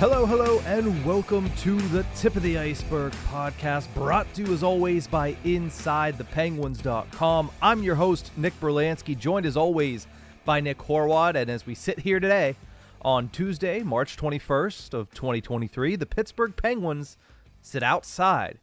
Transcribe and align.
Hello, 0.00 0.24
hello, 0.24 0.60
and 0.60 1.04
welcome 1.04 1.50
to 1.56 1.78
the 1.88 2.06
Tip 2.16 2.34
of 2.34 2.42
the 2.42 2.56
Iceberg 2.56 3.12
podcast, 3.28 3.92
brought 3.92 4.32
to 4.32 4.44
you 4.44 4.54
as 4.54 4.62
always 4.62 5.06
by 5.06 5.34
InsideThePenguins.com. 5.44 7.50
I'm 7.60 7.82
your 7.82 7.96
host, 7.96 8.30
Nick 8.34 8.58
Brlansky, 8.60 9.14
joined 9.14 9.44
as 9.44 9.58
always 9.58 10.06
by 10.46 10.60
Nick 10.60 10.78
Horwat. 10.78 11.34
And 11.34 11.50
as 11.50 11.66
we 11.66 11.74
sit 11.74 11.98
here 11.98 12.18
today 12.18 12.56
on 13.02 13.28
Tuesday, 13.28 13.82
March 13.82 14.16
21st 14.16 14.94
of 14.94 15.12
2023, 15.12 15.96
the 15.96 16.06
Pittsburgh 16.06 16.56
Penguins 16.56 17.18
sit 17.60 17.82
outside 17.82 18.58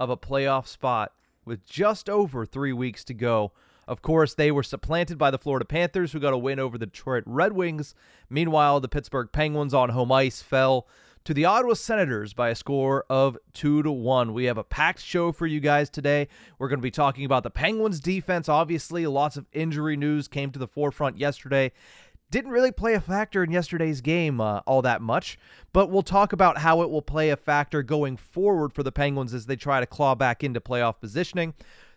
of 0.00 0.10
a 0.10 0.16
playoff 0.16 0.66
spot 0.66 1.12
with 1.44 1.64
just 1.64 2.10
over 2.10 2.44
three 2.44 2.72
weeks 2.72 3.04
to 3.04 3.14
go 3.14 3.52
of 3.86 4.02
course, 4.02 4.34
they 4.34 4.50
were 4.50 4.62
supplanted 4.62 5.18
by 5.18 5.30
the 5.30 5.38
Florida 5.38 5.64
Panthers, 5.64 6.12
who 6.12 6.20
got 6.20 6.32
a 6.32 6.38
win 6.38 6.58
over 6.58 6.78
the 6.78 6.86
Detroit 6.86 7.24
Red 7.26 7.52
Wings. 7.52 7.94
Meanwhile, 8.28 8.80
the 8.80 8.88
Pittsburgh 8.88 9.28
Penguins 9.32 9.74
on 9.74 9.90
home 9.90 10.12
ice 10.12 10.42
fell 10.42 10.86
to 11.24 11.32
the 11.32 11.46
Ottawa 11.46 11.72
Senators 11.72 12.34
by 12.34 12.50
a 12.50 12.54
score 12.54 13.06
of 13.08 13.38
2 13.54 13.82
to 13.82 13.90
1. 13.90 14.34
We 14.34 14.44
have 14.44 14.58
a 14.58 14.64
packed 14.64 15.00
show 15.00 15.32
for 15.32 15.46
you 15.46 15.58
guys 15.58 15.88
today. 15.88 16.28
We're 16.58 16.68
going 16.68 16.80
to 16.80 16.82
be 16.82 16.90
talking 16.90 17.24
about 17.24 17.44
the 17.44 17.50
Penguins 17.50 17.98
defense. 17.98 18.48
Obviously, 18.48 19.06
lots 19.06 19.38
of 19.38 19.46
injury 19.52 19.96
news 19.96 20.28
came 20.28 20.50
to 20.50 20.58
the 20.58 20.68
forefront 20.68 21.16
yesterday. 21.16 21.72
Didn't 22.30 22.50
really 22.50 22.72
play 22.72 22.94
a 22.94 23.00
factor 23.00 23.42
in 23.42 23.52
yesterday's 23.52 24.00
game 24.00 24.40
uh, 24.40 24.60
all 24.66 24.82
that 24.82 25.00
much, 25.00 25.38
but 25.72 25.88
we'll 25.88 26.02
talk 26.02 26.32
about 26.32 26.58
how 26.58 26.82
it 26.82 26.90
will 26.90 27.02
play 27.02 27.30
a 27.30 27.36
factor 27.36 27.82
going 27.82 28.16
forward 28.16 28.72
for 28.72 28.82
the 28.82 28.92
Penguins 28.92 29.32
as 29.32 29.46
they 29.46 29.56
try 29.56 29.80
to 29.80 29.86
claw 29.86 30.14
back 30.14 30.44
into 30.44 30.60
playoff 30.60 31.00
positioning. 31.00 31.54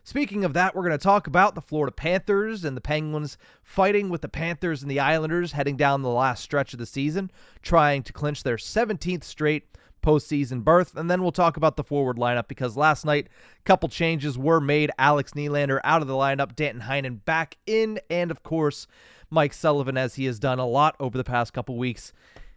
Speaking 0.08 0.46
of 0.46 0.54
that, 0.54 0.74
we're 0.74 0.88
going 0.88 0.98
to 0.98 0.98
talk 0.98 1.28
about 1.28 1.54
the 1.54 1.60
Florida 1.60 1.92
Panthers 1.92 2.64
and 2.64 2.78
the 2.78 2.82
Penguins 2.82 3.38
fighting 3.62 4.08
with 4.08 4.22
the 4.22 4.30
Panthers 4.30 4.82
and 4.82 4.90
the 4.90 5.02
Islanders 5.02 5.52
heading 5.52 5.76
down 5.76 6.02
the 6.02 6.08
last 6.08 6.42
stretch 6.42 6.72
of 6.72 6.80
the 6.80 6.86
season, 6.86 7.30
trying 7.62 8.04
to 8.04 8.14
clinch 8.14 8.44
their 8.44 8.56
17th 8.56 9.26
straight 9.26 9.68
postseason 10.02 10.64
berth. 10.64 10.96
And 10.96 11.12
then 11.12 11.22
we'll 11.22 11.34
talk 11.34 11.58
about 11.58 11.76
the 11.76 11.84
forward 11.84 12.16
lineup 12.16 12.48
because 12.48 12.78
last 12.78 13.04
night, 13.04 13.28
a 13.60 13.64
couple 13.66 13.90
changes 13.90 14.38
were 14.38 14.62
made. 14.62 14.92
Alex 14.98 15.34
Nylander 15.34 15.82
out 15.84 16.02
of 16.02 16.08
the 16.08 16.14
lineup, 16.14 16.56
Danton 16.56 16.84
Heinen 16.84 17.26
back 17.26 17.58
in, 17.66 18.00
and 18.10 18.32
of 18.32 18.44
course, 18.44 18.88
Mike 19.30 19.52
Sullivan, 19.52 19.98
as 19.98 20.16
he 20.16 20.24
has 20.24 20.40
done 20.40 20.58
a 20.58 20.66
lot 20.66 20.96
over 21.02 21.18
the 21.18 21.26
past 21.26 21.52
couple 21.52 21.76
weeks, 21.76 22.14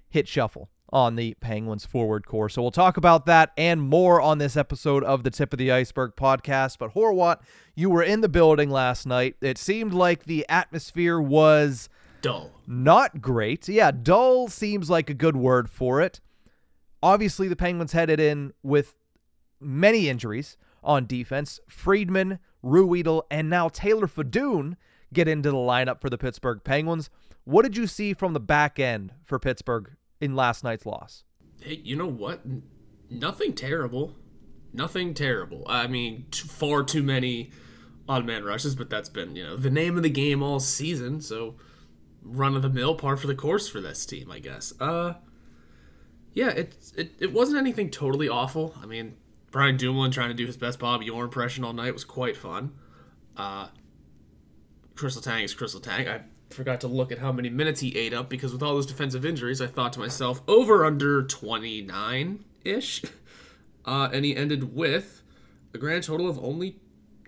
hit 0.09 0.29
shuffle 0.29 0.69
on 0.93 1.17
the 1.17 1.35
Penguins 1.35 1.85
forward 1.85 2.27
core. 2.27 2.49
So 2.49 2.63
we'll 2.63 2.71
talk 2.71 2.97
about 2.97 3.27
that 3.27 3.53
and 3.57 3.81
more 3.81 4.21
on 4.21 4.39
this 4.39 4.57
episode 4.57 5.05
of 5.05 5.23
the 5.23 5.31
Tip 5.31 5.53
of 5.53 5.59
the 5.59 5.71
Iceberg 5.71 6.17
podcast. 6.17 6.79
But 6.79 6.95
Horwat, 6.95 7.41
you 7.75 7.91
were 7.91 8.03
in 8.03 8.21
the 8.21 8.29
building 8.29 8.71
last 8.71 9.07
night. 9.07 9.37
It 9.41 9.59
seemed 9.59 9.95
like 9.95 10.25
the 10.25 10.45
atmosphere 10.49 11.21
was 11.21 11.89
dull. 12.23 12.51
Not 12.67 13.21
great. 13.21 13.69
Yeah, 13.69 13.91
dull 13.91 14.49
seems 14.49 14.91
like 14.91 15.09
a 15.11 15.15
good 15.15 15.37
word 15.37 15.71
for 15.71 16.01
it. 16.01 16.21
Obviously, 17.03 17.49
the 17.49 17.57
Penguins 17.57 17.93
headed 17.93 18.21
in 18.21 18.53
with 18.63 18.95
many 19.61 20.09
injuries 20.09 20.57
on 20.83 21.07
defense. 21.07 21.61
Friedman, 21.69 22.39
Ruhwedel, 22.65 23.23
and 23.31 23.49
now 23.49 23.69
Taylor 23.69 24.07
Fedun 24.07 24.77
get 25.13 25.29
into 25.29 25.51
the 25.51 25.57
lineup 25.57 26.01
for 26.01 26.11
the 26.11 26.19
Pittsburgh 26.19 26.61
Penguins. 26.63 27.11
What 27.45 27.63
did 27.63 27.77
you 27.77 27.87
see 27.87 28.13
from 28.13 28.33
the 28.33 28.41
back 28.41 28.79
end 28.79 29.13
for 29.25 29.39
Pittsburgh 29.39 29.97
in 30.21 30.37
last 30.37 30.65
night's 30.65 30.87
loss? 30.87 31.25
Hey, 31.61 31.81
you 31.85 31.97
know 31.97 32.07
what? 32.07 32.43
Nothing 33.09 33.55
terrible. 33.55 34.15
Nothing 34.73 35.15
terrible. 35.15 35.65
I 35.67 35.87
mean, 35.87 36.27
far 36.33 36.83
too 36.85 37.03
many 37.03 37.51
odd 38.09 38.25
man 38.25 38.45
rushes, 38.45 38.75
but 38.75 38.91
that's 38.91 39.09
been, 39.09 39.37
you 39.37 39.45
know, 39.45 39.57
the 39.57 39.71
name 39.71 39.97
of 39.97 40.03
the 40.03 40.11
game 40.11 40.43
all 40.43 40.61
season. 40.61 41.21
So, 41.21 41.57
run 42.23 42.55
of 42.55 42.63
the 42.63 42.69
mill, 42.69 42.95
par 42.95 43.17
for 43.17 43.27
the 43.27 43.35
course 43.35 43.69
for 43.69 43.81
this 43.81 44.07
team, 44.07 44.31
I 44.31 44.39
guess. 44.39 44.73
Uh, 44.81 45.15
yeah, 46.33 46.51
it, 46.51 46.77
it 46.97 47.13
it 47.19 47.33
wasn't 47.33 47.59
anything 47.59 47.91
totally 47.91 48.29
awful. 48.29 48.75
I 48.81 48.87
mean, 48.87 49.17
Brian 49.51 49.77
Dumoulin 49.77 50.13
trying 50.13 50.29
to 50.29 50.35
do 50.35 50.47
his 50.47 50.57
best 50.57 50.79
Bob 50.79 51.03
Orr 51.13 51.25
impression 51.25 51.65
all 51.65 51.73
night 51.73 51.93
was 51.93 52.05
quite 52.05 52.37
fun. 52.37 52.73
Uh, 53.37 53.69
Crystal 54.95 55.23
Letang 55.23 55.45
is 55.45 55.55
Crystal 55.55 55.81
Letang. 55.81 56.09
I 56.09 56.23
forgot 56.51 56.81
to 56.81 56.89
look 56.89 57.13
at 57.13 57.19
how 57.19 57.33
many 57.33 57.49
minutes 57.49 57.81
he 57.81 57.97
ate 57.97 58.13
up 58.13 58.29
because 58.29 58.53
with 58.53 58.63
all 58.63 58.75
those 58.75 58.87
defensive 58.87 59.25
injuries, 59.25 59.61
I 59.61 59.67
thought 59.67 59.93
to 59.95 60.01
myself, 60.01 60.43
over 60.49 60.85
under 60.85 61.23
29 61.23 62.45
ish. 62.65 63.03
Uh, 63.83 64.11
and 64.13 64.27
he 64.27 64.37
ended 64.37 64.77
with 64.77 65.23
a 65.73 65.79
grand 65.79 66.05
total 66.05 66.29
of 66.29 66.39
only, 66.45 66.77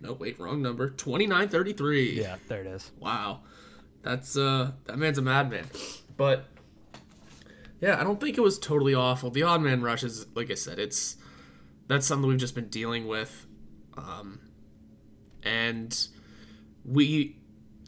no, 0.03 0.13
wait, 0.13 0.39
wrong 0.39 0.61
number, 0.61 0.91
29.33. 0.91 2.15
Yeah, 2.15 2.37
there 2.47 2.61
it 2.61 2.67
is. 2.67 2.93
Wow. 3.01 3.41
That's, 4.03 4.37
uh, 4.37 4.73
that 4.85 4.99
man's 4.99 5.17
a 5.17 5.23
madman. 5.23 5.65
But, 6.15 6.45
yeah, 7.81 7.99
I 7.99 8.05
don't 8.05 8.21
think 8.21 8.37
it 8.37 8.43
was 8.43 8.59
totally 8.59 8.95
awful. 8.95 9.31
The 9.31 9.43
odd 9.43 9.63
man 9.63 9.81
rushes, 9.81 10.27
like 10.35 10.51
I 10.51 10.55
said, 10.55 10.79
it's, 10.79 11.17
that's 11.89 12.07
something 12.07 12.29
we've 12.29 12.39
just 12.39 12.55
been 12.55 12.69
dealing 12.69 13.09
with. 13.09 13.47
Um, 13.97 14.41
and 15.43 16.07
we 16.85 17.39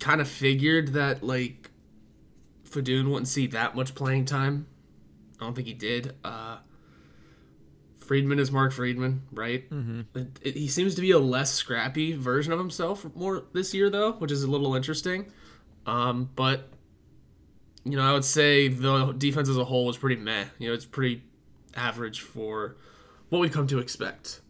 kind 0.05 0.21
of 0.21 0.29
figured 0.29 0.89
that 0.89 1.23
like 1.23 1.71
Fedun 2.69 3.09
wouldn't 3.09 3.27
see 3.27 3.47
that 3.47 3.75
much 3.75 3.95
playing 3.95 4.27
time. 4.27 4.67
I 5.41 5.45
don't 5.45 5.55
think 5.55 5.67
he 5.67 5.73
did. 5.73 6.15
Uh, 6.23 6.59
Friedman 7.97 8.39
is 8.39 8.53
Mark 8.53 8.75
Friedman, 8.75 9.23
right? 9.33 9.69
Mm-hmm. 9.71 10.01
It, 10.15 10.39
it, 10.43 10.57
he 10.57 10.69
seems 10.69 10.95
to 10.97 11.01
be 11.01 11.11
a 11.11 11.19
less 11.19 11.53
scrappy 11.53 12.13
version 12.13 12.53
of 12.53 12.59
himself 12.59 13.07
more 13.15 13.45
this 13.55 13.73
year, 13.73 13.89
though, 13.89 14.13
which 14.13 14.31
is 14.31 14.43
a 14.43 14.47
little 14.47 14.75
interesting. 14.75 15.33
Um, 15.87 16.29
but 16.37 16.69
you 17.87 17.97
know, 17.97 18.03
I 18.03 18.13
would 18.13 18.27
say 18.27 18.69
the 18.69 19.13
defense 19.13 19.49
as 19.49 19.57
a 19.57 19.65
whole 19.65 19.87
was 19.87 19.97
pretty 19.97 20.21
meh. 20.21 20.45
You 20.59 20.69
know, 20.69 20.75
it's 20.75 20.85
pretty 20.85 21.23
average 21.75 22.21
for 22.21 22.77
what 23.31 23.39
we 23.39 23.49
come 23.49 23.67
to 23.69 23.79
expect. 23.79 24.43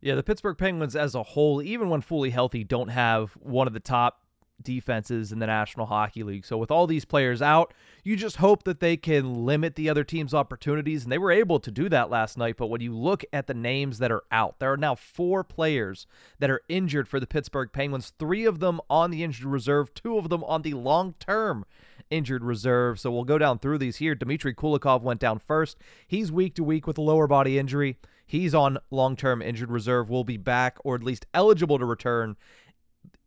Yeah, 0.00 0.14
the 0.14 0.22
Pittsburgh 0.22 0.56
Penguins 0.56 0.94
as 0.94 1.16
a 1.16 1.22
whole, 1.24 1.60
even 1.60 1.88
when 1.88 2.00
fully 2.00 2.30
healthy, 2.30 2.62
don't 2.62 2.88
have 2.88 3.32
one 3.40 3.66
of 3.66 3.72
the 3.72 3.80
top 3.80 4.21
defenses 4.62 5.32
in 5.32 5.38
the 5.38 5.46
National 5.46 5.86
Hockey 5.86 6.22
League. 6.22 6.44
So 6.44 6.56
with 6.56 6.70
all 6.70 6.86
these 6.86 7.04
players 7.04 7.42
out, 7.42 7.74
you 8.04 8.16
just 8.16 8.36
hope 8.36 8.64
that 8.64 8.80
they 8.80 8.96
can 8.96 9.44
limit 9.44 9.74
the 9.74 9.88
other 9.88 10.04
team's 10.04 10.34
opportunities 10.34 11.02
and 11.02 11.12
they 11.12 11.18
were 11.18 11.30
able 11.30 11.60
to 11.60 11.70
do 11.70 11.88
that 11.88 12.10
last 12.10 12.36
night, 12.38 12.56
but 12.56 12.66
when 12.66 12.80
you 12.80 12.94
look 12.94 13.24
at 13.32 13.46
the 13.46 13.54
names 13.54 13.98
that 13.98 14.12
are 14.12 14.24
out, 14.30 14.58
there 14.58 14.72
are 14.72 14.76
now 14.76 14.94
4 14.94 15.44
players 15.44 16.06
that 16.38 16.50
are 16.50 16.62
injured 16.68 17.08
for 17.08 17.20
the 17.20 17.26
Pittsburgh 17.26 17.70
Penguins, 17.72 18.12
3 18.18 18.44
of 18.44 18.60
them 18.60 18.80
on 18.88 19.10
the 19.10 19.22
injured 19.22 19.46
reserve, 19.46 19.94
2 19.94 20.18
of 20.18 20.28
them 20.28 20.44
on 20.44 20.62
the 20.62 20.74
long-term 20.74 21.64
injured 22.10 22.44
reserve. 22.44 23.00
So 23.00 23.10
we'll 23.10 23.24
go 23.24 23.38
down 23.38 23.58
through 23.58 23.78
these 23.78 23.96
here. 23.96 24.14
Dmitry 24.14 24.54
Kulikov 24.54 25.02
went 25.02 25.20
down 25.20 25.38
first. 25.38 25.78
He's 26.06 26.30
week 26.30 26.54
to 26.56 26.64
week 26.64 26.86
with 26.86 26.98
a 26.98 27.02
lower 27.02 27.26
body 27.26 27.58
injury. 27.58 27.98
He's 28.24 28.54
on 28.54 28.78
long 28.90 29.16
term 29.16 29.42
injured 29.42 29.70
reserve, 29.70 30.08
will 30.08 30.24
be 30.24 30.36
back 30.36 30.78
or 30.84 30.94
at 30.94 31.02
least 31.02 31.26
eligible 31.34 31.78
to 31.78 31.84
return 31.84 32.36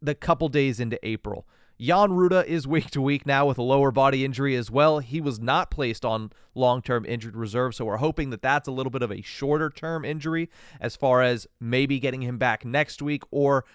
the 0.01 0.15
couple 0.15 0.49
days 0.49 0.79
into 0.79 0.99
April. 1.07 1.47
Jan 1.79 2.11
Rutta 2.11 2.45
is 2.45 2.67
week 2.67 2.89
to 2.91 3.01
week 3.01 3.25
now 3.25 3.45
with 3.45 3.57
a 3.57 3.63
lower 3.63 3.91
body 3.91 4.23
injury 4.23 4.55
as 4.55 4.71
well. 4.71 4.99
He 4.99 5.19
was 5.19 5.39
not 5.39 5.71
placed 5.71 6.05
on 6.05 6.31
long 6.53 6.81
term 6.81 7.05
injured 7.05 7.35
reserve, 7.35 7.75
so 7.75 7.85
we're 7.85 7.97
hoping 7.97 8.29
that 8.29 8.41
that's 8.41 8.67
a 8.67 8.71
little 8.71 8.91
bit 8.91 9.01
of 9.01 9.11
a 9.11 9.21
shorter 9.21 9.69
term 9.69 10.05
injury 10.05 10.49
as 10.79 10.95
far 10.95 11.21
as 11.21 11.47
maybe 11.59 11.99
getting 11.99 12.21
him 12.21 12.37
back 12.37 12.65
next 12.65 13.01
week 13.01 13.23
or 13.31 13.65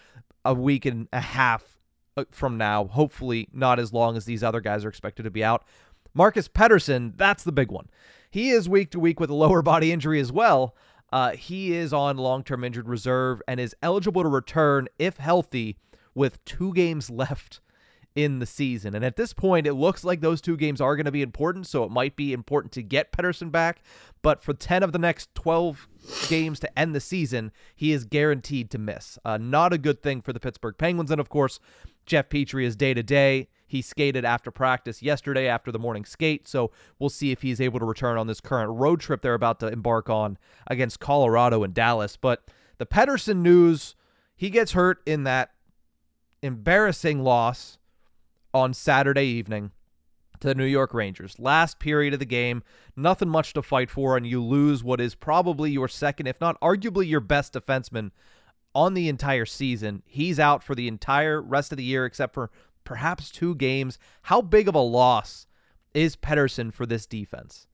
a 0.45 0.55
week 0.55 0.87
and 0.87 1.09
a 1.13 1.21
half 1.21 1.79
uh, 2.17 2.25
from 2.31 2.57
now. 2.57 2.87
Hopefully, 2.87 3.49
not 3.53 3.79
as 3.79 3.93
long 3.93 4.17
as 4.17 4.25
these 4.25 4.43
other 4.43 4.61
guys 4.61 4.85
are 4.85 4.89
expected 4.89 5.25
to 5.25 5.31
be 5.31 5.45
out. 5.45 5.65
Marcus 6.15 6.49
Pettersson, 6.49 7.17
that's 7.17 7.45
the 7.45 7.53
big 7.53 7.71
one. 7.71 7.89
He 8.31 8.51
is 8.51 8.69
week 8.69 8.91
to 8.93 9.01
week 9.01 9.21
with 9.21 9.31
a 9.31 9.35
lower 9.35 9.63
body 9.63 9.93
injury 9.93 10.21
as 10.21 10.33
well. 10.33 10.75
Uh, 11.13 11.33
he 11.33 11.75
is 11.75 11.93
on 11.93 12.17
long 12.17 12.43
term 12.43 12.65
injured 12.65 12.89
reserve 12.89 13.43
and 13.47 13.61
is 13.61 13.75
eligible 13.83 14.23
to 14.23 14.29
return 14.29 14.89
if 14.99 15.19
healthy 15.19 15.77
with 16.15 16.45
two 16.45 16.73
games 16.73 17.11
left 17.11 17.61
in 18.15 18.41
the 18.41 18.47
season. 18.47 18.95
And 18.95 19.05
at 19.05 19.17
this 19.17 19.33
point, 19.33 19.67
it 19.67 19.75
looks 19.75 20.03
like 20.03 20.21
those 20.21 20.41
two 20.41 20.57
games 20.57 20.81
are 20.81 20.97
going 20.97 21.07
to 21.07 21.13
be 21.13 21.23
important. 21.23 21.67
So 21.67 21.85
it 21.85 21.91
might 21.91 22.17
be 22.17 22.33
important 22.33 22.73
to 22.73 22.83
get 22.83 23.13
Pettersson 23.13 23.53
back. 23.53 23.83
But 24.23 24.43
for 24.43 24.53
10 24.53 24.83
of 24.83 24.93
the 24.93 24.99
next 24.99 25.35
12 25.35 25.89
games 26.29 26.61
to 26.61 26.79
end 26.79 26.95
the 26.95 27.01
season, 27.01 27.53
he 27.75 27.93
is 27.93 28.05
guaranteed 28.05 28.71
to 28.71 28.79
miss. 28.79 29.19
Uh, 29.25 29.39
not 29.39 29.73
a 29.73 29.79
good 29.79 30.03
thing 30.03 30.21
for 30.23 30.33
the 30.33 30.41
Pittsburgh 30.41 30.77
Penguins. 30.77 31.11
And 31.11 31.21
of 31.21 31.29
course, 31.29 31.61
Jeff 32.05 32.29
Petry 32.29 32.65
is 32.65 32.77
day 32.77 32.95
to 32.95 33.03
day. 33.03 33.49
He 33.67 33.83
skated 33.83 34.25
after 34.25 34.51
practice 34.51 35.01
yesterday 35.01 35.47
after 35.47 35.71
the 35.71 35.79
morning 35.79 36.05
skate, 36.05 36.49
so 36.49 36.73
we'll 36.99 37.09
see 37.09 37.31
if 37.31 37.43
he's 37.43 37.61
able 37.61 37.79
to 37.79 37.85
return 37.85 38.19
on 38.19 38.27
this 38.27 38.41
current 38.41 38.73
road 38.73 38.99
trip 38.99 39.23
they're 39.23 39.33
about 39.33 39.61
to 39.61 39.69
embark 39.69 40.11
on 40.11 40.39
against 40.67 40.99
Colorado 40.99 41.63
and 41.63 41.73
Dallas. 41.73 42.17
But 42.17 42.43
the 42.79 42.87
Pettersson 42.87 43.43
news, 43.43 43.95
he 44.35 44.51
gets 44.51 44.73
hurt 44.73 45.01
in 45.07 45.23
that 45.23 45.53
embarrassing 46.43 47.23
loss 47.23 47.79
on 48.53 48.75
Saturday 48.75 49.25
evening 49.25 49.71
to 50.41 50.49
the 50.49 50.55
New 50.55 50.65
York 50.65 50.95
Rangers. 50.95 51.37
Last 51.39 51.79
period 51.79 52.15
of 52.15 52.21
the 52.21 52.27
game, 52.27 52.63
nothing 52.97 53.29
much 53.29 53.53
to 53.53 53.63
fight 53.63 53.91
for, 53.91 54.17
and 54.17 54.27
you 54.27 54.43
lose 54.43 54.83
what 54.83 55.01
is 55.01 55.15
probably 55.15 55.71
your 55.71 55.89
second, 55.89 56.27
if 56.27 56.41
not 56.41 56.61
arguably 56.61 57.09
your 57.09 57.21
best 57.21 57.53
defenseman 57.53 58.11
on 58.75 58.95
the 58.95 59.09
entire 59.09 59.47
season. 59.47 60.03
He's 60.07 60.41
out 60.41 60.63
for 60.63 60.75
the 60.75 60.89
entire 60.89 61.43
rest 61.43 61.73
of 61.73 61.79
the 61.79 61.85
year, 61.85 62.07
except 62.07 62.35
for 62.35 62.51
perhaps 62.85 63.31
two 63.31 63.55
games. 63.55 63.99
How 64.23 64.41
big 64.41 64.67
of 64.69 64.75
a 64.75 64.81
loss 64.81 65.47
is 65.93 66.17
Pettersson 66.17 66.73
for 66.73 66.87
this 66.87 67.07
defense? 67.07 67.67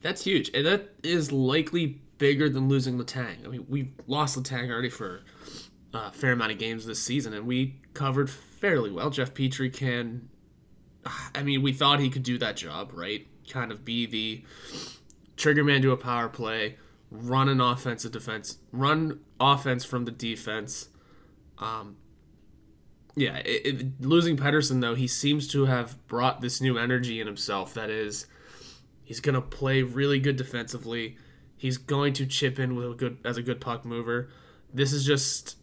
That's 0.00 0.24
huge, 0.24 0.50
and 0.54 0.66
that 0.66 0.94
is 1.02 1.32
likely 1.32 2.02
bigger 2.18 2.48
than 2.48 2.68
losing 2.68 2.98
Letang. 2.98 3.44
I 3.44 3.48
mean, 3.48 3.66
we've 3.68 3.92
lost 4.06 4.38
Letang 4.38 4.70
already 4.70 4.90
for 4.90 5.22
a 5.94 6.10
fair 6.10 6.32
amount 6.32 6.50
of 6.50 6.58
games 6.58 6.84
this 6.84 7.00
season, 7.00 7.32
and 7.32 7.46
we 7.46 7.76
covered 7.94 8.28
fairly 8.28 8.90
well. 8.90 9.10
Jeff 9.10 9.32
Petry 9.32 9.72
can, 9.72 10.28
I 11.34 11.42
mean, 11.42 11.62
we 11.62 11.72
thought 11.72 12.00
he 12.00 12.10
could 12.10 12.24
do 12.24 12.36
that 12.38 12.56
job, 12.56 12.90
right? 12.92 13.26
Kind 13.48 13.70
of 13.70 13.84
be 13.84 14.04
the 14.04 14.44
trigger 15.36 15.62
man 15.62 15.82
to 15.82 15.92
a 15.92 15.96
power 15.96 16.28
play, 16.28 16.76
run 17.10 17.48
an 17.48 17.60
offensive 17.60 18.10
defense, 18.10 18.58
run 18.72 19.20
offense 19.38 19.84
from 19.84 20.04
the 20.04 20.10
defense. 20.10 20.88
Um, 21.58 21.96
yeah, 23.14 23.36
it, 23.36 23.66
it, 23.66 23.86
losing 24.00 24.36
Pettersson 24.36 24.80
though, 24.80 24.96
he 24.96 25.06
seems 25.06 25.46
to 25.48 25.66
have 25.66 26.04
brought 26.08 26.40
this 26.40 26.60
new 26.60 26.76
energy 26.76 27.20
in 27.20 27.28
himself. 27.28 27.72
That 27.72 27.88
is, 27.88 28.26
he's 29.04 29.20
gonna 29.20 29.40
play 29.40 29.82
really 29.82 30.18
good 30.18 30.34
defensively. 30.34 31.16
He's 31.56 31.78
going 31.78 32.14
to 32.14 32.26
chip 32.26 32.58
in 32.58 32.74
with 32.74 32.90
a 32.90 32.94
good 32.94 33.18
as 33.24 33.36
a 33.36 33.42
good 33.42 33.60
puck 33.60 33.84
mover. 33.84 34.28
This 34.72 34.92
is 34.92 35.06
just 35.06 35.56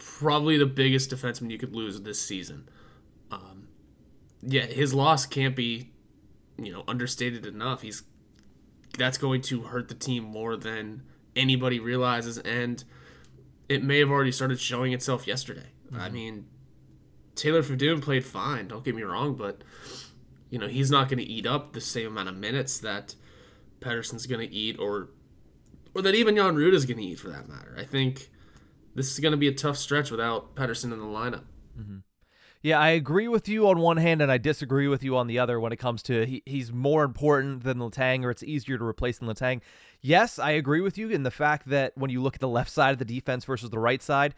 probably 0.00 0.56
the 0.56 0.66
biggest 0.66 1.10
defenseman 1.10 1.50
you 1.50 1.58
could 1.58 1.74
lose 1.74 2.00
this 2.00 2.20
season. 2.20 2.68
Um, 3.30 3.68
yeah, 4.42 4.66
his 4.66 4.94
loss 4.94 5.26
can't 5.26 5.54
be, 5.54 5.90
you 6.58 6.72
know, 6.72 6.84
understated 6.88 7.46
enough. 7.46 7.82
He's 7.82 8.02
that's 8.98 9.18
going 9.18 9.42
to 9.42 9.62
hurt 9.62 9.88
the 9.88 9.94
team 9.94 10.24
more 10.24 10.56
than 10.56 11.02
anybody 11.36 11.78
realizes, 11.78 12.38
and 12.38 12.82
it 13.68 13.84
may 13.84 13.98
have 13.98 14.10
already 14.10 14.32
started 14.32 14.58
showing 14.58 14.92
itself 14.92 15.26
yesterday. 15.26 15.68
Mm-hmm. 15.86 16.00
I 16.00 16.08
mean, 16.08 16.46
Taylor 17.34 17.62
Fedun 17.62 18.02
played 18.02 18.24
fine. 18.24 18.68
Don't 18.68 18.84
get 18.84 18.94
me 18.94 19.02
wrong, 19.02 19.36
but 19.36 19.62
you 20.48 20.58
know 20.58 20.66
he's 20.66 20.90
not 20.90 21.08
going 21.08 21.18
to 21.18 21.24
eat 21.24 21.46
up 21.46 21.72
the 21.72 21.80
same 21.80 22.08
amount 22.08 22.28
of 22.28 22.36
minutes 22.36 22.78
that 22.78 23.14
Pettersson's 23.80 24.26
going 24.26 24.46
to 24.46 24.52
eat, 24.52 24.78
or 24.78 25.10
or 25.94 26.02
that 26.02 26.14
even 26.14 26.36
Jan 26.36 26.56
Rutta 26.56 26.74
is 26.74 26.86
going 26.86 26.98
to 26.98 27.04
eat 27.04 27.18
for 27.18 27.28
that 27.28 27.48
matter. 27.48 27.76
I 27.78 27.84
think 27.84 28.30
this 28.94 29.10
is 29.12 29.20
going 29.20 29.32
to 29.32 29.38
be 29.38 29.48
a 29.48 29.54
tough 29.54 29.76
stretch 29.76 30.10
without 30.10 30.54
Pettersson 30.54 30.92
in 30.92 30.98
the 30.98 31.04
lineup. 31.04 31.44
Mm-hmm. 31.78 31.98
Yeah, 32.62 32.78
I 32.78 32.90
agree 32.90 33.26
with 33.26 33.48
you 33.48 33.68
on 33.68 33.78
one 33.78 33.96
hand, 33.96 34.20
and 34.20 34.30
I 34.30 34.36
disagree 34.36 34.86
with 34.86 35.02
you 35.02 35.16
on 35.16 35.28
the 35.28 35.38
other 35.38 35.58
when 35.58 35.72
it 35.72 35.78
comes 35.78 36.02
to 36.04 36.26
he, 36.26 36.42
he's 36.44 36.70
more 36.70 37.04
important 37.04 37.64
than 37.64 37.78
Letang, 37.78 38.22
or 38.22 38.30
it's 38.30 38.42
easier 38.42 38.76
to 38.76 38.84
replace 38.84 39.18
than 39.18 39.28
Letang. 39.28 39.62
Yes, 40.02 40.38
I 40.38 40.50
agree 40.50 40.82
with 40.82 40.98
you 40.98 41.08
in 41.08 41.22
the 41.22 41.30
fact 41.30 41.68
that 41.70 41.96
when 41.96 42.10
you 42.10 42.20
look 42.20 42.34
at 42.34 42.40
the 42.40 42.48
left 42.48 42.70
side 42.70 42.92
of 42.92 42.98
the 42.98 43.04
defense 43.06 43.46
versus 43.46 43.70
the 43.70 43.78
right 43.78 44.02
side, 44.02 44.34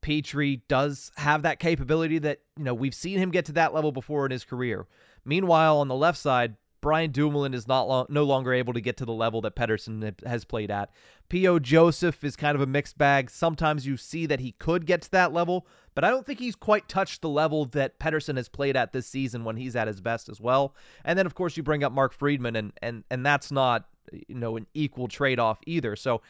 Petry 0.00 0.62
does 0.68 1.12
have 1.16 1.42
that 1.42 1.58
capability 1.58 2.18
that, 2.20 2.40
you 2.56 2.64
know, 2.64 2.74
we've 2.74 2.94
seen 2.94 3.18
him 3.18 3.30
get 3.30 3.44
to 3.46 3.52
that 3.52 3.74
level 3.74 3.92
before 3.92 4.24
in 4.24 4.30
his 4.30 4.44
career. 4.44 4.86
Meanwhile, 5.24 5.78
on 5.78 5.88
the 5.88 5.94
left 5.94 6.18
side, 6.18 6.56
Brian 6.80 7.10
Dumoulin 7.10 7.54
is 7.54 7.66
not 7.66 8.10
no 8.10 8.24
longer 8.24 8.52
able 8.52 8.72
to 8.72 8.80
get 8.80 8.96
to 8.98 9.04
the 9.04 9.12
level 9.12 9.40
that 9.42 9.56
Pettersson 9.56 10.14
has 10.26 10.44
played 10.44 10.70
at. 10.70 10.90
P.O. 11.28 11.58
Joseph 11.58 12.24
is 12.24 12.36
kind 12.36 12.54
of 12.54 12.60
a 12.60 12.66
mixed 12.66 12.96
bag. 12.96 13.30
Sometimes 13.30 13.86
you 13.86 13.96
see 13.96 14.26
that 14.26 14.40
he 14.40 14.52
could 14.52 14.86
get 14.86 15.02
to 15.02 15.10
that 15.10 15.32
level, 15.32 15.66
but 15.94 16.04
I 16.04 16.10
don't 16.10 16.24
think 16.24 16.38
he's 16.38 16.56
quite 16.56 16.88
touched 16.88 17.20
the 17.20 17.28
level 17.28 17.64
that 17.66 17.98
Pettersson 17.98 18.36
has 18.36 18.48
played 18.48 18.76
at 18.76 18.92
this 18.92 19.06
season 19.06 19.44
when 19.44 19.56
he's 19.56 19.76
at 19.76 19.88
his 19.88 20.00
best 20.00 20.28
as 20.28 20.40
well. 20.40 20.74
And 21.04 21.18
then 21.18 21.26
of 21.26 21.34
course 21.34 21.56
you 21.56 21.62
bring 21.62 21.84
up 21.84 21.92
Mark 21.92 22.12
Friedman 22.12 22.56
and 22.56 22.72
and 22.80 23.04
and 23.10 23.26
that's 23.26 23.50
not 23.52 23.88
you 24.12 24.34
know 24.34 24.56
an 24.56 24.66
equal 24.74 25.08
trade-off 25.08 25.58
either. 25.66 25.96
So 25.96 26.22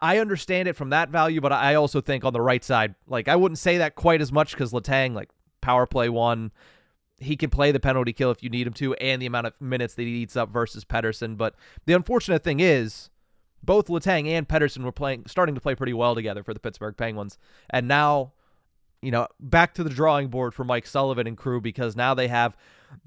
I 0.00 0.18
understand 0.18 0.66
it 0.66 0.74
from 0.74 0.90
that 0.90 1.10
value, 1.10 1.40
but 1.40 1.52
I 1.52 1.76
also 1.76 2.00
think 2.00 2.24
on 2.24 2.32
the 2.32 2.40
right 2.40 2.64
side, 2.64 2.96
like 3.06 3.28
I 3.28 3.36
wouldn't 3.36 3.58
say 3.58 3.78
that 3.78 3.94
quite 3.94 4.20
as 4.20 4.32
much 4.32 4.52
because 4.52 4.72
Letang, 4.72 5.14
like 5.14 5.30
power 5.60 5.86
play 5.86 6.08
one, 6.08 6.50
he 7.24 7.36
can 7.36 7.50
play 7.50 7.72
the 7.72 7.80
penalty 7.80 8.12
kill 8.12 8.30
if 8.30 8.42
you 8.42 8.50
need 8.50 8.66
him 8.66 8.72
to, 8.74 8.94
and 8.94 9.20
the 9.20 9.26
amount 9.26 9.46
of 9.46 9.60
minutes 9.60 9.94
that 9.94 10.02
he 10.02 10.22
eats 10.22 10.36
up 10.36 10.50
versus 10.50 10.84
Pettersson. 10.84 11.36
But 11.36 11.54
the 11.86 11.94
unfortunate 11.94 12.44
thing 12.44 12.60
is, 12.60 13.10
both 13.62 13.86
Letang 13.86 14.26
and 14.26 14.48
Pettersson 14.48 14.82
were 14.84 14.92
playing, 14.92 15.24
starting 15.26 15.54
to 15.54 15.60
play 15.60 15.74
pretty 15.74 15.92
well 15.92 16.14
together 16.14 16.42
for 16.42 16.52
the 16.52 16.60
Pittsburgh 16.60 16.96
Penguins, 16.96 17.38
and 17.70 17.86
now, 17.86 18.32
you 19.00 19.10
know, 19.10 19.28
back 19.40 19.74
to 19.74 19.84
the 19.84 19.90
drawing 19.90 20.28
board 20.28 20.54
for 20.54 20.64
Mike 20.64 20.86
Sullivan 20.86 21.26
and 21.26 21.36
crew 21.36 21.60
because 21.60 21.96
now 21.96 22.14
they 22.14 22.28
have 22.28 22.56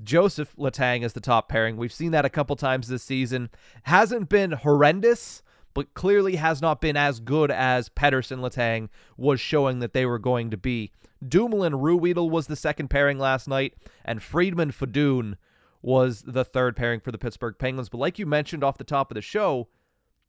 Joseph 0.04 0.56
Letang 0.58 1.04
as 1.04 1.14
the 1.14 1.22
top 1.22 1.50
pairing. 1.50 1.78
We've 1.78 1.94
seen 1.94 2.12
that 2.12 2.26
a 2.26 2.30
couple 2.30 2.56
times 2.56 2.88
this 2.88 3.04
season. 3.04 3.50
Hasn't 3.84 4.30
been 4.30 4.52
horrendous 4.52 5.44
but 5.76 5.94
clearly 5.94 6.38
has 6.38 6.62
not 6.62 6.82
been 6.82 6.98
as 6.98 7.20
good 7.20 7.52
as 7.52 7.90
Pettersson 7.90 8.40
Letang 8.40 8.90
was 9.18 9.40
showing 9.40 9.80
that 9.80 9.94
they 9.94 10.08
were 10.08 10.18
going 10.18 10.50
to 10.50 10.58
be. 10.58 10.92
Dumoulin 11.28 11.74
Ruhwedel 11.74 12.30
was 12.30 12.48
the 12.48 12.56
second 12.56 12.90
pairing 12.90 13.20
last 13.20 13.48
night, 13.48 13.74
and 14.04 14.22
Friedman 14.22 14.72
Fedun 14.72 15.38
was 15.82 16.24
the 16.24 16.44
third 16.44 16.76
pairing 16.76 17.00
for 17.00 17.12
the 17.12 17.18
Pittsburgh 17.18 17.56
Penguins. 17.58 17.90
But 17.90 18.00
like 18.00 18.18
you 18.18 18.26
mentioned 18.26 18.64
off 18.64 18.78
the 18.78 18.84
top 18.84 19.12
of 19.12 19.16
the 19.16 19.22
show, 19.22 19.68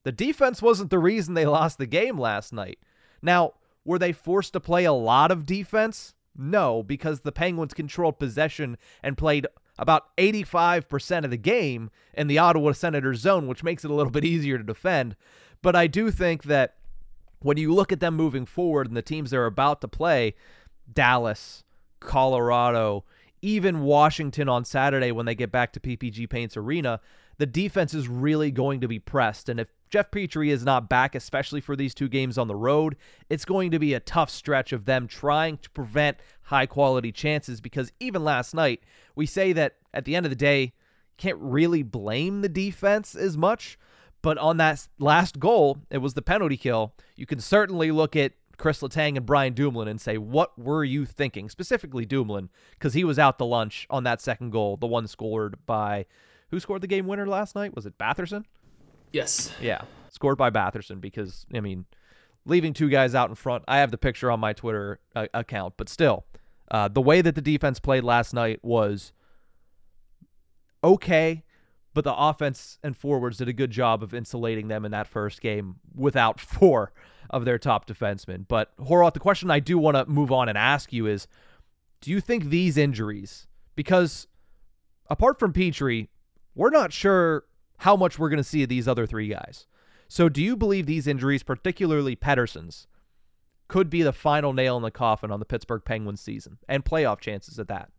the 0.05 0.13
defense 0.13 0.61
wasn't 0.61 0.91
the 0.91 0.99
reason 0.99 1.35
they 1.35 1.47
lost 1.47 1.79
the 1.79 1.87
game 1.87 2.19
last 2.19 2.53
night. 2.53 2.79
Now, 3.23 3.55
were 3.85 3.99
they 3.99 4.13
forced 4.13 4.53
to 4.53 4.61
play 4.61 4.85
a 4.85 4.93
lot 4.93 5.31
of 5.31 5.47
defense? 5.47 6.15
No, 6.37 6.83
because 6.83 7.21
the 7.21 7.33
Penguins 7.33 7.75
controlled 7.75 8.19
possession 8.19 8.77
and 9.03 9.17
played 9.17 9.47
about 9.79 10.17
85% 10.17 11.25
of 11.25 11.31
the 11.31 11.37
game 11.37 11.91
in 12.15 12.27
the 12.27 12.39
Ottawa 12.39 12.73
Senators 12.73 13.21
zone, 13.21 13.47
which 13.47 13.65
makes 13.65 13.85
it 13.85 13.91
a 13.91 13.95
little 13.95 14.13
bit 14.13 14.25
easier 14.25 14.59
to 14.59 14.65
defend. 14.65 15.17
But 15.63 15.75
I 15.75 15.87
do 15.87 16.11
think 16.11 16.45
that 16.45 16.77
when 17.41 17.57
you 17.57 17.73
look 17.73 17.93
at 17.93 18.01
them 18.01 18.15
moving 18.15 18.47
forward 18.47 18.89
and 18.89 18.97
the 18.97 19.03
teams 19.03 19.31
they're 19.31 19.47
about 19.47 19.81
to 19.81 19.89
play, 19.89 20.35
Dallas, 20.93 21.65
Colorado, 22.01 23.05
even 23.43 23.83
Washington 23.83 24.49
on 24.49 24.65
Saturday 24.65 25.13
when 25.13 25.27
they 25.27 25.35
get 25.35 25.53
back 25.53 25.73
to 25.73 25.81
PPG 25.81 26.29
Paints 26.29 26.57
Arena, 26.57 27.01
the 27.39 27.47
defense 27.47 27.95
is 27.95 28.09
really 28.09 28.51
going 28.51 28.81
to 28.81 28.89
be 28.89 28.99
pressed. 28.99 29.49
And 29.49 29.61
if 29.61 29.69
Jeff 29.91 30.11
Petry 30.11 30.49
is 30.49 30.65
not 30.65 30.89
back, 30.89 31.15
especially 31.15 31.61
for 31.61 31.77
these 31.77 31.95
two 31.95 32.09
games 32.09 32.39
on 32.39 32.49
the 32.49 32.57
road, 32.57 32.97
it's 33.29 33.45
going 33.45 33.71
to 33.71 33.79
be 33.79 33.95
a 33.95 34.01
tough 34.01 34.31
stretch 34.31 34.73
of 34.73 34.85
them 34.85 35.07
trying 35.07 35.59
to 35.59 35.71
prevent 35.71 36.19
high 36.43 36.67
quality 36.67 37.13
chances 37.13 37.61
because 37.61 37.93
even 38.01 38.25
last 38.25 38.55
night, 38.55 38.83
we 39.15 39.27
say 39.27 39.53
that 39.53 39.77
at 39.93 40.05
the 40.05 40.17
end 40.17 40.27
of 40.27 40.31
the 40.31 40.37
day, 40.37 40.73
can't 41.19 41.39
really 41.39 41.83
blame 41.83 42.43
the 42.43 42.49
defense 42.49 43.15
as 43.15 43.37
much. 43.37 43.79
But 44.23 44.39
on 44.39 44.57
that 44.57 44.89
last 44.99 45.39
goal, 45.39 45.79
it 45.91 45.99
was 45.99 46.15
the 46.15 46.23
penalty 46.23 46.57
kill. 46.57 46.95
You 47.17 47.27
can 47.27 47.41
certainly 47.41 47.91
look 47.91 48.17
at 48.17 48.33
Chris 48.57 48.81
Letang 48.81 49.17
and 49.17 49.27
Brian 49.27 49.53
Dumoulin 49.53 49.89
and 49.89 50.01
say, 50.01 50.17
what 50.19 50.59
were 50.59 50.85
you 50.85 51.05
thinking? 51.05 51.49
Specifically 51.49 52.07
Dumoulin, 52.07 52.49
because 52.73 52.95
he 52.95 53.05
was 53.05 53.19
out 53.19 53.39
the 53.39 53.47
lunch 53.47 53.87
on 53.91 54.05
that 54.05 54.21
second 54.21 54.51
goal, 54.51 54.77
the 54.77 54.87
one 54.87 55.07
scored 55.07 55.59
by 55.67 56.07
who 56.51 56.61
scored 56.61 56.81
the 56.81 56.87
game 56.87 57.07
winner 57.07 57.27
last 57.27 57.55
night? 57.55 57.75
Was 57.75 57.87
it 57.87 57.99
Batherson? 57.99 58.45
Yes. 59.13 59.53
Yeah, 59.61 59.83
scored 60.11 60.39
by 60.39 60.51
Batherson 60.51 61.01
because 61.01 61.47
I 61.55 61.61
mean, 61.61 61.87
leaving 62.45 62.73
two 62.73 62.89
guys 62.89 63.15
out 63.15 63.29
in 63.29 63.35
front. 63.35 63.65
I 63.69 63.79
have 63.79 63.91
the 63.91 63.99
picture 63.99 64.31
on 64.31 64.41
my 64.41 64.53
Twitter 64.53 65.01
uh, 65.15 65.27
account, 65.35 65.75
but 65.77 65.89
still, 65.89 66.25
uh, 66.71 66.89
the 66.89 67.01
way 67.01 67.21
that 67.21 67.35
the 67.35 67.41
defense 67.41 67.81
played 67.81 68.05
last 68.05 68.33
night 68.33 68.61
was 68.63 69.13
okay, 70.83 71.45
but 71.95 72.05
the 72.05 72.15
offense 72.15 72.79
and 72.83 72.97
forwards 72.97 73.39
did 73.39 73.49
a 73.49 73.53
good 73.53 73.71
job 73.71 74.03
of 74.03 74.15
insulating 74.15 74.69
them 74.69 74.85
in 74.85 74.93
that 74.93 75.07
first 75.07 75.41
game 75.41 75.77
without 75.95 76.41
four 76.41 76.93
of 77.31 77.45
their 77.45 77.59
top 77.59 77.87
defensemen. 77.87 78.47
But 78.49 78.77
Horwat, 78.79 79.15
the 79.15 79.21
question 79.21 79.51
I 79.51 79.61
do 79.61 79.79
want 79.79 79.97
to 79.97 80.07
move 80.07 80.33
on 80.33 80.49
and 80.49 80.57
ask 80.57 80.93
you 80.93 81.07
is, 81.07 81.27
do 82.01 82.11
you 82.11 82.21
think 82.21 82.47
these 82.47 82.77
injuries, 82.77 83.47
because 83.75 84.27
apart 85.09 85.39
from 85.39 85.53
Petry, 85.53 86.09
we're 86.55 86.71
not 86.71 86.93
sure 86.93 87.45
how 87.79 87.97
much 87.97 88.19
we're 88.19 88.29
going 88.29 88.39
to 88.39 88.45
see 88.45 88.63
of 88.63 88.69
these 88.69 88.89
other 88.89 89.07
three 89.07 89.29
guys. 89.29 89.67
So, 90.09 90.29
do 90.29 90.43
you 90.43 90.57
believe 90.57 90.87
these 90.87 91.07
injuries, 91.07 91.43
particularly 91.43 92.15
Pettersson's, 92.17 92.87
could 93.69 93.91
be 93.91 94.03
the 94.03 94.13
final 94.13 94.53
nail 94.53 94.77
in 94.77 94.83
the 94.83 94.91
coffin 94.91 95.33
on 95.33 95.41
the 95.41 95.45
Pittsburgh 95.45 95.83
Penguins 95.85 96.21
season 96.21 96.59
and 96.69 96.85
playoff 96.85 97.21
chances 97.21 97.59
at 97.59 97.69
that? 97.69 97.91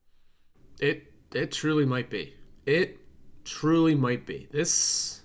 It 0.80 1.12
it 1.34 1.52
truly 1.52 1.86
might 1.86 2.10
be. 2.10 2.34
It 2.66 3.00
truly 3.44 3.96
might 3.96 4.26
be. 4.26 4.48
This 4.52 5.22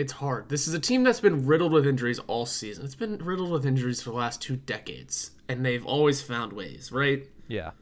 it's 0.00 0.12
hard. 0.12 0.48
This 0.48 0.66
is 0.66 0.72
a 0.72 0.80
team 0.80 1.04
that's 1.04 1.20
been 1.20 1.46
riddled 1.46 1.72
with 1.72 1.86
injuries 1.86 2.18
all 2.20 2.46
season. 2.46 2.86
It's 2.86 2.94
been 2.94 3.18
riddled 3.18 3.50
with 3.50 3.66
injuries 3.66 4.00
for 4.00 4.10
the 4.10 4.16
last 4.16 4.40
two 4.40 4.56
decades, 4.56 5.32
and 5.46 5.64
they've 5.64 5.84
always 5.84 6.22
found 6.22 6.54
ways, 6.54 6.90
right? 6.90 7.28
Yeah. 7.48 7.72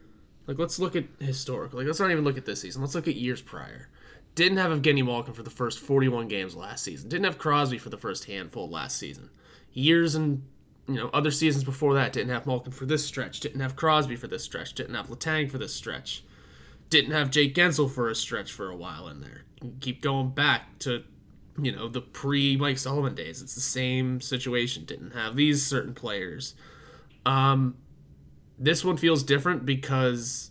Like 0.49 0.59
let's 0.59 0.81
look 0.81 0.97
at 0.97 1.05
historical. 1.21 1.79
Like 1.79 1.87
let's 1.87 2.01
not 2.01 2.11
even 2.11 2.25
look 2.25 2.37
at 2.37 2.45
this 2.45 2.61
season. 2.63 2.83
Let's 2.83 2.97
look 2.97 3.07
at 3.07 3.15
years 3.15 3.41
prior. 3.41 3.89
Didn't 4.35 4.59
have 4.59 4.73
Evgeny 4.73 5.05
Malkin 5.05 5.33
for 5.33 5.45
the 5.45 5.51
first 5.51 5.79
41 5.79 6.27
games 6.27 6.57
last 6.57 6.83
season. 6.83 7.09
Didn't 7.09 7.25
have 7.25 7.39
Crosby 7.39 7.79
for 7.79 7.89
the 7.89 7.97
first 7.97 8.25
handful 8.25 8.69
last 8.69 8.97
season. 8.97 9.31
Years 9.73 10.17
and 10.17 10.43
you 10.89 10.97
know 10.97 11.11
other 11.15 11.31
seasons 11.31 11.63
before 11.63 11.95
that 11.95 12.13
didn't 12.13 12.33
have 12.33 12.47
Malkin 12.47 12.73
for 12.73 12.85
this 12.85 13.07
stretch. 13.07 13.39
Didn't 13.39 13.61
have 13.61 13.77
Crosby 13.77 14.17
for 14.17 14.27
this 14.27 14.43
stretch. 14.43 14.75
Didn't 14.75 14.97
have 14.97 15.07
Letang 15.07 15.49
for 15.49 15.59
this 15.59 15.75
stretch. 15.75 16.25
Didn't 16.91 17.13
have 17.13 17.31
Jake 17.31 17.55
Guentzel 17.55 17.89
for 17.89 18.09
a 18.09 18.15
stretch 18.17 18.51
for 18.51 18.71
a 18.71 18.77
while 18.77 19.07
in 19.07 19.21
there. 19.21 19.45
Keep 19.81 20.03
going 20.03 20.31
back 20.31 20.81
to 20.81 21.05
you 21.61 21.73
know 21.75 21.89
the 21.89 22.01
pre 22.01 22.57
Mike 22.57 22.79
Sullivan 22.79 23.15
days. 23.15 23.43
It's 23.43 23.55
the 23.55 23.61
same 23.61 24.21
situation. 24.21 24.85
Didn't 24.85 25.13
have 25.13 25.37
these 25.37 25.67
certain 25.67 25.95
players. 25.95 26.55
Um, 27.27 27.77
this 28.59 28.85
one 28.85 28.97
feels 28.97 29.23
different 29.23 29.67
because 29.67 30.51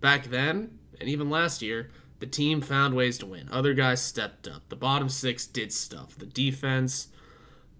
back 0.00 0.26
then 0.26 0.78
and 1.00 1.08
even 1.08 1.30
last 1.30 1.62
year, 1.62 1.90
The 2.20 2.26
team 2.26 2.60
found 2.60 2.94
ways 2.94 3.18
to 3.18 3.26
win. 3.26 3.48
Other 3.50 3.74
guys 3.74 4.02
stepped 4.02 4.48
up. 4.48 4.68
The 4.68 4.76
bottom 4.76 5.08
six 5.08 5.46
did 5.46 5.72
stuff. 5.72 6.16
The 6.16 6.26
defense 6.26 7.08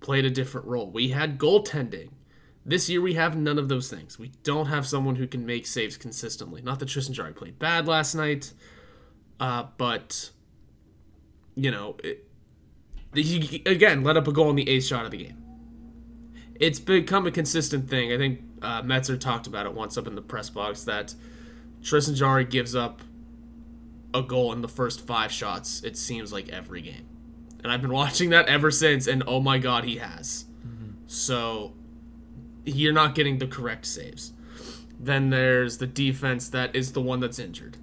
played 0.00 0.24
a 0.24 0.30
different 0.30 0.66
role. 0.66 0.90
We 0.90 1.08
had 1.08 1.38
goaltending. 1.38 2.10
This 2.64 2.88
year 2.88 3.00
we 3.00 3.14
have 3.14 3.36
none 3.36 3.58
of 3.58 3.68
those 3.68 3.90
things. 3.90 4.18
We 4.18 4.32
don't 4.44 4.66
have 4.66 4.86
someone 4.86 5.16
who 5.16 5.26
can 5.26 5.44
make 5.44 5.66
saves 5.66 5.96
consistently. 5.96 6.62
Not 6.62 6.78
that 6.78 6.86
Tristan 6.86 7.14
Jarry 7.14 7.32
played 7.32 7.58
bad 7.58 7.88
last 7.88 8.14
night, 8.14 8.52
uh, 9.40 9.64
but 9.76 10.30
you 11.56 11.70
know, 11.72 11.96
it, 12.04 12.27
he 13.22 13.62
again 13.66 14.02
let 14.02 14.16
up 14.16 14.28
a 14.28 14.32
goal 14.32 14.50
in 14.50 14.56
the 14.56 14.68
eighth 14.68 14.84
shot 14.84 15.04
of 15.04 15.10
the 15.10 15.18
game. 15.18 15.36
It's 16.54 16.80
become 16.80 17.26
a 17.26 17.30
consistent 17.30 17.88
thing. 17.88 18.12
I 18.12 18.18
think 18.18 18.40
uh, 18.62 18.82
Metzer 18.82 19.18
talked 19.18 19.46
about 19.46 19.66
it 19.66 19.74
once 19.74 19.96
up 19.96 20.06
in 20.06 20.14
the 20.14 20.22
press 20.22 20.50
box 20.50 20.82
that 20.84 21.14
Tristan 21.82 22.14
Jarry 22.14 22.44
gives 22.44 22.74
up 22.74 23.02
a 24.12 24.22
goal 24.22 24.52
in 24.52 24.60
the 24.60 24.68
first 24.68 25.06
five 25.06 25.30
shots. 25.30 25.82
It 25.84 25.96
seems 25.96 26.32
like 26.32 26.48
every 26.48 26.82
game, 26.82 27.06
and 27.62 27.72
I've 27.72 27.82
been 27.82 27.92
watching 28.02 28.30
that 28.30 28.48
ever 28.48 28.70
since. 28.70 29.06
And 29.06 29.22
oh 29.26 29.40
my 29.40 29.58
god, 29.58 29.84
he 29.84 29.96
has. 29.96 30.46
Mm-hmm. 30.66 30.92
So 31.06 31.74
you're 32.64 32.92
not 32.92 33.14
getting 33.14 33.38
the 33.38 33.46
correct 33.46 33.86
saves. 33.86 34.32
Then 34.98 35.30
there's 35.30 35.78
the 35.78 35.86
defense 35.86 36.48
that 36.48 36.74
is 36.74 36.92
the 36.92 37.00
one 37.00 37.20
that's 37.20 37.38
injured. 37.38 37.76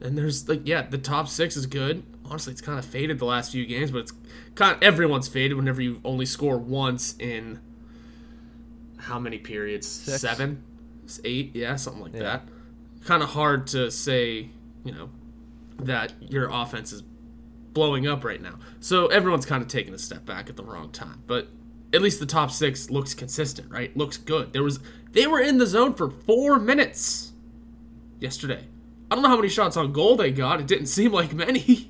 And 0.00 0.16
there's 0.16 0.48
like 0.48 0.62
yeah, 0.64 0.82
the 0.82 0.98
top 0.98 1.28
six 1.28 1.56
is 1.56 1.66
good. 1.66 2.02
Honestly, 2.30 2.52
it's 2.52 2.60
kind 2.62 2.78
of 2.78 2.84
faded 2.84 3.18
the 3.18 3.24
last 3.24 3.50
few 3.52 3.66
games, 3.66 3.90
but 3.90 3.98
it's 3.98 4.12
kind 4.54 4.76
of 4.76 4.82
everyone's 4.82 5.26
faded 5.26 5.56
whenever 5.56 5.82
you 5.82 6.00
only 6.04 6.24
score 6.24 6.56
once 6.58 7.16
in 7.18 7.58
how 8.98 9.18
many 9.18 9.38
periods? 9.38 9.88
Six. 9.88 10.20
Seven, 10.20 10.62
eight, 11.24 11.50
yeah, 11.54 11.74
something 11.76 12.02
like 12.02 12.12
Yeah. 12.14 12.20
that. 12.20 12.48
Kind 13.04 13.22
of 13.22 13.30
hard 13.30 13.66
to 13.68 13.90
say, 13.90 14.50
you 14.84 14.92
know, 14.92 15.10
that 15.80 16.12
your 16.20 16.48
offense 16.52 16.92
is 16.92 17.02
blowing 17.72 18.06
up 18.06 18.24
right 18.24 18.40
now. 18.40 18.58
So 18.78 19.06
everyone's 19.08 19.46
kind 19.46 19.62
of 19.62 19.68
taking 19.68 19.94
a 19.94 19.98
step 19.98 20.24
back 20.24 20.48
at 20.48 20.56
the 20.56 20.62
wrong 20.62 20.90
time. 20.90 21.22
But 21.26 21.48
at 21.92 22.02
least 22.02 22.20
the 22.20 22.26
top 22.26 22.50
six 22.52 22.90
looks 22.90 23.14
consistent, 23.14 23.70
right? 23.72 23.96
Looks 23.96 24.16
good. 24.16 24.52
There 24.52 24.62
was 24.62 24.78
they 25.12 25.26
were 25.26 25.40
in 25.40 25.58
the 25.58 25.66
zone 25.66 25.94
for 25.94 26.08
four 26.10 26.58
minutes 26.60 27.32
yesterday. 28.20 28.66
I 29.10 29.14
don't 29.16 29.22
know 29.24 29.30
how 29.30 29.36
many 29.36 29.48
shots 29.48 29.76
on 29.76 29.92
goal 29.92 30.14
they 30.16 30.30
got. 30.30 30.60
It 30.60 30.68
didn't 30.68 30.86
seem 30.86 31.10
like 31.12 31.32
many, 31.32 31.89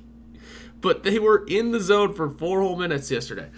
but 0.81 1.03
they 1.03 1.19
were 1.19 1.45
in 1.47 1.71
the 1.71 1.79
zone 1.79 2.13
for 2.13 2.29
four 2.29 2.61
whole 2.61 2.75
minutes 2.75 3.09
yesterday. 3.09 3.49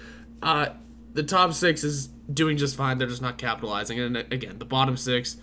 Uh, 0.41 0.67
the 1.13 1.23
top 1.23 1.53
six 1.53 1.83
is 1.83 2.07
doing 2.31 2.57
just 2.57 2.75
fine. 2.75 2.97
They're 2.97 3.07
just 3.07 3.21
not 3.21 3.37
capitalizing. 3.37 3.99
And 3.99 4.17
again, 4.17 4.59
the 4.59 4.65
bottom 4.65 4.97
six, 4.97 5.37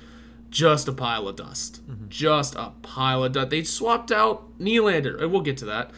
just 0.51 0.89
a 0.89 0.93
pile 0.93 1.29
of 1.29 1.37
dust. 1.37 1.81
Just 2.09 2.55
a 2.57 2.73
pile 2.83 3.25
of 3.25 3.33
dust. 3.33 3.51
They 3.51 3.63
swapped 3.63 4.13
out 4.13 4.59
Nylander, 4.59 5.21
and 5.21 5.33
we'll 5.33 5.43
get 5.43 5.57
to 5.59 5.65
that. 5.67 5.91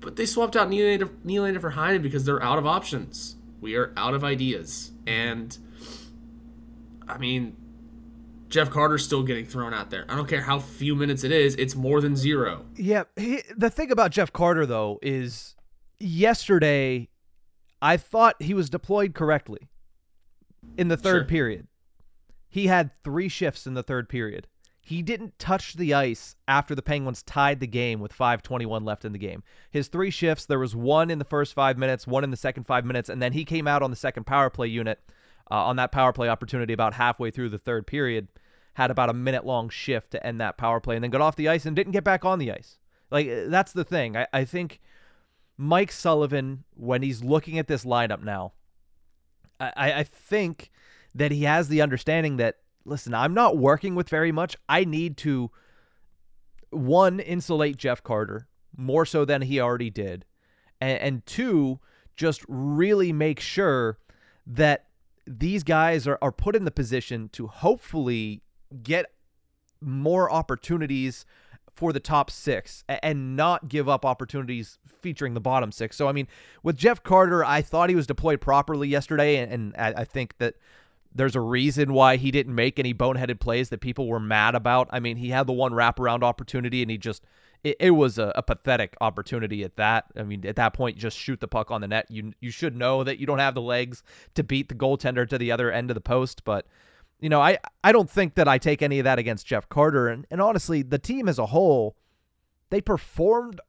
But 0.00 0.16
they 0.16 0.26
swapped 0.26 0.56
out 0.56 0.68
Nylander, 0.68 1.10
Nylander 1.24 1.60
for 1.60 1.72
Heinen 1.72 2.02
because 2.02 2.24
they're 2.24 2.42
out 2.42 2.58
of 2.58 2.66
options. 2.66 3.36
We 3.60 3.76
are 3.76 3.92
out 3.96 4.14
of 4.14 4.24
ideas. 4.24 4.92
And, 5.06 5.56
I 7.06 7.18
mean, 7.18 7.56
Jeff 8.50 8.68
Carter's 8.68 9.04
still 9.04 9.22
getting 9.22 9.46
thrown 9.46 9.72
out 9.72 9.90
there. 9.90 10.04
I 10.08 10.16
don't 10.16 10.28
care 10.28 10.42
how 10.42 10.58
few 10.58 10.94
minutes 10.94 11.24
it 11.24 11.32
is, 11.32 11.54
it's 11.54 11.74
more 11.74 12.00
than 12.00 12.16
zero. 12.16 12.66
Yeah, 12.76 13.04
he, 13.16 13.40
the 13.56 13.70
thing 13.70 13.90
about 13.90 14.10
Jeff 14.10 14.32
Carter 14.32 14.66
though 14.66 14.98
is 15.02 15.54
yesterday 15.98 17.08
I 17.80 17.96
thought 17.96 18.42
he 18.42 18.52
was 18.52 18.68
deployed 18.68 19.14
correctly 19.14 19.68
in 20.76 20.88
the 20.88 20.96
third 20.96 21.20
Sure. 21.22 21.24
period. 21.24 21.66
He 22.48 22.66
had 22.66 22.90
3 23.04 23.28
shifts 23.28 23.66
in 23.66 23.74
the 23.74 23.82
third 23.82 24.08
period. 24.08 24.48
He 24.82 25.02
didn't 25.02 25.38
touch 25.38 25.74
the 25.74 25.94
ice 25.94 26.34
after 26.48 26.74
the 26.74 26.82
Penguins 26.82 27.22
tied 27.22 27.60
the 27.60 27.66
game 27.68 28.00
with 28.00 28.12
5:21 28.12 28.84
left 28.84 29.04
in 29.04 29.12
the 29.12 29.18
game. 29.18 29.44
His 29.70 29.86
3 29.88 30.10
shifts, 30.10 30.46
there 30.46 30.58
was 30.58 30.74
one 30.74 31.10
in 31.10 31.18
the 31.20 31.24
first 31.24 31.54
5 31.54 31.78
minutes, 31.78 32.06
one 32.08 32.24
in 32.24 32.30
the 32.30 32.36
second 32.36 32.64
5 32.64 32.84
minutes, 32.84 33.08
and 33.08 33.22
then 33.22 33.32
he 33.32 33.44
came 33.44 33.68
out 33.68 33.82
on 33.82 33.90
the 33.90 33.96
second 33.96 34.24
power 34.24 34.50
play 34.50 34.66
unit 34.66 34.98
uh, 35.50 35.64
on 35.64 35.76
that 35.76 35.92
power 35.92 36.12
play 36.12 36.28
opportunity 36.28 36.72
about 36.72 36.94
halfway 36.94 37.30
through 37.30 37.48
the 37.48 37.58
third 37.58 37.86
period 37.86 38.28
had 38.74 38.90
about 38.90 39.10
a 39.10 39.14
minute 39.14 39.44
long 39.44 39.68
shift 39.68 40.10
to 40.12 40.26
end 40.26 40.40
that 40.40 40.56
power 40.56 40.80
play 40.80 40.94
and 40.94 41.02
then 41.02 41.10
got 41.10 41.20
off 41.20 41.36
the 41.36 41.48
ice 41.48 41.66
and 41.66 41.74
didn't 41.74 41.92
get 41.92 42.04
back 42.04 42.24
on 42.24 42.38
the 42.38 42.52
ice. 42.52 42.78
Like 43.10 43.28
uh, 43.28 43.48
that's 43.48 43.72
the 43.72 43.84
thing. 43.84 44.16
I, 44.16 44.26
I 44.32 44.44
think 44.44 44.80
Mike 45.56 45.92
Sullivan, 45.92 46.64
when 46.74 47.02
he's 47.02 47.22
looking 47.22 47.58
at 47.58 47.66
this 47.66 47.84
lineup 47.84 48.22
now, 48.22 48.52
I, 49.58 49.72
I 49.76 49.92
I 49.92 50.02
think 50.04 50.70
that 51.14 51.32
he 51.32 51.42
has 51.44 51.68
the 51.68 51.82
understanding 51.82 52.36
that 52.36 52.58
listen, 52.84 53.14
I'm 53.14 53.34
not 53.34 53.56
working 53.56 53.94
with 53.94 54.08
very 54.08 54.32
much. 54.32 54.56
I 54.68 54.84
need 54.84 55.16
to 55.18 55.50
one 56.70 57.20
insulate 57.20 57.76
Jeff 57.76 58.02
Carter 58.02 58.46
more 58.76 59.04
so 59.04 59.24
than 59.24 59.42
he 59.42 59.60
already 59.60 59.90
did, 59.90 60.24
and, 60.80 60.98
and 61.00 61.26
two 61.26 61.80
just 62.16 62.44
really 62.48 63.12
make 63.12 63.40
sure 63.40 63.98
that 64.46 64.86
these 65.26 65.62
guys 65.62 66.06
are, 66.06 66.18
are 66.22 66.32
put 66.32 66.56
in 66.56 66.64
the 66.64 66.70
position 66.70 67.28
to 67.32 67.46
hopefully 67.46 68.42
get 68.82 69.06
more 69.80 70.30
opportunities 70.30 71.24
for 71.72 71.92
the 71.92 72.00
top 72.00 72.30
six 72.30 72.84
and 72.88 73.36
not 73.36 73.68
give 73.68 73.88
up 73.88 74.04
opportunities 74.04 74.78
featuring 74.86 75.34
the 75.34 75.40
bottom 75.40 75.72
six. 75.72 75.96
So, 75.96 76.08
I 76.08 76.12
mean, 76.12 76.28
with 76.62 76.76
Jeff 76.76 77.02
Carter, 77.02 77.44
I 77.44 77.62
thought 77.62 77.88
he 77.88 77.96
was 77.96 78.06
deployed 78.06 78.40
properly 78.40 78.88
yesterday, 78.88 79.36
and, 79.36 79.52
and 79.52 79.76
I, 79.78 80.00
I 80.00 80.04
think 80.04 80.36
that 80.38 80.56
there's 81.14 81.36
a 81.36 81.40
reason 81.40 81.92
why 81.92 82.16
he 82.16 82.30
didn't 82.30 82.54
make 82.54 82.78
any 82.78 82.92
boneheaded 82.92 83.40
plays 83.40 83.70
that 83.70 83.80
people 83.80 84.08
were 84.08 84.20
mad 84.20 84.54
about. 84.54 84.88
I 84.92 85.00
mean, 85.00 85.16
he 85.16 85.30
had 85.30 85.46
the 85.46 85.52
one 85.52 85.72
wraparound 85.72 86.22
opportunity, 86.22 86.82
and 86.82 86.90
he 86.90 86.98
just. 86.98 87.24
It, 87.62 87.76
it 87.80 87.90
was 87.90 88.18
a, 88.18 88.32
a 88.34 88.42
pathetic 88.42 88.96
opportunity 89.00 89.62
at 89.64 89.76
that. 89.76 90.06
I 90.16 90.22
mean, 90.22 90.46
at 90.46 90.56
that 90.56 90.72
point, 90.72 90.96
just 90.96 91.18
shoot 91.18 91.40
the 91.40 91.48
puck 91.48 91.70
on 91.70 91.80
the 91.80 91.88
net. 91.88 92.06
You 92.10 92.32
you 92.40 92.50
should 92.50 92.76
know 92.76 93.04
that 93.04 93.18
you 93.18 93.26
don't 93.26 93.38
have 93.38 93.54
the 93.54 93.62
legs 93.62 94.02
to 94.34 94.42
beat 94.42 94.68
the 94.68 94.74
goaltender 94.74 95.28
to 95.28 95.38
the 95.38 95.52
other 95.52 95.70
end 95.70 95.90
of 95.90 95.94
the 95.94 96.00
post. 96.00 96.44
But 96.44 96.66
you 97.20 97.28
know, 97.28 97.40
I 97.40 97.58
I 97.84 97.92
don't 97.92 98.10
think 98.10 98.34
that 98.34 98.48
I 98.48 98.58
take 98.58 98.82
any 98.82 98.98
of 98.98 99.04
that 99.04 99.18
against 99.18 99.46
Jeff 99.46 99.68
Carter. 99.68 100.08
And 100.08 100.26
and 100.30 100.40
honestly, 100.40 100.82
the 100.82 100.98
team 100.98 101.28
as 101.28 101.38
a 101.38 101.46
whole, 101.46 101.96
they 102.70 102.80
performed 102.80 103.60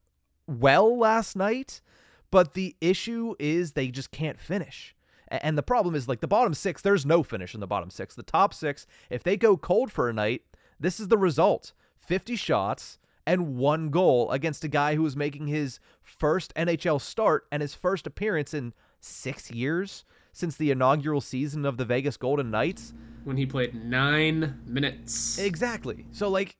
well 0.47 0.97
last 0.97 1.35
night, 1.35 1.81
but 2.29 2.53
the 2.53 2.75
issue 2.81 3.35
is 3.39 3.73
they 3.73 3.89
just 3.89 4.11
can't 4.11 4.39
finish. 4.39 4.95
And 5.27 5.57
the 5.57 5.63
problem 5.63 5.95
is 5.95 6.09
like 6.09 6.19
the 6.19 6.27
bottom 6.27 6.53
six, 6.53 6.81
there's 6.81 7.05
no 7.05 7.23
finish 7.23 7.53
in 7.53 7.61
the 7.61 7.67
bottom 7.67 7.89
six. 7.89 8.15
The 8.15 8.23
top 8.23 8.53
six, 8.53 8.85
if 9.09 9.23
they 9.23 9.37
go 9.37 9.55
cold 9.55 9.89
for 9.91 10.09
a 10.09 10.13
night, 10.13 10.41
this 10.77 10.99
is 10.99 11.07
the 11.07 11.17
result 11.17 11.71
50 11.99 12.35
shots 12.35 12.99
and 13.31 13.55
one 13.55 13.89
goal 13.91 14.29
against 14.29 14.65
a 14.65 14.67
guy 14.67 14.95
who 14.95 15.03
was 15.03 15.15
making 15.15 15.47
his 15.47 15.79
first 16.03 16.53
NHL 16.55 16.99
start 16.99 17.45
and 17.49 17.61
his 17.61 17.73
first 17.73 18.05
appearance 18.05 18.53
in 18.53 18.73
six 18.99 19.49
years 19.49 20.03
since 20.33 20.57
the 20.57 20.69
inaugural 20.69 21.21
season 21.21 21.65
of 21.65 21.77
the 21.77 21.85
Vegas 21.85 22.17
Golden 22.17 22.51
Knights. 22.51 22.93
When 23.23 23.37
he 23.37 23.45
played 23.45 23.73
nine 23.85 24.59
minutes. 24.65 25.37
Exactly. 25.37 26.07
So 26.11 26.27
like 26.27 26.57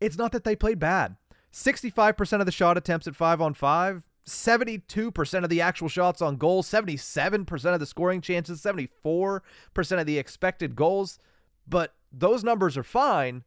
it's 0.00 0.16
not 0.16 0.30
that 0.30 0.44
they 0.44 0.54
played 0.54 0.78
bad. 0.78 1.16
65% 1.52 2.38
of 2.38 2.46
the 2.46 2.52
shot 2.52 2.76
attempts 2.76 3.08
at 3.08 3.16
5 3.16 3.40
on 3.40 3.54
5, 3.54 4.04
72% 4.24 5.44
of 5.44 5.50
the 5.50 5.60
actual 5.60 5.88
shots 5.88 6.22
on 6.22 6.36
goal, 6.36 6.62
77% 6.62 7.74
of 7.74 7.80
the 7.80 7.86
scoring 7.86 8.20
chances, 8.20 8.62
74% 8.62 9.40
of 9.90 10.06
the 10.06 10.18
expected 10.18 10.76
goals, 10.76 11.18
but 11.66 11.94
those 12.12 12.44
numbers 12.44 12.76
are 12.76 12.84
fine. 12.84 13.42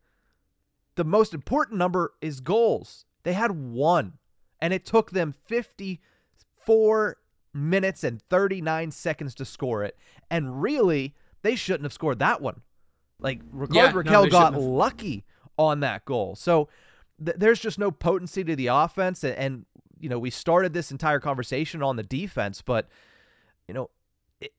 The 0.98 1.06
most 1.06 1.34
important 1.34 1.78
number 1.78 2.14
is 2.22 2.42
goals. 2.42 3.06
They 3.24 3.34
had 3.34 3.52
one 3.52 4.18
and 4.60 4.74
it 4.74 4.86
took 4.86 5.12
them 5.12 5.34
54 5.46 7.18
minutes 7.54 8.04
and 8.04 8.22
39 8.24 8.92
seconds 8.92 9.36
to 9.36 9.46
score 9.46 9.84
it. 9.84 9.96
And 10.30 10.62
really, 10.62 11.16
they 11.44 11.56
shouldn't 11.56 11.84
have 11.84 11.94
scored 11.94 12.20
that 12.20 12.42
one. 12.42 12.62
Like 13.20 13.42
Rickard 13.52 13.76
Yeah, 13.76 13.92
Rakell 13.92 14.24
they 14.24 14.30
got 14.30 14.54
lucky 14.54 15.24
on 15.58 15.80
that 15.82 16.04
goal. 16.06 16.36
So 16.36 16.70
th- 17.24 17.38
there's 17.38 17.60
just 17.60 17.80
no 17.80 17.92
potency 17.92 18.44
to 18.44 18.56
the 18.56 18.68
offense. 18.68 19.24
And, 19.24 19.36
and, 19.36 19.66
you 20.00 20.10
know, 20.10 20.20
we 20.20 20.30
started 20.30 20.74
this 20.74 20.92
entire 20.92 21.20
conversation 21.20 21.82
on 21.82 21.96
the 21.96 22.04
defense, 22.04 22.62
but, 22.62 22.88
you 23.68 23.74
know, 23.74 23.90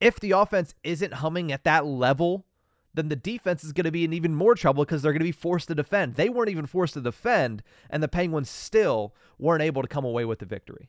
if 0.01 0.19
the 0.19 0.33
offense 0.33 0.75
isn't 0.83 1.15
humming 1.15 1.53
at 1.53 1.65
that 1.65 1.87
level, 1.87 2.47
then 2.95 3.09
the 3.09 3.17
defense 3.17 3.63
is 3.65 3.73
going 3.73 3.85
to 3.85 3.93
be 3.93 4.05
in 4.05 4.13
even 4.13 4.35
more 4.35 4.55
trouble 4.55 4.85
because 4.85 5.03
they're 5.03 5.13
going 5.13 5.21
to 5.21 5.25
be 5.25 5.33
forced 5.33 5.69
to 5.69 5.75
defend. 5.75 6.15
They 6.15 6.29
weren't 6.29 6.51
even 6.51 6.67
forced 6.67 6.95
to 6.95 7.01
defend, 7.01 7.63
and 7.91 8.03
the 8.03 8.09
Penguins 8.09 8.51
still 8.51 9.15
weren't 9.39 9.63
able 9.63 9.83
to 9.83 9.89
come 9.89 10.05
away 10.05 10.25
with 10.25 10.39
the 10.39 10.47
victory. 10.47 10.89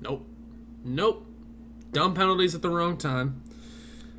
Nope. 0.00 0.26
Nope. 0.84 1.26
Dumb 1.92 2.14
penalties 2.14 2.54
at 2.54 2.62
the 2.62 2.70
wrong 2.70 2.96
time. 2.96 3.42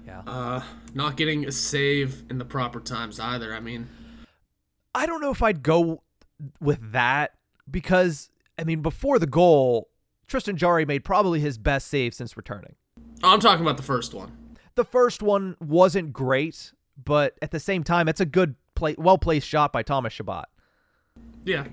Yeah. 0.06 0.22
Uh, 0.28 0.64
not 0.94 1.18
getting 1.18 1.46
a 1.46 1.52
save 1.52 2.24
in 2.30 2.38
the 2.38 2.46
proper 2.46 2.80
times 2.80 3.20
either. 3.20 3.54
I 3.54 3.60
mean, 3.60 3.90
I 4.94 5.06
don't 5.06 5.22
know 5.22 5.32
if 5.32 5.42
I'd 5.42 5.64
go 5.64 6.04
with 6.60 6.92
that 6.92 7.34
because 7.70 8.30
I 8.58 8.64
mean 8.64 8.82
before 8.82 9.18
the 9.18 9.28
goal, 9.28 9.90
Tristan 10.28 10.58
Jarry 10.58 10.86
made 10.86 11.04
probably 11.04 11.40
his 11.40 11.58
best 11.58 11.88
save 11.88 12.14
since 12.14 12.38
returning. 12.38 12.76
I'm 13.24 13.40
talking 13.40 13.64
about 13.66 13.78
the 13.78 13.84
first 13.84 14.14
one. 14.14 14.58
The 14.76 14.86
first 14.86 15.22
one 15.22 15.56
wasn't 15.60 16.14
great, 16.14 16.74
but 17.02 17.38
at 17.42 17.52
the 17.52 17.60
same 17.60 17.84
time, 17.84 18.08
it's 18.08 18.22
a 18.22 18.26
good 18.26 18.56
play, 18.76 18.96
well 18.98 19.18
placed 19.18 19.48
shot 19.48 19.72
by 19.72 19.84
Thomas 19.84 20.14
Chabot. 20.14 20.46
Yeah. 21.46 21.66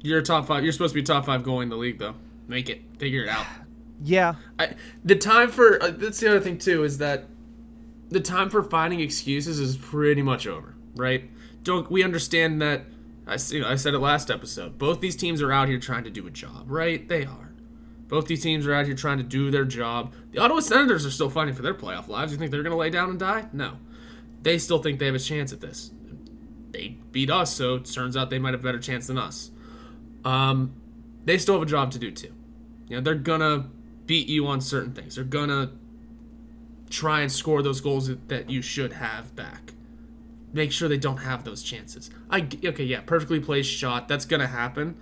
You're 0.00 0.22
top 0.22 0.46
five. 0.46 0.64
You're 0.64 0.72
supposed 0.72 0.94
to 0.94 1.00
be 1.00 1.02
top 1.02 1.26
five 1.26 1.42
going 1.42 1.64
in 1.64 1.68
the 1.68 1.76
league, 1.76 1.98
though. 1.98 2.14
Make 2.48 2.68
it. 2.68 2.82
Figure 2.98 3.24
it 3.24 3.28
out. 3.28 3.46
Yeah. 4.04 4.34
I, 4.58 4.74
the 5.04 5.14
time 5.14 5.48
for 5.48 5.80
uh, 5.80 5.90
that's 5.92 6.18
the 6.18 6.28
other 6.28 6.40
thing 6.40 6.58
too 6.58 6.82
is 6.82 6.98
that 6.98 7.26
the 8.08 8.18
time 8.18 8.50
for 8.50 8.60
finding 8.64 8.98
excuses 8.98 9.60
is 9.60 9.76
pretty 9.76 10.22
much 10.22 10.44
over, 10.44 10.74
right? 10.96 11.30
Don't 11.62 11.88
we 11.88 12.02
understand 12.02 12.60
that? 12.62 12.82
I 13.28 13.36
you 13.50 13.60
know, 13.60 13.68
I 13.68 13.76
said 13.76 13.94
it 13.94 14.00
last 14.00 14.28
episode. 14.28 14.76
Both 14.76 15.00
these 15.00 15.14
teams 15.14 15.40
are 15.40 15.52
out 15.52 15.68
here 15.68 15.78
trying 15.78 16.02
to 16.02 16.10
do 16.10 16.26
a 16.26 16.32
job, 16.32 16.64
right? 16.68 17.08
They 17.08 17.24
are. 17.24 17.52
Both 18.08 18.26
these 18.26 18.42
teams 18.42 18.66
are 18.66 18.74
out 18.74 18.86
here 18.86 18.94
trying 18.94 19.18
to 19.18 19.24
do 19.24 19.50
their 19.50 19.64
job. 19.64 20.12
The 20.32 20.38
Ottawa 20.38 20.60
Senators 20.60 21.06
are 21.06 21.10
still 21.10 21.30
fighting 21.30 21.54
for 21.54 21.62
their 21.62 21.72
playoff 21.72 22.08
lives. 22.08 22.32
You 22.32 22.38
think 22.38 22.50
they're 22.50 22.62
going 22.62 22.72
to 22.72 22.76
lay 22.76 22.90
down 22.90 23.08
and 23.08 23.18
die? 23.18 23.46
No. 23.52 23.78
They 24.42 24.58
still 24.58 24.78
think 24.78 24.98
they 24.98 25.06
have 25.06 25.14
a 25.14 25.20
chance 25.20 25.52
at 25.52 25.60
this. 25.60 25.92
They 26.72 26.96
beat 27.12 27.30
us, 27.30 27.54
so 27.54 27.76
it 27.76 27.84
turns 27.84 28.16
out 28.16 28.30
they 28.30 28.38
might 28.38 28.54
have 28.54 28.60
a 28.60 28.64
better 28.64 28.78
chance 28.78 29.06
than 29.06 29.18
us. 29.18 29.50
Um, 30.24 30.74
they 31.24 31.38
still 31.38 31.54
have 31.54 31.62
a 31.62 31.70
job 31.70 31.90
to 31.92 31.98
do 31.98 32.10
too. 32.10 32.34
You 32.88 32.96
know, 32.96 33.02
they're 33.02 33.14
gonna 33.14 33.68
beat 34.06 34.28
you 34.28 34.46
on 34.46 34.60
certain 34.60 34.92
things. 34.92 35.16
They're 35.16 35.24
gonna 35.24 35.72
try 36.90 37.20
and 37.20 37.30
score 37.30 37.62
those 37.62 37.80
goals 37.80 38.10
that 38.28 38.50
you 38.50 38.62
should 38.62 38.94
have 38.94 39.34
back. 39.34 39.72
Make 40.52 40.72
sure 40.72 40.88
they 40.88 40.98
don't 40.98 41.18
have 41.18 41.44
those 41.44 41.62
chances. 41.62 42.10
I 42.30 42.48
okay, 42.64 42.84
yeah, 42.84 43.00
perfectly 43.00 43.40
placed 43.40 43.70
shot. 43.70 44.08
That's 44.08 44.24
gonna 44.24 44.48
happen. 44.48 44.96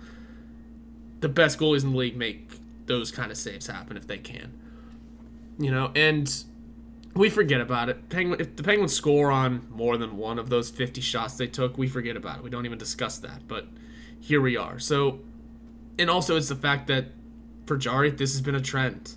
The 1.19 1.29
best 1.29 1.59
goalies 1.59 1.83
in 1.83 1.91
the 1.91 1.97
league 1.97 2.15
make 2.15 2.51
those 2.85 3.11
kind 3.11 3.31
of 3.31 3.37
saves 3.37 3.67
happen 3.67 3.97
if 3.97 4.07
they 4.07 4.17
can. 4.17 4.53
You 5.59 5.71
know, 5.71 5.91
and 5.95 6.43
we 7.13 7.29
forget 7.29 7.61
about 7.61 7.89
it. 7.89 8.09
Penguin, 8.09 8.39
if 8.39 8.55
the 8.55 8.63
Penguins 8.63 8.93
score 8.93 9.31
on 9.31 9.67
more 9.69 9.97
than 9.97 10.17
one 10.17 10.39
of 10.39 10.49
those 10.49 10.69
50 10.69 11.01
shots 11.01 11.35
they 11.35 11.47
took, 11.47 11.77
we 11.77 11.87
forget 11.87 12.15
about 12.15 12.37
it. 12.37 12.43
We 12.43 12.49
don't 12.49 12.65
even 12.65 12.77
discuss 12.77 13.17
that. 13.19 13.47
But 13.47 13.67
here 14.19 14.41
we 14.41 14.55
are. 14.55 14.79
So, 14.79 15.19
and 15.99 16.09
also 16.09 16.37
it's 16.37 16.49
the 16.49 16.55
fact 16.55 16.87
that 16.87 17.07
for 17.65 17.77
Jarry, 17.77 18.09
this 18.11 18.31
has 18.31 18.41
been 18.41 18.55
a 18.55 18.61
trend. 18.61 19.15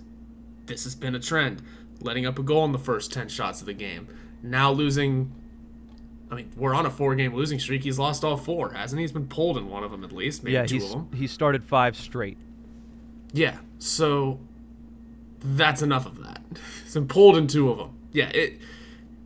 This 0.65 0.83
has 0.83 0.95
been 0.95 1.15
a 1.15 1.19
trend. 1.19 1.61
Letting 2.01 2.25
up 2.25 2.37
a 2.37 2.43
goal 2.43 2.65
in 2.65 2.73
the 2.73 2.79
first 2.79 3.13
10 3.13 3.29
shots 3.29 3.61
of 3.61 3.67
the 3.67 3.73
game. 3.73 4.07
Now 4.43 4.71
losing. 4.71 5.33
I 6.29 6.35
mean, 6.35 6.51
we're 6.57 6.73
on 6.73 6.85
a 6.85 6.89
four 6.89 7.15
game 7.15 7.33
losing 7.33 7.59
streak. 7.59 7.83
He's 7.83 7.99
lost 7.99 8.23
all 8.23 8.35
four, 8.35 8.71
hasn't 8.73 8.99
he? 8.99 9.03
He's 9.03 9.11
been 9.11 9.27
pulled 9.27 9.57
in 9.57 9.69
one 9.69 9.83
of 9.83 9.91
them 9.91 10.03
at 10.03 10.11
least, 10.11 10.43
maybe 10.43 10.53
yeah, 10.53 10.65
two 10.65 10.77
of 10.77 10.89
them. 10.89 11.09
he 11.13 11.27
started 11.27 11.63
five 11.63 11.95
straight. 11.95 12.37
Yeah, 13.31 13.57
so 13.77 14.39
that's 15.45 15.81
enough 15.81 16.05
of 16.05 16.21
that. 16.23 16.41
He's 16.83 16.93
been 16.93 17.07
pulled 17.07 17.37
in 17.37 17.47
two 17.47 17.69
of 17.69 17.77
them. 17.77 17.97
Yeah, 18.11 18.29
it. 18.29 18.59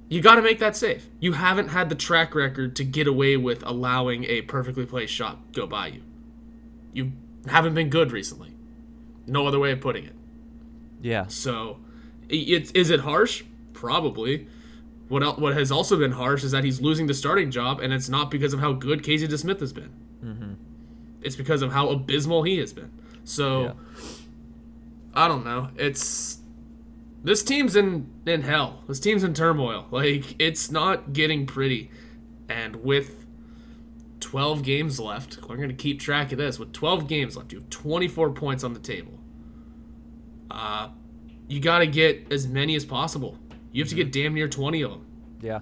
You 0.09 0.21
got 0.21 0.35
to 0.35 0.41
make 0.41 0.57
that 0.59 0.75
save. 0.75 1.07
You 1.19 1.33
haven't 1.33 1.67
had 1.69 1.89
the 1.89 1.95
track 1.95 2.33
record 2.33 2.75
to 2.77 2.83
get 2.83 3.05
away 3.05 3.37
with 3.37 3.63
allowing 3.65 4.23
a 4.25 4.41
perfectly 4.41 4.85
placed 4.85 5.13
shot 5.13 5.53
go 5.53 5.67
by 5.67 5.87
you. 5.87 6.01
You 6.93 7.11
haven't 7.47 7.75
been 7.75 7.89
good 7.89 8.11
recently. 8.11 8.55
No 9.27 9.45
other 9.47 9.59
way 9.59 9.71
of 9.71 9.79
putting 9.81 10.05
it. 10.05 10.15
Yeah. 11.01 11.27
So, 11.27 11.77
it's 12.27 12.71
is 12.71 12.89
it 12.89 13.01
harsh? 13.01 13.43
Probably. 13.73 14.47
What 15.09 15.21
el- 15.23 15.35
what 15.35 15.53
has 15.55 15.71
also 15.71 15.97
been 15.97 16.13
harsh 16.13 16.43
is 16.43 16.51
that 16.51 16.63
he's 16.63 16.81
losing 16.81 17.05
the 17.07 17.13
starting 17.13 17.51
job, 17.51 17.79
and 17.79 17.93
it's 17.93 18.09
not 18.09 18.31
because 18.31 18.53
of 18.53 18.59
how 18.59 18.73
good 18.73 19.03
Casey 19.03 19.27
DeSmith 19.27 19.59
has 19.59 19.73
been. 19.73 19.91
Mm-hmm. 20.23 20.53
It's 21.21 21.35
because 21.35 21.61
of 21.61 21.71
how 21.71 21.89
abysmal 21.89 22.43
he 22.43 22.57
has 22.57 22.73
been. 22.73 22.91
So, 23.23 23.63
Yeah. 23.63 23.73
I 25.19 25.27
don't 25.27 25.43
know. 25.43 25.67
It's 25.75 26.39
this 27.25 27.43
team's 27.43 27.75
in 27.75 28.09
in 28.25 28.43
hell. 28.43 28.83
This 28.87 29.01
team's 29.01 29.21
in 29.21 29.33
turmoil. 29.33 29.85
Like 29.91 30.33
it's 30.39 30.71
not 30.71 31.11
getting 31.11 31.45
pretty. 31.45 31.91
And 32.47 32.77
with 32.77 33.25
12 34.21 34.63
games 34.63 34.97
left, 34.97 35.39
we're 35.49 35.57
going 35.57 35.67
to 35.67 35.75
keep 35.75 35.99
track 35.99 36.31
of 36.31 36.37
this. 36.37 36.57
With 36.57 36.71
12 36.71 37.09
games 37.09 37.35
left, 37.35 37.51
you 37.51 37.59
have 37.59 37.69
24 37.69 38.29
points 38.31 38.63
on 38.63 38.73
the 38.73 38.79
table. 38.79 39.19
Uh 40.49 40.89
you 41.49 41.59
got 41.59 41.79
to 41.79 41.87
get 41.87 42.31
as 42.31 42.47
many 42.47 42.75
as 42.75 42.85
possible. 42.85 43.37
You 43.73 43.83
have 43.83 43.89
to 43.89 43.95
get 43.95 44.13
damn 44.13 44.33
near 44.33 44.47
20 44.47 44.81
of 44.83 44.91
them. 44.91 45.05
Yeah. 45.41 45.59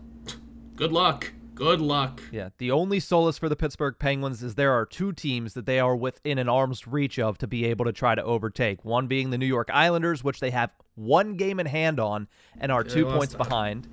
Good 0.75 0.91
luck. 0.91 1.31
Good 1.57 1.81
luck. 1.81 2.21
Yeah. 2.31 2.49
The 2.59 2.69
only 2.69 2.99
solace 2.99 3.39
for 3.39 3.49
the 3.49 3.55
Pittsburgh 3.55 3.95
Penguins 3.97 4.43
is 4.43 4.53
there 4.55 4.73
are 4.73 4.85
two 4.85 5.11
teams 5.11 5.55
that 5.55 5.65
they 5.65 5.79
are 5.79 5.95
within 5.95 6.37
an 6.37 6.47
arm's 6.47 6.87
reach 6.87 7.17
of 7.17 7.39
to 7.39 7.47
be 7.47 7.65
able 7.65 7.85
to 7.85 7.91
try 7.91 8.13
to 8.13 8.23
overtake. 8.23 8.85
One 8.85 9.07
being 9.07 9.31
the 9.31 9.39
New 9.39 9.47
York 9.47 9.69
Islanders, 9.73 10.23
which 10.23 10.39
they 10.39 10.51
have 10.51 10.69
one 10.93 11.35
game 11.35 11.59
in 11.59 11.65
hand 11.65 11.99
on 11.99 12.27
and 12.59 12.71
are 12.71 12.83
two 12.83 13.05
points 13.05 13.33
that. 13.33 13.39
behind, 13.39 13.87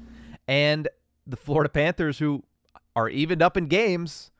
and 0.46 0.88
the 1.26 1.36
Florida 1.36 1.70
Panthers, 1.70 2.18
who 2.18 2.44
are 2.94 3.08
evened 3.08 3.40
up 3.40 3.56
in 3.56 3.66
games 3.66 4.30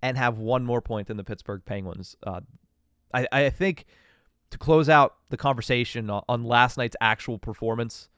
and 0.00 0.16
have 0.16 0.38
one 0.38 0.64
more 0.64 0.80
point 0.80 1.08
than 1.08 1.16
the 1.16 1.24
Pittsburgh 1.24 1.62
Penguins. 1.64 2.16
Uh, 2.24 2.40
I, 3.12 3.26
I 3.32 3.50
think 3.50 3.84
to 4.50 4.58
close 4.58 4.88
out 4.88 5.16
the 5.30 5.36
conversation 5.36 6.08
on, 6.08 6.22
on 6.28 6.44
last 6.44 6.78
night's 6.78 6.96
actual 7.00 7.38
performance, 7.38 8.08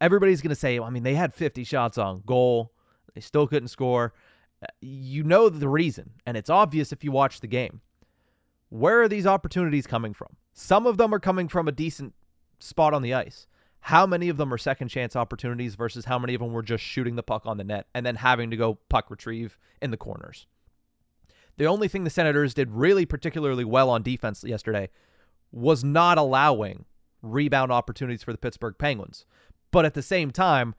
everybody's 0.00 0.40
going 0.40 0.50
to 0.50 0.56
say, 0.56 0.78
I 0.78 0.90
mean, 0.90 1.02
they 1.02 1.14
had 1.14 1.34
50 1.34 1.64
shots 1.64 1.98
on 1.98 2.22
goal. 2.26 2.72
They 3.16 3.22
still 3.22 3.48
couldn't 3.48 3.68
score. 3.68 4.12
Uh, 4.62 4.66
You 4.80 5.24
know 5.24 5.48
the 5.48 5.68
reason, 5.68 6.12
and 6.26 6.36
it's 6.36 6.50
obvious 6.50 6.92
if 6.92 7.02
you 7.02 7.10
watch 7.10 7.40
the 7.40 7.46
game. 7.48 7.80
Where 8.68 9.00
are 9.00 9.08
these 9.08 9.26
opportunities 9.26 9.86
coming 9.86 10.12
from? 10.12 10.36
Some 10.52 10.86
of 10.86 10.98
them 10.98 11.14
are 11.14 11.18
coming 11.18 11.48
from 11.48 11.66
a 11.66 11.72
decent 11.72 12.12
spot 12.60 12.92
on 12.92 13.00
the 13.00 13.14
ice. 13.14 13.46
How 13.80 14.06
many 14.06 14.28
of 14.28 14.36
them 14.36 14.52
are 14.52 14.58
second 14.58 14.88
chance 14.88 15.16
opportunities 15.16 15.76
versus 15.76 16.04
how 16.04 16.18
many 16.18 16.34
of 16.34 16.40
them 16.40 16.52
were 16.52 16.62
just 16.62 16.84
shooting 16.84 17.16
the 17.16 17.22
puck 17.22 17.46
on 17.46 17.56
the 17.56 17.64
net 17.64 17.86
and 17.94 18.04
then 18.04 18.16
having 18.16 18.50
to 18.50 18.56
go 18.56 18.74
puck 18.90 19.10
retrieve 19.10 19.58
in 19.80 19.90
the 19.90 19.96
corners? 19.96 20.46
The 21.56 21.66
only 21.66 21.88
thing 21.88 22.04
the 22.04 22.10
Senators 22.10 22.52
did 22.52 22.70
really 22.72 23.06
particularly 23.06 23.64
well 23.64 23.88
on 23.88 24.02
defense 24.02 24.44
yesterday 24.44 24.90
was 25.52 25.82
not 25.82 26.18
allowing 26.18 26.84
rebound 27.22 27.72
opportunities 27.72 28.22
for 28.22 28.32
the 28.32 28.38
Pittsburgh 28.38 28.74
Penguins. 28.78 29.24
But 29.70 29.86
at 29.86 29.94
the 29.94 30.02
same 30.02 30.30
time, 30.30 30.74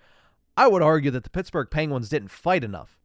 I 0.57 0.67
would 0.67 0.81
argue 0.81 1.11
that 1.11 1.23
the 1.23 1.29
Pittsburgh 1.29 1.69
Penguins 1.69 2.09
didn't 2.09 2.31
fight 2.31 2.63
enough 2.63 2.99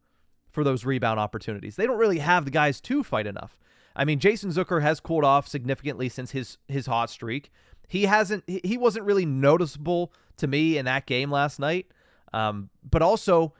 for 0.49 0.63
those 0.63 0.85
rebound 0.85 1.19
opportunities. 1.19 1.75
They 1.75 1.85
don't 1.85 1.99
really 1.99 2.19
have 2.19 2.45
the 2.45 2.51
guys 2.51 2.81
to 2.81 3.03
fight 3.03 3.27
enough. 3.27 3.57
I 3.95 4.05
mean, 4.05 4.19
Jason 4.19 4.49
Zucker 4.49 4.81
has 4.81 4.99
cooled 4.99 5.23
off 5.23 5.47
significantly 5.47 6.09
since 6.09 6.31
his 6.31 6.57
his 6.67 6.87
hot 6.87 7.11
streak. 7.11 7.51
He 7.87 8.05
hasn't 8.05 8.43
he 8.47 8.75
wasn't 8.75 9.05
really 9.05 9.25
noticeable 9.25 10.11
to 10.37 10.47
me 10.47 10.77
in 10.77 10.85
that 10.85 11.05
game 11.05 11.29
last 11.31 11.59
night. 11.59 11.87
Um, 12.33 12.71
but 12.89 13.03
also, 13.03 13.53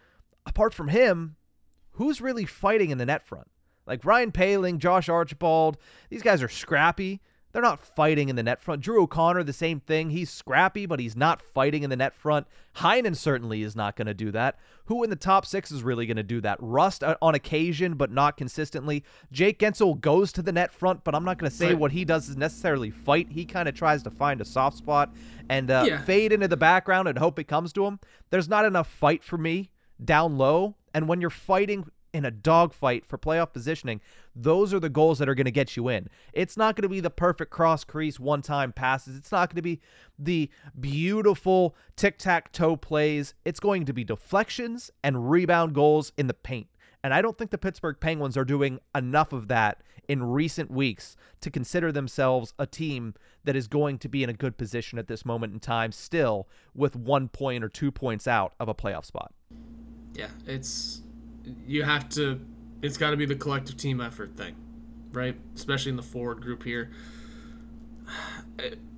apart 0.47 0.73
from 0.73 0.87
him, 0.87 1.35
who's 1.91 2.19
really 2.19 2.45
fighting 2.45 2.89
in 2.89 2.97
the 2.97 3.05
net 3.05 3.25
front? 3.27 3.47
Like 3.85 4.05
Ryan 4.05 4.31
Poehling, 4.31 4.79
Josh 4.79 5.07
Archibald, 5.07 5.77
these 6.09 6.23
guys 6.23 6.41
are 6.41 6.49
scrappy. 6.49 7.21
They're 7.53 7.61
not 7.61 7.85
fighting 7.85 8.29
in 8.29 8.35
the 8.35 8.41
net 8.41 8.59
front. 8.61 8.81
Drew 8.81 9.03
O'Connor, 9.03 9.43
the 9.43 9.53
same 9.53 9.79
thing. 9.79 10.09
He's 10.09 10.31
scrappy, 10.31 10.87
but 10.87 10.99
he's 10.99 11.15
not 11.15 11.39
fighting 11.39 11.83
in 11.83 11.91
the 11.91 11.95
net 11.95 12.15
front. 12.15 12.47
Heinen 12.77 13.15
certainly 13.15 13.61
is 13.61 13.75
not 13.75 13.95
going 13.95 14.07
to 14.07 14.13
do 14.15 14.31
that. 14.31 14.57
Who 14.85 15.03
in 15.03 15.11
the 15.11 15.15
top 15.15 15.45
six 15.45 15.71
is 15.71 15.83
really 15.83 16.07
going 16.07 16.17
to 16.17 16.23
do 16.23 16.41
that? 16.41 16.57
Rust 16.59 17.03
uh, 17.03 17.15
on 17.21 17.35
occasion, 17.35 17.93
but 17.93 18.11
not 18.11 18.37
consistently. 18.37 19.03
Jake 19.31 19.59
Guentzel 19.59 20.01
goes 20.01 20.31
to 20.33 20.41
the 20.41 20.51
net 20.51 20.73
front, 20.73 21.03
but 21.03 21.13
I'm 21.13 21.23
not 21.23 21.37
going 21.37 21.49
to 21.51 21.55
say 21.55 21.67
Right. 21.67 21.77
what 21.77 21.91
he 21.91 22.03
does 22.03 22.27
is 22.27 22.35
necessarily 22.35 22.89
fight. 22.89 23.27
He 23.29 23.45
kind 23.45 23.69
of 23.69 23.75
tries 23.75 24.01
to 24.01 24.09
find 24.09 24.41
a 24.41 24.45
soft 24.45 24.77
spot 24.77 25.13
and 25.47 25.69
uh, 25.69 25.85
Yeah. 25.87 26.01
fade 26.03 26.33
into 26.33 26.47
the 26.47 26.57
background 26.57 27.07
and 27.07 27.19
hope 27.19 27.37
it 27.37 27.43
comes 27.47 27.71
to 27.73 27.85
him. 27.85 27.99
There's 28.31 28.49
not 28.49 28.65
enough 28.65 28.87
fight 28.87 29.23
for 29.23 29.37
me 29.37 29.69
down 30.03 30.39
low. 30.39 30.75
And 30.91 31.07
when 31.07 31.21
you're 31.21 31.29
fighting 31.29 31.85
in 32.13 32.25
a 32.25 32.31
dogfight 32.31 33.05
for 33.05 33.17
playoff 33.17 33.51
positioning, 33.51 33.99
those 34.35 34.73
are 34.73 34.79
the 34.79 34.89
goals 34.89 35.19
that 35.19 35.27
are 35.27 35.35
going 35.35 35.45
to 35.45 35.51
get 35.51 35.75
you 35.75 35.89
in. 35.89 36.07
It's 36.31 36.55
not 36.55 36.75
going 36.75 36.83
to 36.83 36.89
be 36.89 36.99
the 36.99 37.09
perfect 37.09 37.51
cross 37.51 37.83
crease 37.83 38.19
one 38.19 38.41
time 38.41 38.71
passes. 38.71 39.17
It's 39.17 39.31
not 39.31 39.49
going 39.49 39.57
to 39.57 39.61
be 39.61 39.81
the 40.17 40.49
beautiful 40.79 41.75
tic 41.95 42.17
tac 42.17 42.51
toe 42.51 42.75
plays. 42.75 43.33
It's 43.43 43.59
going 43.59 43.85
to 43.85 43.93
be 43.93 44.03
deflections 44.03 44.91
and 45.03 45.29
rebound 45.29 45.73
goals 45.73 46.11
in 46.17 46.27
the 46.27 46.33
paint. 46.33 46.67
And 47.03 47.13
I 47.13 47.21
don't 47.21 47.37
think 47.37 47.51
the 47.51 47.57
Pittsburgh 47.57 47.97
Penguins 47.99 48.37
are 48.37 48.45
doing 48.45 48.79
enough 48.95 49.33
of 49.33 49.49
that 49.49 49.81
in 50.07 50.23
recent 50.23 50.71
weeks 50.71 51.15
to 51.41 51.49
consider 51.49 51.91
themselves 51.91 52.53
a 52.57 52.65
team 52.65 53.13
that 53.43 53.55
is 53.55 53.67
going 53.67 53.97
to 53.99 54.09
be 54.09 54.23
in 54.23 54.29
a 54.29 54.33
good 54.33 54.57
position 54.57 54.97
at 54.97 55.07
this 55.07 55.25
moment 55.25 55.53
in 55.53 55.59
time, 55.59 55.91
still 55.91 56.47
with 56.73 56.95
one 56.95 57.27
point 57.27 57.63
or 57.63 57.69
two 57.69 57.91
points 57.91 58.27
out 58.27 58.53
of 58.59 58.69
a 58.69 58.73
playoff 58.73 59.05
spot. 59.05 59.33
Yeah, 60.13 60.29
it's 60.45 61.01
you 61.67 61.83
have 61.83 62.09
to. 62.09 62.39
It's 62.81 62.97
got 62.97 63.11
to 63.11 63.17
be 63.17 63.25
the 63.25 63.35
collective 63.35 63.77
team 63.77 64.01
effort 64.01 64.35
thing, 64.35 64.55
right? 65.11 65.35
Especially 65.55 65.89
in 65.91 65.95
the 65.95 66.03
forward 66.03 66.41
group 66.41 66.63
here. 66.63 66.91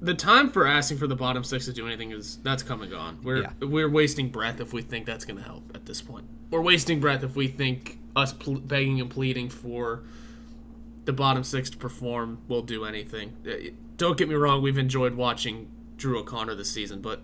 The 0.01 0.13
time 0.13 0.51
for 0.51 0.67
asking 0.67 0.97
for 0.97 1.07
the 1.07 1.15
bottom 1.15 1.43
six 1.43 1.65
to 1.65 1.73
do 1.73 1.87
anything 1.87 2.11
is 2.11 2.37
that's 2.43 2.61
come 2.61 2.81
and 2.81 2.91
gone. 2.91 3.19
We're 3.23 3.43
Yeah. 3.43 3.51
we're 3.61 3.89
wasting 3.89 4.29
breath 4.29 4.59
if 4.59 4.73
we 4.73 4.81
think 4.81 5.05
that's 5.05 5.23
going 5.25 5.37
to 5.37 5.43
help 5.43 5.71
at 5.73 5.85
this 5.85 6.01
point. 6.01 6.25
We're 6.51 6.61
wasting 6.61 6.99
breath 6.99 7.23
if 7.23 7.35
we 7.35 7.47
think 7.47 7.97
us 8.15 8.33
begging 8.33 8.99
and 9.01 9.09
pleading 9.09 9.49
for 9.49 10.03
the 11.05 11.13
bottom 11.13 11.43
six 11.43 11.69
to 11.71 11.77
perform 11.77 12.39
will 12.47 12.61
do 12.61 12.83
anything. 12.85 13.37
Uh, 13.47 13.69
Don't 13.97 14.17
get 14.17 14.27
me 14.29 14.35
wrong, 14.35 14.61
we've 14.61 14.77
enjoyed 14.77 15.15
watching 15.15 15.71
Drew 15.97 16.19
O'Connor 16.19 16.53
this 16.55 16.69
season, 16.69 17.01
but 17.01 17.21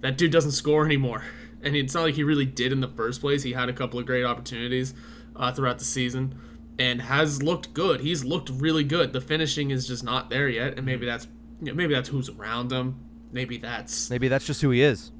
that 0.00 0.18
dude 0.18 0.32
doesn't 0.32 0.52
score 0.52 0.84
anymore. 0.84 1.24
And 1.62 1.74
it's 1.74 1.94
not 1.94 2.02
like 2.02 2.14
he 2.14 2.22
really 2.22 2.44
did 2.44 2.72
in 2.72 2.80
the 2.80 2.88
first 2.88 3.20
place. 3.20 3.42
He 3.42 3.52
had 3.52 3.68
a 3.68 3.72
couple 3.72 3.98
of 3.98 4.06
great 4.06 4.24
opportunities 4.24 4.94
uh, 5.34 5.52
throughout 5.52 5.78
the 5.78 5.84
season, 5.84 6.38
and 6.78 7.02
has 7.02 7.42
looked 7.42 7.74
good. 7.74 8.00
He's 8.00 8.24
looked 8.24 8.50
really 8.50 8.84
good. 8.84 9.12
The 9.12 9.20
finishing 9.20 9.70
is 9.70 9.86
just 9.86 10.04
not 10.04 10.30
there 10.30 10.48
yet, 10.48 10.76
and 10.76 10.86
maybe 10.86 11.06
that's 11.06 11.26
you 11.60 11.66
know, 11.66 11.74
maybe 11.74 11.94
that's 11.94 12.08
who's 12.08 12.28
around 12.28 12.70
him. 12.70 13.00
Maybe 13.32 13.58
that's 13.58 14.10
maybe 14.10 14.28
that's 14.28 14.46
just 14.46 14.62
who 14.62 14.70
he 14.70 14.82
is. 14.82 15.10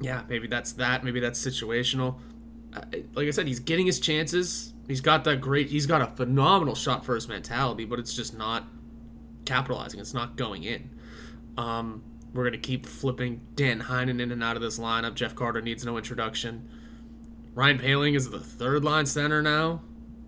Yeah, 0.00 0.22
maybe 0.28 0.46
that's 0.46 0.72
that. 0.72 1.04
Maybe 1.04 1.20
that's 1.20 1.44
situational. 1.44 2.20
Like 3.14 3.26
I 3.26 3.30
said, 3.30 3.46
he's 3.46 3.60
getting 3.60 3.86
his 3.86 3.98
chances. 3.98 4.74
He's 4.86 5.00
got 5.00 5.24
that 5.24 5.40
great. 5.40 5.70
He's 5.70 5.86
got 5.86 6.00
a 6.00 6.06
phenomenal 6.06 6.74
shot 6.74 7.04
first 7.04 7.28
mentality, 7.28 7.84
but 7.84 7.98
it's 7.98 8.14
just 8.14 8.36
not 8.36 8.64
capitalizing. 9.44 10.00
It's 10.00 10.14
not 10.14 10.36
going 10.36 10.64
in. 10.64 10.90
Um, 11.56 12.02
we're 12.32 12.44
gonna 12.44 12.58
keep 12.58 12.86
flipping 12.86 13.40
Dan 13.54 13.82
Heinen 13.82 14.20
in 14.20 14.30
and 14.30 14.42
out 14.42 14.56
of 14.56 14.62
this 14.62 14.78
lineup. 14.78 15.14
Jeff 15.14 15.34
Carter 15.34 15.60
needs 15.60 15.84
no 15.84 15.96
introduction. 15.96 16.68
Ryan 17.54 17.78
Poehling 17.78 18.16
is 18.16 18.30
the 18.30 18.40
third 18.40 18.84
line 18.84 19.06
center 19.06 19.42
now. 19.42 19.82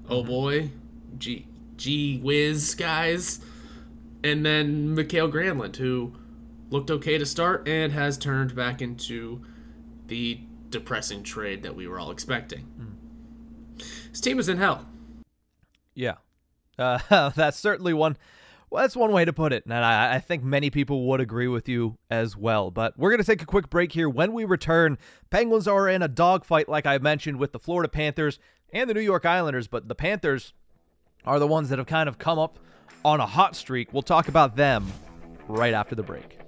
Oh 0.09 0.21
mm-hmm. 0.21 0.29
boy, 0.29 0.71
gee, 1.19 1.47
gee 1.77 2.19
whiz, 2.19 2.75
guys. 2.75 3.41
And 4.23 4.45
then 4.45 4.95
Mikael 4.95 5.31
Granlund, 5.31 5.77
who 5.77 6.15
looked 6.71 6.91
okay 6.91 7.19
to 7.19 7.27
start 7.27 7.67
and 7.69 7.93
has 7.93 8.19
turned 8.19 8.55
back 8.55 8.83
into 8.83 9.45
the 10.07 10.41
depressing 10.71 11.23
trade 11.23 11.63
that 11.63 11.75
we 11.75 11.87
were 11.87 11.99
all 11.99 12.11
expecting. 12.11 12.67
Mm. 12.79 13.85
His 14.11 14.21
team 14.21 14.39
is 14.39 14.49
in 14.49 14.59
hell. 14.59 14.87
Yeah, 15.95 16.17
uh, 16.79 17.31
that's 17.37 17.59
certainly 17.59 17.93
one. 17.93 18.17
Well, 18.71 18.85
that's 18.85 18.95
one 18.95 19.11
way 19.11 19.25
to 19.25 19.33
put 19.33 19.53
it, 19.53 19.65
and 19.65 19.75
I, 19.75 20.15
I 20.15 20.19
think 20.21 20.45
many 20.45 20.71
people 20.71 21.09
would 21.09 21.21
agree 21.21 21.49
with 21.49 21.69
you 21.69 21.99
as 22.09 22.37
well. 22.37 22.71
But 22.71 22.97
we're 22.97 23.11
going 23.11 23.19
to 23.19 23.27
take 23.27 23.43
a 23.43 23.47
quick 23.47 23.69
break 23.69 23.91
here. 23.91 24.09
When 24.09 24.33
we 24.33 24.45
return, 24.45 24.97
Penguins 25.29 25.67
are 25.67 25.89
in 25.89 26.03
a 26.03 26.09
dogfight, 26.09 26.69
like 26.69 26.87
I 26.87 26.99
mentioned, 26.99 27.39
with 27.39 27.51
the 27.51 27.59
Florida 27.59 27.89
Panthers 27.89 28.39
and 28.73 28.89
the 28.89 28.95
New 28.95 29.01
York 29.01 29.27
Islanders. 29.27 29.67
But 29.67 29.89
the 29.89 29.97
Panthers 29.97 30.53
are 31.25 31.41
the 31.41 31.49
ones 31.49 31.69
that 31.71 31.79
have 31.79 31.89
kind 31.89 32.09
of 32.09 32.19
come 32.19 32.39
up 32.39 32.61
on 33.05 33.19
a 33.19 33.27
hot 33.27 33.57
streak. 33.57 33.93
We'll 33.93 34.03
talk 34.03 34.29
about 34.29 34.55
them 34.55 34.87
right 35.49 35.75
after 35.75 35.97
the 35.97 36.05
break. 36.05 36.39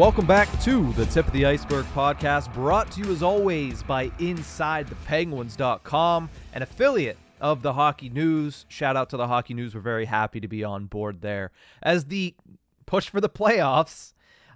Welcome 0.00 0.24
back 0.24 0.48
to 0.62 0.90
the 0.94 1.04
Tip 1.04 1.26
of 1.26 1.32
the 1.34 1.44
Iceberg 1.44 1.84
podcast, 1.94 2.54
brought 2.54 2.90
to 2.92 3.02
you 3.02 3.12
as 3.12 3.22
always 3.22 3.82
by 3.82 4.08
InsideThePenguins.com, 4.08 6.30
an 6.54 6.62
affiliate 6.62 7.18
of 7.38 7.60
the 7.60 7.74
Hockey 7.74 8.08
News. 8.08 8.64
Shout 8.68 8.96
out 8.96 9.10
to 9.10 9.18
the 9.18 9.26
Hockey 9.26 9.52
News. 9.52 9.74
We're 9.74 9.82
very 9.82 10.06
happy 10.06 10.40
to 10.40 10.48
be 10.48 10.64
on 10.64 10.86
board 10.86 11.20
there. 11.20 11.50
As 11.82 12.06
the 12.06 12.34
push 12.86 13.10
for 13.10 13.20
the 13.20 13.28
playoffs 13.28 14.14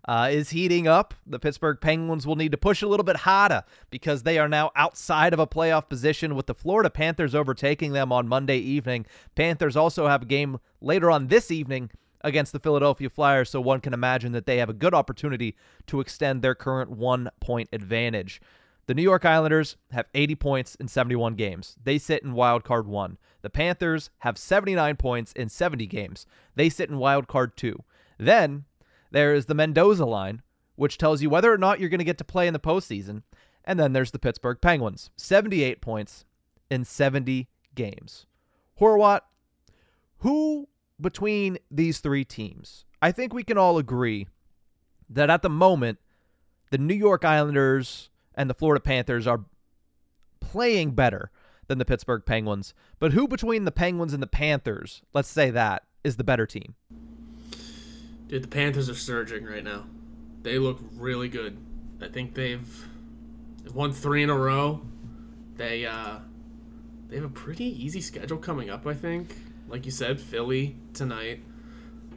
uh, 0.09 0.31
is 0.33 0.49
heating 0.49 0.89
up, 0.89 1.13
the 1.27 1.39
Pittsburgh 1.39 1.77
Penguins 1.79 2.27
will 2.27 2.37
need 2.37 2.53
to 2.53 2.59
push 2.59 2.81
a 2.81 2.89
little 2.89 3.05
bit 3.05 3.17
harder 3.17 3.65
because 3.91 4.23
they 4.23 4.39
are 4.39 4.49
now 4.49 4.71
outside 4.75 5.35
of 5.35 5.39
a 5.39 5.47
playoff 5.47 5.91
position 5.91 6.37
with 6.37 6.47
the 6.47 6.55
Florida 6.55 6.89
Panthers 6.89 7.35
overtaking 7.35 7.93
them 7.93 8.13
on 8.13 8.27
Monday 8.27 8.57
evening. 8.57 9.05
Panthers 9.35 9.77
also 9.77 10.09
have 10.09 10.23
a 10.23 10.25
game 10.25 10.59
later 10.81 11.11
on 11.11 11.27
this 11.27 11.51
evening 11.51 11.91
against 12.25 12.53
the 12.53 12.59
Philadelphia 12.59 13.09
Flyers, 13.09 13.51
so 13.51 13.61
one 13.61 13.81
can 13.81 13.93
imagine 13.93 14.33
that 14.33 14.47
they 14.47 14.57
have 14.57 14.71
a 14.71 14.75
good 14.75 14.95
opportunity 14.95 15.55
to 15.87 16.01
extend 16.01 16.43
their 16.43 16.55
current 16.55 16.91
one 16.91 17.31
point 17.41 17.69
advantage. 17.73 18.41
The 18.87 18.95
New 18.95 19.03
York 19.03 19.25
Islanders 19.25 19.77
have 19.93 20.07
80 20.15 20.35
points 20.35 20.75
in 20.75 20.89
71 20.89 21.35
games. 21.37 21.77
They 21.83 21.99
sit 21.99 22.23
in 22.23 22.33
wild 22.33 22.65
card 22.65 22.87
1. 22.87 23.19
The 23.43 23.51
Panthers 23.51 24.11
have 24.21 24.37
79 24.37 24.97
points 24.97 25.33
in 25.33 25.49
70 25.49 25.87
games. 25.87 26.27
They 26.55 26.69
sit 26.69 26.91
in 26.91 26.99
wild 26.99 27.29
card 27.29 27.57
2. 27.57 27.79
Then 28.19 28.65
there 29.11 29.35
is 29.35 29.47
the 29.47 29.55
Mendoza 29.55 30.05
line, 30.05 30.43
which 30.77 30.99
tells 30.99 31.23
you 31.23 31.31
whether 31.31 31.53
or 31.53 31.59
not 31.59 31.79
you're 31.79 31.89
going 31.89 31.99
to 31.99 32.05
get 32.05 32.19
to 32.19 32.25
play 32.25 32.47
in 32.47 32.53
the 32.53 32.59
postseason. 32.59 33.23
And 33.65 33.79
then 33.79 33.93
there's 33.93 34.11
the 34.11 34.19
Pittsburgh 34.19 34.59
Penguins, 34.61 35.11
78 35.17 35.81
points 35.81 36.25
in 36.71 36.85
70 36.85 37.49
games. 37.75 38.27
Horwat, 38.81 39.21
who 40.19 40.69
between 41.01 41.59
these 41.71 42.01
three 42.01 42.25
teams, 42.25 42.85
I 43.03 43.13
think 43.13 43.33
we 43.33 43.43
can 43.43 43.59
all 43.59 43.79
agree 43.79 44.29
that 45.09 45.31
at 45.31 45.43
the 45.43 45.51
moment, 45.51 45.99
the 46.71 46.79
New 46.79 46.95
York 46.95 47.25
Islanders 47.25 48.11
and 48.35 48.49
the 48.49 48.55
Florida 48.55 48.81
Panthers 48.81 49.27
are 49.27 49.45
playing 50.41 50.93
better 50.93 51.31
than 51.67 51.79
the 51.79 51.85
Pittsburgh 51.85 52.25
Penguins. 52.25 52.75
But 52.99 53.13
who 53.13 53.29
between 53.29 53.65
the 53.65 53.73
Penguins 53.73 54.13
and 54.13 54.23
the 54.23 54.27
Panthers, 54.29 55.03
let's 55.13 55.29
say 55.29 55.51
that, 55.51 55.85
is 56.03 56.17
the 56.17 56.25
better 56.25 56.47
team? 56.47 56.75
Dude, 58.29 58.43
the 58.43 58.49
Panthers 58.49 58.89
are 58.89 58.95
surging 58.95 59.45
right 59.45 59.65
now. 59.65 59.85
They 60.43 60.59
look 60.59 60.79
really 60.97 61.29
good. 61.29 61.57
I 62.03 62.09
think 62.09 62.35
they've 62.35 62.87
won 63.73 63.93
three 63.93 64.23
in 64.23 64.31
a 64.31 64.37
row. 64.37 64.83
They 65.57 65.87
uh, 65.87 66.19
they 67.09 67.17
have 67.17 67.25
a 67.25 67.31
pretty 67.31 67.65
easy 67.65 68.01
schedule 68.01 68.39
coming 68.39 68.71
up. 68.71 68.87
I 68.87 68.95
think 68.95 69.35
like 69.69 69.85
you 69.85 69.91
said, 69.91 70.21
Philly 70.21 70.77
tonight. 70.93 71.43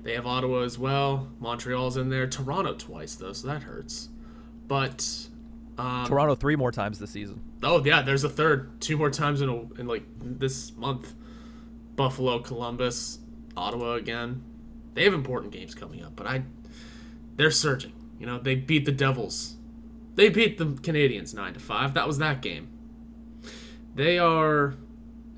They 0.04 0.14
have 0.14 0.26
Ottawa 0.26 0.62
as 0.62 0.78
well. 0.80 1.30
Montreal's 1.40 1.98
in 1.98 2.10
there. 2.10 2.28
Toronto 2.28 2.74
twice 2.74 3.16
though, 3.16 3.34
so 3.34 3.48
that 3.48 3.64
hurts. 3.64 4.10
But 4.68 5.28
um, 5.78 6.06
Toronto 6.06 6.36
three 6.36 6.56
more 6.56 6.72
times 6.72 7.00
this 7.00 7.12
season. 7.12 7.42
Oh 7.64 7.84
yeah, 7.84 8.02
there's 8.02 8.24
a 8.24 8.30
third. 8.30 8.80
Two 8.80 8.98
more 8.98 9.10
times 9.10 9.42
in 9.42 9.50
a, 9.50 9.56
in 9.80 9.88
like 9.88 10.04
this 10.22 10.76
month. 10.76 11.14
Buffalo, 11.96 12.40
Columbus, 12.40 13.20
Ottawa 13.56 13.94
again. 13.94 14.44
They 14.94 15.04
have 15.04 15.14
important 15.14 15.52
games 15.52 15.74
coming 15.76 16.04
up, 16.04 16.16
but 16.16 16.28
I 16.28 16.44
they're 17.36 17.52
surging. 17.52 17.94
You 18.20 18.26
know, 18.26 18.40
they 18.40 18.56
beat 18.56 18.86
the 18.86 18.92
Devils. 18.92 19.56
They 20.16 20.30
beat 20.30 20.58
the 20.58 20.66
Canadiens 20.66 21.36
9 21.36 21.54
to 21.54 21.60
5. 21.60 21.94
That 21.94 22.08
was 22.08 22.18
that 22.18 22.42
game. 22.42 22.70
They 23.94 24.18
are 24.18 24.74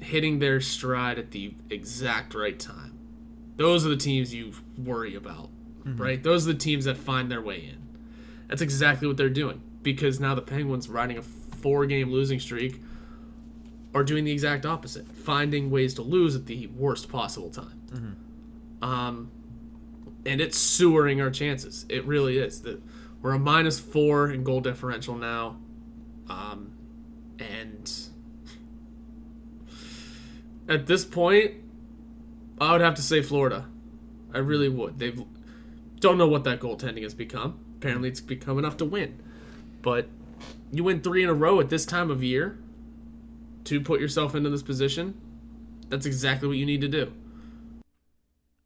hitting 0.09 0.39
their 0.39 0.59
stride 0.59 1.17
at 1.17 1.31
the 1.31 1.53
exact 1.69 2.33
right 2.33 2.59
time. 2.59 2.97
Those 3.55 3.85
are 3.85 3.89
the 3.89 3.97
teams 3.97 4.33
you 4.33 4.53
worry 4.77 5.15
about, 5.15 5.49
mm-hmm. 5.83 6.01
right? 6.01 6.21
Those 6.21 6.47
are 6.47 6.53
the 6.53 6.59
teams 6.59 6.85
that 6.85 6.97
find 6.97 7.31
their 7.31 7.41
way 7.41 7.57
in. 7.57 7.87
That's 8.47 8.61
exactly 8.61 9.07
what 9.07 9.17
they're 9.17 9.29
doing 9.29 9.61
because 9.83 10.19
now 10.19 10.35
the 10.35 10.41
Penguins 10.41 10.89
riding 10.89 11.17
a 11.17 11.21
four 11.21 11.85
game 11.85 12.11
losing 12.11 12.39
streak 12.39 12.81
are 13.93 14.03
doing 14.03 14.23
the 14.23 14.31
exact 14.31 14.65
opposite, 14.65 15.07
finding 15.11 15.71
ways 15.71 15.93
to 15.95 16.01
lose 16.01 16.35
at 16.35 16.45
the 16.45 16.67
worst 16.67 17.09
possible 17.09 17.49
time. 17.49 17.81
Mm-hmm. 17.91 18.83
Um, 18.83 19.31
and 20.25 20.41
it's 20.41 20.57
sewering 20.57 21.21
our 21.21 21.29
chances. 21.29 21.85
It 21.89 22.05
really 22.05 22.37
is. 22.37 22.61
That 22.61 22.81
we're 23.21 23.33
a 23.33 23.39
minus 23.39 23.79
four 23.79 24.31
in 24.31 24.43
goal 24.43 24.61
differential 24.61 25.15
now, 25.15 25.57
um, 26.29 26.71
and 27.39 27.91
at 30.69 30.85
this 30.85 31.03
point, 31.03 31.55
I 32.61 32.71
would 32.71 32.81
have 32.81 32.95
to 32.95 33.01
say 33.01 33.21
Florida. 33.21 33.65
I 34.33 34.37
really 34.37 34.69
would. 34.69 34.99
They 34.99 35.13
don't 35.99 36.17
know 36.17 36.27
what 36.27 36.43
that 36.43 36.59
goaltending 36.59 37.03
has 37.03 37.13
become. 37.13 37.59
Apparently, 37.77 38.09
it's 38.09 38.21
become 38.21 38.59
enough 38.59 38.77
to 38.77 38.85
win. 38.85 39.21
But 39.81 40.07
you 40.71 40.83
win 40.83 41.01
three 41.01 41.23
in 41.23 41.29
a 41.29 41.33
row 41.33 41.59
at 41.59 41.69
this 41.69 41.85
time 41.85 42.11
of 42.11 42.21
year 42.21 42.59
to 43.65 43.81
put 43.81 43.99
yourself 43.99 44.35
into 44.35 44.49
this 44.49 44.61
position. 44.61 45.19
That's 45.89 46.05
exactly 46.05 46.47
what 46.47 46.57
you 46.57 46.65
need 46.65 46.81
to 46.81 46.87
do. 46.87 47.11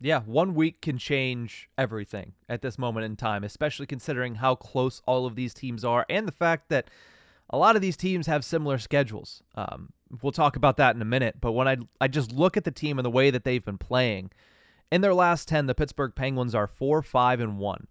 Yeah, 0.02 0.20
one 0.26 0.54
week 0.54 0.82
can 0.82 0.98
change 0.98 1.70
everything 1.78 2.34
at 2.50 2.62
this 2.62 2.78
moment 2.78 3.06
in 3.06 3.16
time, 3.16 3.46
especially 3.46 3.86
considering 3.86 4.36
how 4.36 4.56
close 4.56 5.02
all 5.06 5.26
of 5.26 5.36
these 5.36 5.54
teams 5.54 5.86
are 5.86 6.06
and 6.10 6.28
the 6.28 6.34
fact 6.34 6.68
that 6.68 6.90
a 7.50 7.58
lot 7.58 7.78
of 7.78 7.82
these 7.82 7.96
teams 7.96 8.28
have 8.28 8.44
similar 8.44 8.78
schedules. 8.78 9.44
Um, 9.56 9.94
we'll 10.22 10.32
talk 10.32 10.56
about 10.56 10.78
that 10.78 10.96
in 10.96 11.02
a 11.02 11.06
minute. 11.06 11.38
But 11.42 11.54
when 11.54 11.68
I 11.68 11.78
I 12.00 12.08
just 12.08 12.32
look 12.32 12.58
at 12.58 12.64
the 12.64 12.72
team 12.72 13.00
and 13.00 13.06
the 13.06 13.12
way 13.12 13.32
that 13.32 13.44
they've 13.44 13.64
been 13.64 13.78
playing, 13.78 14.32
in 14.92 15.02
their 15.02 15.14
last 15.14 15.48
ten, 15.48 15.66
the 15.66 15.76
Pittsburgh 15.76 16.14
Penguins 16.16 16.56
are 16.56 16.68
four, 16.68 17.02
five, 17.02 17.40
and 17.40 17.58
one. 17.58 17.88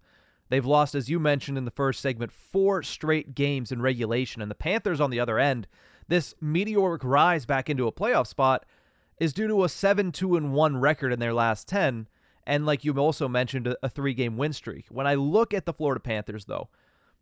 They've 0.49 0.65
lost, 0.65 0.93
as 0.93 1.09
you 1.09 1.19
mentioned 1.19 1.57
in 1.57 1.65
the 1.65 1.71
first 1.71 1.99
segment, 1.99 2.31
four 2.31 2.83
straight 2.83 3.33
games 3.33 3.71
in 3.71 3.81
regulation. 3.81 4.41
And 4.41 4.51
the 4.51 4.55
Panthers, 4.55 5.01
on 5.01 5.09
the 5.09 5.19
other 5.19 5.39
end, 5.39 5.67
this 6.07 6.35
meteoric 6.39 7.03
rise 7.03 7.45
back 7.45 7.69
into 7.69 7.87
a 7.87 7.91
playoff 7.91 8.27
spot 8.27 8.65
is 9.19 9.33
due 9.33 9.47
to 9.47 9.63
a 9.63 9.69
7 9.69 10.11
2 10.11 10.35
and 10.35 10.53
1 10.53 10.77
record 10.77 11.11
in 11.13 11.19
their 11.19 11.33
last 11.33 11.67
10. 11.67 12.07
And 12.45 12.65
like 12.65 12.83
you 12.83 12.93
also 12.97 13.27
mentioned, 13.27 13.73
a 13.81 13.89
three 13.89 14.13
game 14.13 14.37
win 14.37 14.53
streak. 14.53 14.85
When 14.89 15.07
I 15.07 15.15
look 15.15 15.53
at 15.53 15.65
the 15.65 15.73
Florida 15.73 16.01
Panthers, 16.01 16.45
though, 16.45 16.69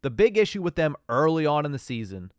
the 0.02 0.10
big 0.10 0.38
issue 0.38 0.62
with 0.62 0.76
them 0.76 0.96
early 1.08 1.46
on 1.46 1.66
in 1.66 1.72
the 1.72 1.80
season 1.80 2.32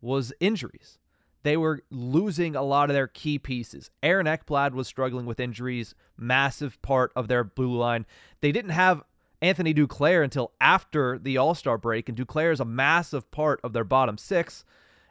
was 0.00 0.32
injuries 0.38 0.98
they 1.46 1.56
were 1.56 1.82
losing 1.90 2.56
a 2.56 2.62
lot 2.62 2.90
of 2.90 2.94
their 2.94 3.06
key 3.06 3.38
pieces. 3.38 3.90
Aaron 4.02 4.26
Ekblad 4.26 4.72
was 4.72 4.88
struggling 4.88 5.26
with 5.26 5.38
injuries, 5.38 5.94
massive 6.16 6.80
part 6.82 7.12
of 7.14 7.28
their 7.28 7.44
blue 7.44 7.76
line. 7.76 8.04
They 8.40 8.50
didn't 8.50 8.72
have 8.72 9.04
Anthony 9.40 9.72
Duclair 9.72 10.24
until 10.24 10.52
after 10.60 11.18
the 11.18 11.36
All 11.36 11.54
Star 11.54 11.78
break, 11.78 12.08
and 12.08 12.18
Duclair 12.18 12.52
is 12.52 12.58
a 12.58 12.64
massive 12.64 13.30
part 13.30 13.60
of 13.62 13.72
their 13.72 13.84
bottom 13.84 14.18
six. 14.18 14.64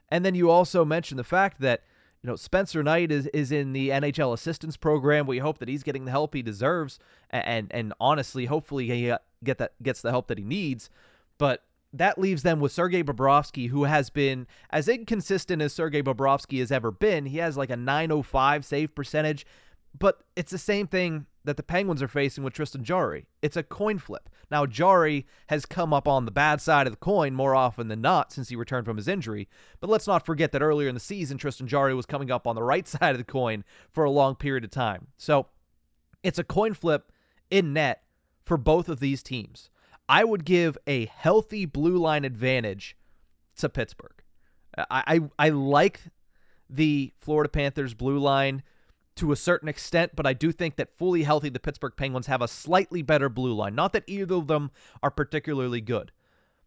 And 0.10 0.26
then 0.26 0.36
you 0.36 0.50
also 0.50 0.84
mentioned 0.84 1.20
the 1.20 1.24
fact 1.24 1.62
that 1.62 1.84
You 2.22 2.32
know, 2.32 2.36
Spencer 2.36 2.82
Knight 2.84 3.12
is, 3.12 3.28
is 3.28 3.52
in 3.52 3.72
the 3.74 3.90
NHL 3.90 4.34
assistance 4.34 4.78
program. 4.78 5.28
We 5.28 5.38
hope 5.38 5.60
that 5.60 5.70
he's 5.70 5.84
getting 5.84 6.06
the 6.06 6.12
help 6.12 6.34
he 6.34 6.42
deserves, 6.42 7.00
and 7.30 7.46
and, 7.46 7.68
and 7.72 7.94
honestly, 8.00 8.48
hopefully 8.48 8.88
he 8.88 9.12
uh, 9.12 9.20
get 9.44 9.60
that 9.60 9.72
gets 9.82 10.02
the 10.02 10.10
help 10.10 10.28
that 10.28 10.40
he 10.40 10.44
needs. 10.44 10.90
But 11.38 11.64
that 11.94 12.18
leaves 12.18 12.44
them 12.44 12.60
with 12.60 12.72
Sergei 12.72 13.04
Bobrovsky, 13.04 13.70
who 13.70 13.86
has 13.86 14.10
been 14.10 14.48
as 14.70 14.88
inconsistent 14.88 15.62
as 15.62 15.74
Sergei 15.74 16.02
Bobrovsky 16.02 16.60
has 16.60 16.72
ever 16.72 16.92
been. 16.92 17.26
He 17.26 17.38
has 17.38 17.58
like 17.58 17.70
a 17.70 17.78
905 17.78 18.66
save 18.66 18.94
percentage, 18.94 19.46
but 19.98 20.24
it's 20.36 20.52
the 20.52 20.58
same 20.58 20.88
thing 20.88 21.26
that 21.46 21.58
the 21.58 21.64
Penguins 21.64 22.02
are 22.02 22.08
facing 22.08 22.44
with 22.44 22.54
Tristan 22.54 22.84
Jarry. 22.84 23.28
It's 23.42 23.56
a 23.56 23.64
coin 23.64 24.00
flip. 24.00 24.30
Now, 24.52 24.66
Jarry 24.66 25.26
has 25.48 25.66
come 25.66 25.94
up 25.94 26.08
on 26.08 26.26
the 26.26 26.32
bad 26.32 26.60
side 26.60 26.88
of 26.88 26.94
the 26.94 26.98
coin 26.98 27.34
more 27.34 27.56
often 27.56 27.88
than 27.88 28.02
not 28.02 28.32
since 28.32 28.50
he 28.50 28.56
returned 28.56 28.86
from 28.86 28.98
his 28.98 29.08
injury, 29.08 29.48
but 29.80 29.90
let's 29.90 30.08
not 30.08 30.26
forget 30.26 30.52
that 30.52 30.62
earlier 30.62 30.90
in 30.90 30.96
the 30.96 31.00
season, 31.00 31.38
Tristan 31.38 31.68
Jarry 31.68 31.94
was 31.94 32.06
coming 32.06 32.32
up 32.32 32.46
on 32.46 32.56
the 32.56 32.64
right 32.64 32.88
side 32.88 33.12
of 33.12 33.18
the 33.18 33.24
coin 33.24 33.64
for 33.92 34.04
a 34.04 34.12
long 34.12 34.36
period 34.36 34.64
of 34.64 34.72
time. 34.72 35.08
So 35.18 35.48
it's 36.24 36.40
a 36.40 36.44
coin 36.44 36.74
flip 36.74 37.12
in 37.50 37.74
net 37.74 38.04
for 38.44 38.58
both 38.58 38.90
of 38.90 39.00
these 39.00 39.24
teams. 39.24 39.70
I 40.08 40.24
would 40.24 40.46
give 40.46 40.78
a 40.86 41.06
healthy 41.06 41.66
blue 41.66 41.98
line 41.98 42.26
advantage 42.26 42.96
to 43.58 43.70
Pittsburgh. 43.70 44.24
I, 44.78 44.86
I, 45.40 45.48
I 45.48 45.50
like 45.50 46.02
the 46.70 47.14
Florida 47.20 47.50
Panthers 47.50 47.94
blue 47.94 48.20
line 48.20 48.64
to 49.16 49.32
a 49.32 49.36
certain 49.36 49.70
extent, 49.70 50.12
but 50.16 50.28
I 50.28 50.34
do 50.34 50.52
think 50.52 50.76
that 50.76 50.98
fully 50.98 51.24
healthy, 51.24 51.50
the 51.50 51.60
Pittsburgh 51.60 51.94
Penguins 51.96 52.28
have 52.28 52.42
a 52.42 52.48
slightly 52.48 53.02
better 53.02 53.30
blue 53.30 53.54
line. 53.54 53.74
Not 53.74 53.94
that 53.94 54.04
either 54.08 54.36
of 54.36 54.48
them 54.48 54.72
are 55.02 55.12
particularly 55.12 55.82
good, 55.82 56.12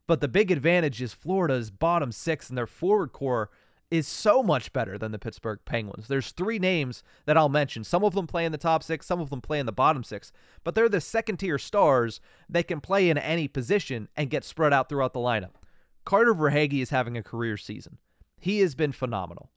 but 0.07 0.21
the 0.21 0.29
big 0.29 0.51
advantage 0.51 1.03
is 1.03 1.13
Florida's 1.13 1.71
bottom 1.71 2.11
six 2.11 2.49
and 2.49 2.57
their 2.57 2.67
forward 2.67 3.13
core 3.13 3.51
is 3.91 4.07
so 4.07 4.43
much 4.43 4.73
better 4.73 4.99
than 4.99 5.13
the 5.13 5.19
Pittsburgh 5.19 5.61
Penguins. 5.65 6.09
There's 6.09 6.33
three 6.33 6.59
names 6.59 7.03
that 7.25 7.37
I'll 7.37 7.49
mention. 7.49 7.85
Some 7.85 8.05
of 8.05 8.15
them 8.15 8.27
play 8.27 8.45
in 8.45 8.53
the 8.53 8.59
top 8.59 8.83
six, 8.83 9.07
some 9.07 9.21
of 9.21 9.31
them 9.31 9.41
play 9.41 9.59
in 9.59 9.67
the 9.67 9.73
bottom 9.73 10.05
six, 10.05 10.31
but 10.63 10.75
they're 10.75 10.89
the 10.89 11.01
second 11.01 11.39
tier 11.39 11.59
stars. 11.59 12.21
They 12.49 12.63
can 12.63 12.81
play 12.81 13.09
in 13.09 13.17
any 13.17 13.49
position 13.49 14.09
and 14.17 14.31
get 14.31 14.45
spread 14.45 14.73
out 14.73 14.89
throughout 14.89 15.15
the 15.15 15.21
lineup. 15.21 15.53
Carter 16.05 16.35
Verhaeghe 16.35 16.83
is 16.83 16.91
having 16.91 17.17
a 17.17 17.23
career 17.23 17.57
season. 17.57 17.99
He 18.39 18.61
has 18.61 18.75
been 18.75 18.93
phenomenal. 18.93 19.51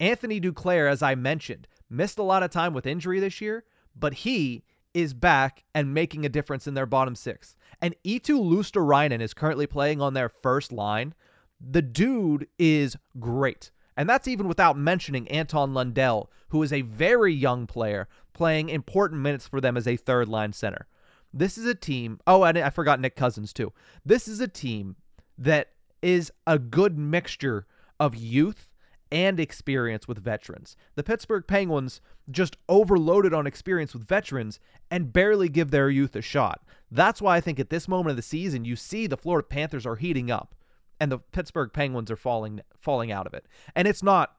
Anthony 0.00 0.40
Duclair, 0.40 0.90
as 0.90 1.02
I 1.02 1.14
mentioned, 1.14 1.68
missed 1.88 2.18
a 2.18 2.24
lot 2.24 2.42
of 2.42 2.50
time 2.50 2.74
with 2.74 2.86
injury 2.86 3.20
this 3.20 3.40
year, 3.40 3.64
but 3.94 4.14
he 4.14 4.64
is 4.94 5.14
back 5.14 5.64
and 5.74 5.94
making 5.94 6.26
a 6.26 6.28
difference 6.28 6.66
in 6.66 6.74
their 6.74 6.86
bottom 6.86 7.14
six. 7.14 7.56
And 7.80 7.94
Eetu 8.04 8.38
Luostarinen 8.38 9.20
is 9.20 9.34
currently 9.34 9.66
playing 9.66 10.00
on 10.00 10.14
their 10.14 10.28
first 10.28 10.72
line 10.72 11.14
the 11.62 11.82
dude 11.82 12.48
is 12.58 12.96
great. 13.18 13.70
And 13.96 14.08
that's 14.08 14.26
even 14.26 14.48
without 14.48 14.76
mentioning 14.76 15.28
Anton 15.28 15.74
Lundell, 15.74 16.30
who 16.48 16.62
is 16.62 16.72
a 16.72 16.82
very 16.82 17.32
young 17.32 17.66
player 17.66 18.08
playing 18.32 18.68
important 18.70 19.20
minutes 19.20 19.46
for 19.46 19.60
them 19.60 19.76
as 19.76 19.86
a 19.86 19.96
third 19.96 20.28
line 20.28 20.52
center. 20.52 20.86
This 21.32 21.56
is 21.56 21.66
a 21.66 21.74
team. 21.74 22.20
Oh, 22.26 22.42
and 22.44 22.58
I 22.58 22.70
forgot 22.70 23.00
Nick 23.00 23.16
Cousins, 23.16 23.52
too. 23.52 23.72
This 24.04 24.28
is 24.28 24.40
a 24.40 24.48
team 24.48 24.96
that 25.38 25.68
is 26.00 26.32
a 26.46 26.58
good 26.58 26.98
mixture 26.98 27.66
of 28.00 28.16
youth 28.16 28.68
and 29.10 29.38
experience 29.38 30.08
with 30.08 30.24
veterans. 30.24 30.74
The 30.94 31.02
Pittsburgh 31.02 31.44
Penguins 31.46 32.00
just 32.30 32.56
overloaded 32.68 33.34
on 33.34 33.46
experience 33.46 33.92
with 33.92 34.08
veterans 34.08 34.58
and 34.90 35.12
barely 35.12 35.48
give 35.50 35.70
their 35.70 35.90
youth 35.90 36.16
a 36.16 36.22
shot. 36.22 36.62
That's 36.90 37.20
why 37.20 37.36
I 37.36 37.40
think 37.40 37.60
at 37.60 37.70
this 37.70 37.88
moment 37.88 38.10
of 38.10 38.16
the 38.16 38.22
season, 38.22 38.64
you 38.64 38.74
see 38.74 39.06
the 39.06 39.18
Florida 39.18 39.46
Panthers 39.46 39.86
are 39.86 39.96
heating 39.96 40.30
up 40.30 40.54
and 41.02 41.10
the 41.10 41.18
Pittsburgh 41.18 41.72
Penguins 41.72 42.12
are 42.12 42.16
falling 42.16 42.60
falling 42.78 43.10
out 43.10 43.26
of 43.26 43.34
it. 43.34 43.46
And 43.74 43.88
it's 43.88 44.04
not 44.04 44.36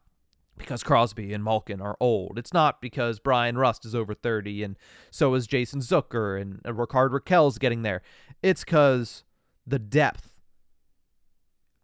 because 0.58 0.82
Crosby 0.82 1.34
and 1.34 1.44
Malkin 1.44 1.82
are 1.82 1.98
old. 2.00 2.40
It's 2.40 2.54
not 2.54 2.82
because 2.82 3.20
Bryan 3.20 3.58
Rust 3.58 3.84
is 3.86 3.94
over 3.94 4.14
30 4.14 4.64
and 4.64 4.78
so 5.12 5.34
is 5.34 5.46
Jason 5.46 5.82
Zucker 5.82 6.40
and 6.40 6.62
Rickard 6.66 7.12
Rakell's 7.12 7.58
getting 7.58 7.82
there. 7.82 8.02
It's 8.42 8.64
because 8.64 9.26
the 9.68 9.78
depth 9.78 10.40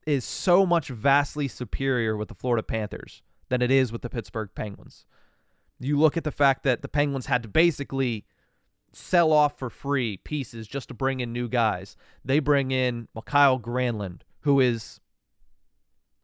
is 0.08 0.24
so 0.24 0.66
much 0.66 0.88
vastly 0.88 1.50
superior 1.50 2.16
with 2.16 2.30
the 2.30 2.36
Florida 2.36 2.64
Panthers 2.64 3.22
than 3.50 3.62
it 3.62 3.72
is 3.72 3.92
with 3.92 4.02
the 4.02 4.10
Pittsburgh 4.10 4.50
Penguins. 4.56 5.06
You 5.78 6.00
look 6.00 6.16
at 6.16 6.24
the 6.24 6.32
fact 6.32 6.64
that 6.64 6.84
the 6.84 6.88
Penguins 6.88 7.26
had 7.26 7.44
to 7.44 7.50
basically 7.50 8.26
sell 8.94 9.34
off 9.34 9.60
for 9.60 9.70
free 9.70 10.16
pieces 10.16 10.70
just 10.70 10.88
to 10.88 10.94
bring 10.94 11.20
in 11.20 11.34
new 11.34 11.50
guys. 11.50 11.98
They 12.24 12.40
bring 12.40 12.72
in 12.72 13.10
Mikael 13.14 13.60
Granlund, 13.60 14.22
who 14.42 14.60
is, 14.60 15.00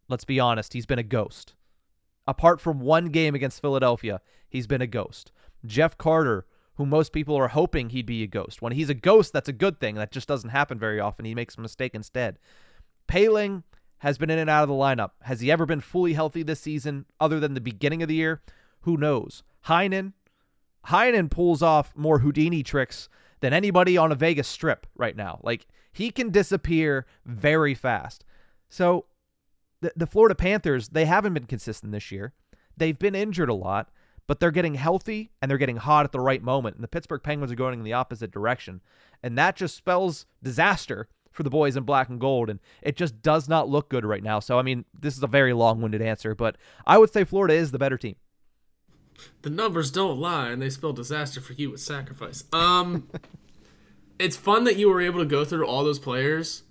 let's 0.08 0.26
be 0.26 0.40
honest, 0.40 0.74
he's 0.74 0.86
been 0.86 1.00
a 1.00 1.04
ghost. 1.04 1.54
Apart 2.28 2.60
from 2.60 2.80
one 2.80 3.08
game 3.08 3.36
against 3.36 3.62
Philadelphia, 3.62 4.22
he's 4.50 4.68
been 4.68 4.82
a 4.82 4.88
ghost. 4.88 5.32
Jeff 5.66 5.98
Carter, 5.98 6.46
who 6.76 6.86
most 6.86 7.14
people 7.14 7.36
are 7.36 7.50
hoping 7.50 7.90
he'd 7.90 8.06
be 8.06 8.24
a 8.24 8.28
ghost. 8.28 8.62
When 8.62 8.74
he's 8.74 8.90
a 8.90 8.96
ghost, 8.96 9.32
that's 9.32 9.50
a 9.50 9.54
good 9.54 9.80
thing. 9.80 9.96
That 9.96 10.12
just 10.12 10.28
doesn't 10.28 10.50
happen 10.50 10.78
very 10.78 11.00
often. 11.00 11.26
He 11.26 11.36
makes 11.36 11.58
a 11.58 11.62
mistake 11.62 11.94
instead. 11.94 12.38
Poehling 13.08 13.64
has 14.00 14.18
been 14.18 14.30
in 14.30 14.40
and 14.40 14.50
out 14.50 14.64
of 14.64 14.70
the 14.70 14.76
lineup. 14.76 15.12
Has 15.22 15.40
he 15.40 15.52
ever 15.52 15.66
been 15.66 15.82
fully 15.82 16.14
healthy 16.14 16.44
this 16.44 16.60
season 16.60 17.06
other 17.20 17.40
than 17.40 17.54
the 17.54 17.62
beginning 17.62 18.02
of 18.02 18.10
the 18.10 18.16
year? 18.16 18.42
Who 18.82 18.98
knows? 18.98 19.44
Heinen, 19.68 20.14
Heinen 20.88 21.30
pulls 21.30 21.62
off 21.62 21.94
more 21.96 22.20
Houdini 22.20 22.62
tricks 22.62 23.10
than 23.40 23.54
anybody 23.54 23.98
on 23.98 24.12
a 24.12 24.16
Vegas 24.16 24.48
strip 24.48 24.88
right 24.96 25.16
now. 25.16 25.40
Like 25.44 25.68
he 25.92 26.12
can 26.12 26.30
disappear 26.30 27.06
very 27.26 27.74
fast. 27.74 28.26
So 28.70 29.06
the, 29.82 29.94
the 29.96 30.08
Florida 30.08 30.36
Panthers, 30.36 30.90
they 30.90 31.06
haven't 31.06 31.34
been 31.34 31.46
consistent 31.46 31.92
this 31.92 32.12
year. 32.12 32.34
They've 32.78 32.98
been 32.98 33.16
injured 33.16 33.50
a 33.50 33.54
lot, 33.54 33.90
but 34.28 34.40
they're 34.40 34.52
getting 34.52 34.76
healthy 34.76 35.32
and 35.42 35.50
they're 35.50 35.58
getting 35.58 35.78
hot 35.78 36.06
at 36.06 36.12
the 36.12 36.20
right 36.20 36.44
moment. 36.44 36.76
And 36.76 36.84
the 36.84 36.90
Pittsburgh 36.90 37.24
Penguins 37.24 37.52
are 37.52 37.56
going 37.56 37.80
in 37.80 37.86
the 37.86 37.94
opposite 37.94 38.32
direction. 38.32 38.82
And 39.24 39.38
that 39.38 39.56
just 39.56 39.76
spells 39.76 40.26
disaster 40.44 41.08
for 41.32 41.44
the 41.44 41.50
boys 41.50 41.76
in 41.76 41.84
black 41.84 42.10
and 42.10 42.20
gold. 42.20 42.50
And 42.50 42.60
it 42.82 42.96
just 42.96 43.22
does 43.22 43.48
not 43.48 43.70
look 43.70 43.90
good 43.90 44.06
right 44.06 44.24
now. 44.24 44.40
So, 44.40 44.58
I 44.58 44.62
mean, 44.62 44.86
this 45.00 45.16
is 45.16 45.24
a 45.24 45.28
very 45.28 45.54
long 45.54 45.82
winded 45.82 46.02
answer, 46.02 46.34
but 46.34 46.58
I 46.86 46.98
would 46.98 47.12
say 47.12 47.24
Florida 47.24 47.54
is 47.54 47.72
the 47.72 47.80
better 47.80 47.98
team. 47.98 48.16
The 49.42 49.50
numbers 49.50 49.92
don't 49.92 50.20
lie, 50.20 50.50
and 50.50 50.62
they 50.62 50.70
spell 50.70 50.94
disaster 50.94 51.40
for 51.40 51.54
you 51.54 51.72
with 51.72 51.80
sacrifice. 51.80 52.44
Um, 52.52 53.08
it's 54.20 54.38
fun 54.38 54.64
that 54.64 54.78
you 54.78 54.90
were 54.90 55.02
able 55.02 55.20
to 55.20 55.26
go 55.26 55.46
through 55.46 55.66
all 55.66 55.84
those 55.84 56.00
players 56.00 56.64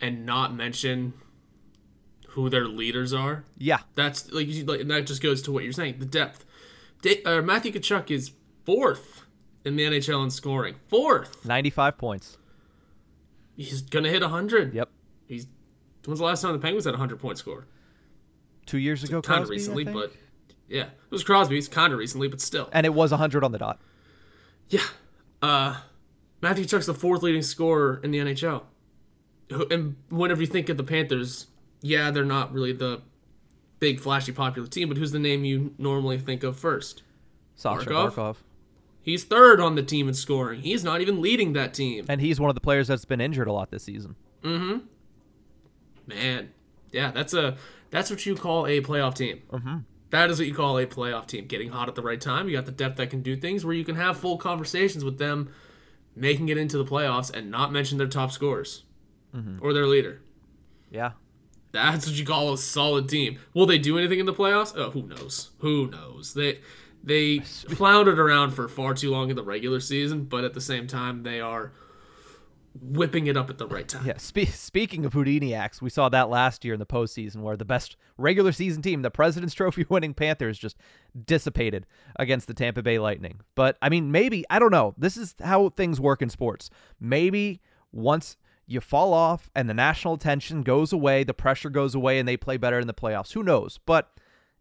and 0.00 0.24
not 0.24 0.54
mention 0.54 1.14
who 2.30 2.48
their 2.48 2.66
leaders 2.66 3.12
are. 3.12 3.44
Yeah, 3.58 3.80
that's 3.94 4.30
like, 4.32 4.48
like 4.66 4.86
that 4.86 5.06
just 5.06 5.22
goes 5.22 5.42
to 5.42 5.52
what 5.52 5.64
you're 5.64 5.72
saying. 5.72 5.98
The 5.98 6.06
depth. 6.06 6.44
uh, 7.26 7.42
Matthew 7.42 7.72
Tkachuk 7.72 8.10
is 8.10 8.32
fourth 8.64 9.22
in 9.64 9.76
the 9.76 9.84
NHL 9.84 10.22
in 10.24 10.30
scoring. 10.30 10.76
Fourth, 10.88 11.44
ninety-five 11.44 11.98
points. 11.98 12.38
He's 13.56 13.82
gonna 13.82 14.10
hit 14.10 14.22
hundred. 14.22 14.74
Yep. 14.74 14.90
He's. 15.26 15.46
When's 16.06 16.20
the 16.20 16.24
last 16.24 16.40
time 16.40 16.52
the 16.52 16.58
Penguins 16.58 16.86
had 16.86 16.94
a 16.94 16.98
hundred 16.98 17.20
point 17.20 17.38
score? 17.38 17.66
Two 18.64 18.78
years 18.78 19.02
ago, 19.02 19.20
kind 19.20 19.42
of 19.42 19.50
recently, 19.50 19.84
but 19.84 20.12
yeah, 20.70 20.84
it 20.84 21.10
was 21.10 21.24
Crosby's 21.24 21.68
kind 21.68 21.92
of 21.92 21.98
recently, 21.98 22.28
but 22.28 22.40
still. 22.40 22.70
And 22.72 22.86
it 22.86 22.94
was 22.94 23.10
hundred 23.10 23.44
on 23.44 23.52
the 23.52 23.58
dot. 23.58 23.80
Yeah. 24.68 24.84
Uh, 25.42 25.80
Matthew 26.40 26.64
Tkachuk's 26.64 26.86
the 26.86 26.94
fourth 26.94 27.22
leading 27.22 27.42
scorer 27.42 28.00
in 28.02 28.12
the 28.12 28.18
NHL. 28.18 28.62
And 29.70 29.96
whenever 30.08 30.40
you 30.40 30.46
think 30.46 30.68
of 30.68 30.76
the 30.76 30.84
Panthers, 30.84 31.48
yeah, 31.82 32.12
they're 32.12 32.24
not 32.24 32.52
really 32.52 32.72
the 32.72 33.02
big, 33.80 33.98
flashy, 33.98 34.30
popular 34.30 34.68
team, 34.68 34.88
but 34.88 34.96
who's 34.96 35.10
the 35.10 35.18
name 35.18 35.44
you 35.44 35.74
normally 35.76 36.18
think 36.18 36.44
of 36.44 36.56
first? 36.56 37.02
Sasha 37.56 37.90
Barkov. 37.90 38.12
Barkov. 38.12 38.36
He's 39.02 39.24
third 39.24 39.60
on 39.60 39.74
the 39.74 39.82
team 39.82 40.06
in 40.06 40.14
scoring. 40.14 40.60
He's 40.60 40.84
not 40.84 41.00
even 41.00 41.20
leading 41.20 41.54
that 41.54 41.74
team. 41.74 42.04
And 42.08 42.20
he's 42.20 42.38
one 42.38 42.48
of 42.48 42.54
the 42.54 42.60
players 42.60 42.86
that's 42.86 43.04
been 43.04 43.20
injured 43.20 43.48
a 43.48 43.52
lot 43.52 43.70
this 43.70 43.82
season. 43.82 44.14
Mm-hmm. 44.44 44.78
Man, 46.06 46.52
yeah, 46.92 47.10
that's 47.10 47.34
a 47.34 47.56
that's 47.90 48.10
what 48.10 48.24
you 48.24 48.36
call 48.36 48.66
a 48.66 48.80
playoff 48.80 49.14
team. 49.14 49.42
Mm-hmm. 49.50 49.76
That 50.10 50.30
is 50.30 50.38
what 50.38 50.48
you 50.48 50.54
call 50.54 50.78
a 50.78 50.86
playoff 50.86 51.26
team. 51.26 51.46
Getting 51.46 51.70
hot 51.70 51.88
at 51.88 51.94
the 51.94 52.02
right 52.02 52.20
time. 52.20 52.48
You 52.48 52.56
got 52.56 52.66
the 52.66 52.72
depth 52.72 52.96
that 52.96 53.10
can 53.10 53.22
do 53.22 53.36
things 53.36 53.64
where 53.64 53.74
you 53.74 53.84
can 53.84 53.96
have 53.96 54.18
full 54.18 54.36
conversations 54.36 55.04
with 55.04 55.18
them 55.18 55.50
making 56.16 56.48
it 56.48 56.58
into 56.58 56.76
the 56.76 56.84
playoffs 56.84 57.32
and 57.32 57.50
not 57.50 57.72
mention 57.72 57.98
their 57.98 58.08
top 58.08 58.32
scorers 58.32 58.84
mm-hmm. 59.34 59.64
or 59.64 59.72
their 59.72 59.86
leader. 59.86 60.20
Yeah. 60.90 61.12
That's 61.72 62.06
what 62.06 62.16
you 62.16 62.26
call 62.26 62.52
a 62.52 62.58
solid 62.58 63.08
team. 63.08 63.38
Will 63.54 63.66
they 63.66 63.78
do 63.78 63.96
anything 63.96 64.18
in 64.18 64.26
the 64.26 64.34
playoffs? 64.34 64.72
Oh, 64.76 64.90
who 64.90 65.02
knows? 65.02 65.50
Who 65.58 65.88
knows? 65.88 66.34
They 66.34 66.60
they 67.02 67.38
floundered 67.40 68.18
around 68.18 68.50
for 68.50 68.68
far 68.68 68.94
too 68.94 69.10
long 69.10 69.30
in 69.30 69.36
the 69.36 69.44
regular 69.44 69.80
season, 69.80 70.24
but 70.24 70.44
at 70.44 70.54
the 70.54 70.60
same 70.60 70.86
time 70.86 71.22
they 71.22 71.40
are 71.40 71.72
whipping 72.74 73.26
it 73.26 73.36
up 73.36 73.50
at 73.50 73.58
the 73.58 73.66
right 73.66 73.88
time. 73.88 74.06
Yeah. 74.06 74.16
Spe- 74.16 74.52
speaking 74.52 75.04
of 75.04 75.12
Houdini 75.12 75.54
acts, 75.54 75.82
we 75.82 75.90
saw 75.90 76.08
that 76.08 76.28
last 76.30 76.64
year 76.64 76.74
in 76.74 76.80
the 76.80 76.86
postseason 76.86 77.36
where 77.42 77.56
the 77.56 77.64
best 77.64 77.96
regular 78.16 78.52
season 78.52 78.82
team, 78.82 79.02
the 79.02 79.10
President's 79.10 79.54
Trophy 79.56 79.84
winning 79.88 80.14
Panthers, 80.14 80.58
just 80.58 80.76
dissipated 81.24 81.86
against 82.16 82.46
the 82.46 82.54
Tampa 82.54 82.82
Bay 82.82 82.98
Lightning. 82.98 83.40
But 83.54 83.76
I 83.82 83.88
mean, 83.88 84.12
maybe 84.12 84.44
I 84.50 84.58
don't 84.58 84.70
know. 84.70 84.94
This 84.96 85.16
is 85.16 85.34
how 85.42 85.70
things 85.70 86.00
work 86.00 86.22
in 86.22 86.30
sports. 86.30 86.70
Maybe 87.00 87.60
once 87.92 88.36
you 88.66 88.80
fall 88.80 89.12
off 89.12 89.50
and 89.54 89.68
the 89.68 89.74
national 89.74 90.14
attention 90.14 90.62
goes 90.62 90.92
away, 90.92 91.24
the 91.24 91.34
pressure 91.34 91.70
goes 91.70 91.94
away, 91.94 92.18
and 92.18 92.28
they 92.28 92.36
play 92.36 92.56
better 92.56 92.78
in 92.78 92.86
the 92.86 92.94
playoffs. 92.94 93.32
Who 93.32 93.42
knows? 93.42 93.80
But 93.84 94.12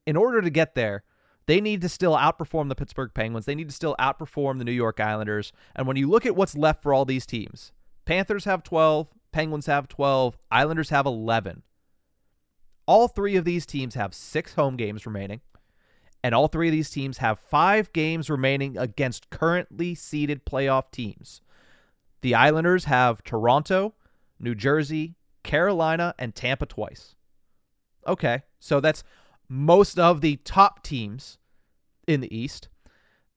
in 0.07 0.15
order 0.15 0.41
to 0.41 0.49
get 0.49 0.73
there, 0.73 1.03
they 1.45 1.61
need 1.61 1.81
to 1.81 1.89
still 1.89 2.15
outperform 2.15 2.69
the 2.69 2.75
Pittsburgh 2.75 3.11
Penguins. 3.13 3.45
They 3.45 3.55
need 3.55 3.69
to 3.69 3.75
still 3.75 3.95
outperform 3.99 4.57
the 4.57 4.65
New 4.65 4.71
York 4.71 4.99
Islanders. 4.99 5.51
And 5.75 5.87
when 5.87 5.97
you 5.97 6.09
look 6.09 6.25
at 6.25 6.35
what's 6.35 6.55
left 6.55 6.81
for 6.81 6.93
all 6.93 7.05
these 7.05 7.25
teams, 7.25 7.71
Panthers 8.09 8.45
have 8.45 8.63
12, 8.63 9.07
Penguins 9.31 9.67
have 9.67 9.87
12, 9.87 10.35
Islanders 10.49 10.89
have 10.89 11.05
11. 11.05 11.61
All 12.87 13.07
three 13.07 13.35
of 13.35 13.45
these 13.45 13.67
teams 13.67 13.93
have 13.93 14.15
six 14.15 14.55
home 14.55 14.77
games 14.77 15.05
remaining, 15.05 15.41
and 16.23 16.33
all 16.33 16.47
three 16.47 16.69
of 16.69 16.71
these 16.71 16.89
teams 16.89 17.19
have 17.19 17.37
five 17.37 17.93
games 17.93 18.27
remaining 18.27 18.75
against 18.79 19.29
currently 19.29 19.93
seeded 19.93 20.43
playoff 20.43 20.89
teams. 20.89 21.41
The 22.21 22.33
Islanders 22.33 22.85
have 22.85 23.23
Toronto, 23.23 23.93
New 24.39 24.55
Jersey, 24.55 25.13
Carolina, 25.43 26.15
and 26.17 26.33
Tampa 26.33 26.65
twice. 26.65 27.13
Okay, 28.07 28.41
so 28.59 28.79
that's 28.79 29.03
most 29.47 29.99
of 29.99 30.21
the 30.21 30.37
top 30.37 30.81
teams 30.81 31.37
in 32.07 32.21
the 32.21 32.35
East. 32.35 32.69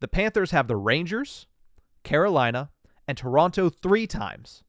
The 0.00 0.08
Panthers 0.08 0.52
have 0.52 0.66
the 0.66 0.76
Rangers, 0.76 1.46
Carolina, 2.04 2.70
and 3.06 3.16
Toronto 3.16 3.68
three 3.70 4.06
times. 4.06 4.62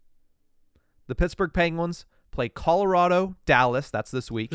The 1.07 1.15
Pittsburgh 1.15 1.53
Penguins 1.53 2.05
play 2.31 2.49
Colorado, 2.49 3.35
Dallas, 3.45 3.89
that's 3.89 4.11
this 4.11 4.31
week, 4.31 4.53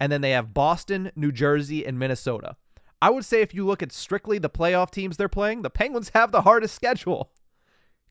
and 0.00 0.10
then 0.10 0.20
they 0.20 0.32
have 0.32 0.54
Boston, 0.54 1.12
New 1.14 1.32
Jersey, 1.32 1.86
and 1.86 1.98
Minnesota. 1.98 2.56
I 3.00 3.10
would 3.10 3.24
say 3.24 3.40
if 3.40 3.54
you 3.54 3.66
look 3.66 3.82
at 3.82 3.92
strictly 3.92 4.38
the 4.38 4.50
playoff 4.50 4.90
teams 4.90 5.16
they're 5.16 5.28
playing, 5.28 5.62
the 5.62 5.70
Penguins 5.70 6.10
have 6.14 6.32
the 6.32 6.42
hardest 6.42 6.74
schedule 6.74 7.30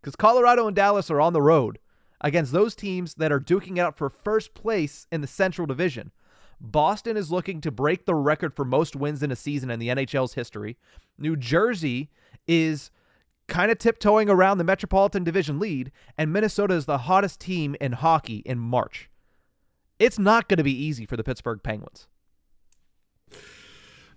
because 0.02 0.16
Colorado 0.16 0.68
and 0.68 0.76
Dallas 0.76 1.10
are 1.12 1.22
on 1.22 1.34
the 1.34 1.42
road 1.42 1.80
against 2.22 2.52
those 2.52 2.76
teams 2.76 3.16
that 3.16 3.32
are 3.32 3.40
duking 3.40 3.78
it 3.78 3.82
out 3.82 3.98
for 3.98 4.10
first 4.10 4.54
place 4.54 5.08
in 5.12 5.22
the 5.22 5.28
Central 5.28 5.66
Division. 5.66 6.12
Boston 6.60 7.18
is 7.18 7.32
looking 7.32 7.62
to 7.62 7.72
break 7.72 8.06
the 8.06 8.16
record 8.16 8.56
for 8.56 8.66
most 8.66 8.96
wins 8.96 9.24
in 9.24 9.32
a 9.32 9.36
season 9.36 9.72
in 9.72 9.80
the 9.80 9.88
NHL's 9.88 10.36
history. 10.36 10.78
New 11.18 11.36
Jersey 11.36 12.12
is 12.48 12.92
kind 13.52 13.70
of 13.70 13.78
tiptoeing 13.78 14.30
around 14.30 14.58
the 14.58 14.64
Metropolitan 14.64 15.24
Division 15.24 15.60
lead, 15.60 15.92
and 16.18 16.32
Minnesota 16.32 16.74
is 16.74 16.86
the 16.86 17.00
hottest 17.00 17.40
team 17.40 17.76
in 17.82 17.92
hockey 17.92 18.38
in 18.46 18.58
March. 18.58 19.10
It's 20.00 20.18
not 20.18 20.48
going 20.48 20.58
to 20.58 20.64
be 20.64 20.72
easy 20.72 21.06
for 21.06 21.18
the 21.18 21.24
Pittsburgh 21.24 21.62
Penguins. 21.62 22.08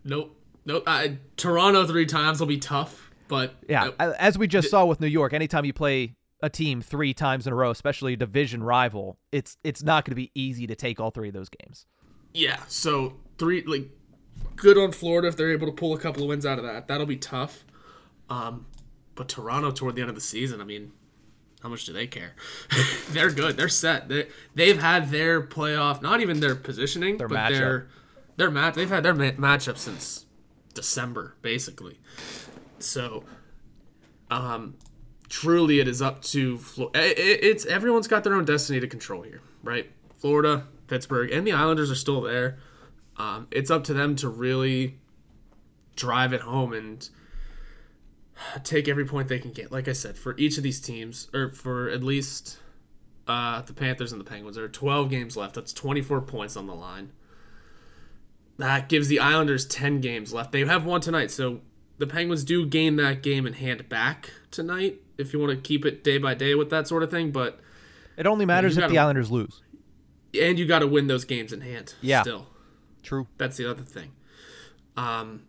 Nope. 0.05 0.41
Nope. 0.65 0.85
Uh, 0.87 1.09
Toronto 1.37 1.87
three 1.87 2.07
times 2.07 2.41
will 2.41 2.47
be 2.47 2.59
tough, 2.59 3.11
but 3.29 3.55
yeah, 3.69 3.91
as 3.99 4.39
we 4.39 4.47
just 4.47 4.71
saw 4.71 4.87
with 4.87 5.01
New 5.01 5.09
York, 5.09 5.35
anytime 5.35 5.65
you 5.65 5.75
play 5.75 6.17
a 6.41 6.49
team 6.49 6.81
three 6.81 7.13
times 7.13 7.47
in 7.47 7.53
a 7.53 7.57
row, 7.57 7.71
especially 7.71 8.15
a 8.15 8.17
division 8.17 8.63
rival, 8.63 9.19
it's 9.33 9.59
it's 9.63 9.83
not 9.83 10.05
going 10.05 10.13
to 10.13 10.17
be 10.17 10.31
easy 10.35 10.67
to 10.67 10.75
take 10.75 11.01
all 11.01 11.11
three 11.11 11.29
of 11.29 11.35
those 11.35 11.51
games. 11.51 11.87
Yeah, 12.33 12.61
so 12.69 13.15
three 13.37 13.63
like 13.67 13.91
good 14.57 14.79
on 14.79 14.93
Florida 14.93 15.29
if 15.29 15.37
they're 15.37 15.53
able 15.53 15.67
to 15.67 15.73
pull 15.73 15.93
a 15.95 15.99
couple 15.99 16.23
of 16.23 16.29
wins 16.29 16.47
out 16.47 16.59
of 16.59 16.65
that. 16.65 16.89
That'll 16.89 17.05
be 17.05 17.17
tough. 17.17 17.65
Um, 18.31 18.67
but 19.15 19.29
Toronto 19.29 19.71
toward 19.71 19.95
the 19.97 20.01
end 20.01 20.11
of 20.11 20.15
the 20.15 20.21
season, 20.21 20.61
I 20.61 20.65
mean, 20.65 20.93
how 21.63 21.69
much 21.69 21.85
do 21.87 21.93
they 21.93 22.07
care? 22.07 22.35
they're 23.11 23.31
good. 23.31 23.57
They're 23.57 23.69
set. 23.69 24.09
They 24.09 24.29
they've 24.55 24.81
had 24.81 25.11
their 25.11 25.41
playoff, 25.43 26.03
not 26.03 26.21
even 26.21 26.41
their 26.41 26.55
positioning, 26.55 27.17
their 27.17 27.29
but 27.29 27.39
matchup. 27.39 27.51
their 27.51 27.89
their 28.37 28.51
match. 28.51 28.75
They've 28.75 28.89
had 28.89 29.03
their 29.03 29.15
ma- 29.15 29.31
matchup 29.33 29.79
since 29.79 30.27
December, 30.75 31.37
basically. 31.41 32.01
So, 32.79 33.25
um, 34.31 34.75
truly, 35.29 35.81
it 35.81 35.89
is 35.89 36.03
up 36.03 36.23
to 36.23 36.59
Flo- 36.59 36.91
it, 36.95 37.19
it, 37.19 37.45
it's 37.45 37.65
everyone's 37.67 38.09
got 38.09 38.25
their 38.25 38.35
own 38.35 38.45
destiny 38.45 38.81
to 38.81 38.87
control 38.87 39.23
here, 39.23 39.41
right? 39.63 39.91
Florida, 40.19 40.67
Pittsburgh, 40.87 41.31
and 41.31 41.47
the 41.47 41.53
Islanders 41.53 41.91
are 41.91 41.97
still 41.97 42.21
there. 42.21 42.59
Um, 43.17 43.47
it's 43.51 43.71
up 43.71 43.85
to 43.85 43.95
them 43.95 44.17
to 44.17 44.29
really 44.29 44.99
drive 45.97 46.33
it 46.33 46.41
home 46.41 46.73
and 46.73 47.09
take 48.63 48.89
every 48.89 49.05
point 49.05 49.29
they 49.29 49.39
can 49.39 49.53
get. 49.53 49.73
Like 49.73 49.89
I 49.89 49.93
said, 49.93 50.17
for 50.17 50.37
each 50.39 50.57
of 50.57 50.63
these 50.63 50.81
teams, 50.81 51.29
or 51.33 51.51
for 51.51 51.89
at 51.89 52.03
least 52.03 52.59
uh, 53.27 53.63
the 53.63 53.73
Panthers 53.73 54.13
and 54.13 54.21
the 54.21 54.25
Penguins, 54.25 54.57
there 54.57 54.65
are 54.65 54.69
12 54.69 55.11
games 55.11 55.37
left. 55.37 55.55
That's 55.55 55.73
24 55.73 56.23
points 56.23 56.57
on 56.57 56.67
the 56.67 56.75
line. 56.75 57.13
That 58.59 58.89
gives 58.89 59.09
the 59.09 59.19
Islanders 59.19 59.67
10 59.67 60.01
games 60.01 60.33
left. 60.33 60.53
They 60.53 60.65
have 60.65 60.85
one 60.85 61.01
tonight, 61.01 61.31
so 61.31 61.61
the 61.99 62.07
Penguins 62.07 62.45
do 62.45 62.67
gain 62.67 62.97
that 62.97 63.23
game 63.23 63.47
in 63.47 63.55
hand 63.55 63.89
back 63.89 64.31
tonight 64.51 65.01
if 65.19 65.33
you 65.33 65.39
want 65.39 65.51
to 65.51 65.57
keep 65.57 65.85
it 65.85 66.05
day 66.05 66.19
by 66.19 66.35
day 66.35 66.55
with 66.55 66.71
that 66.71 66.87
sort 66.87 67.03
of 67.03 67.11
thing. 67.11 67.33
But 67.33 67.59
it 68.17 68.27
only 68.27 68.47
matters 68.47 68.79
if 68.79 68.89
the 68.89 68.99
Islanders 68.99 69.31
lose. 69.31 69.63
And 70.41 70.59
you 70.59 70.67
got 70.67 70.81
to 70.81 70.87
win 70.87 71.07
those 71.07 71.25
games 71.25 71.53
in 71.53 71.61
hand. 71.61 71.95
Yeah. 72.01 72.23
Still. 72.23 72.47
True. 73.03 73.27
That's 73.39 73.57
the 73.57 73.71
other 73.71 73.83
thing. 73.83 74.13
Um, 74.97 75.43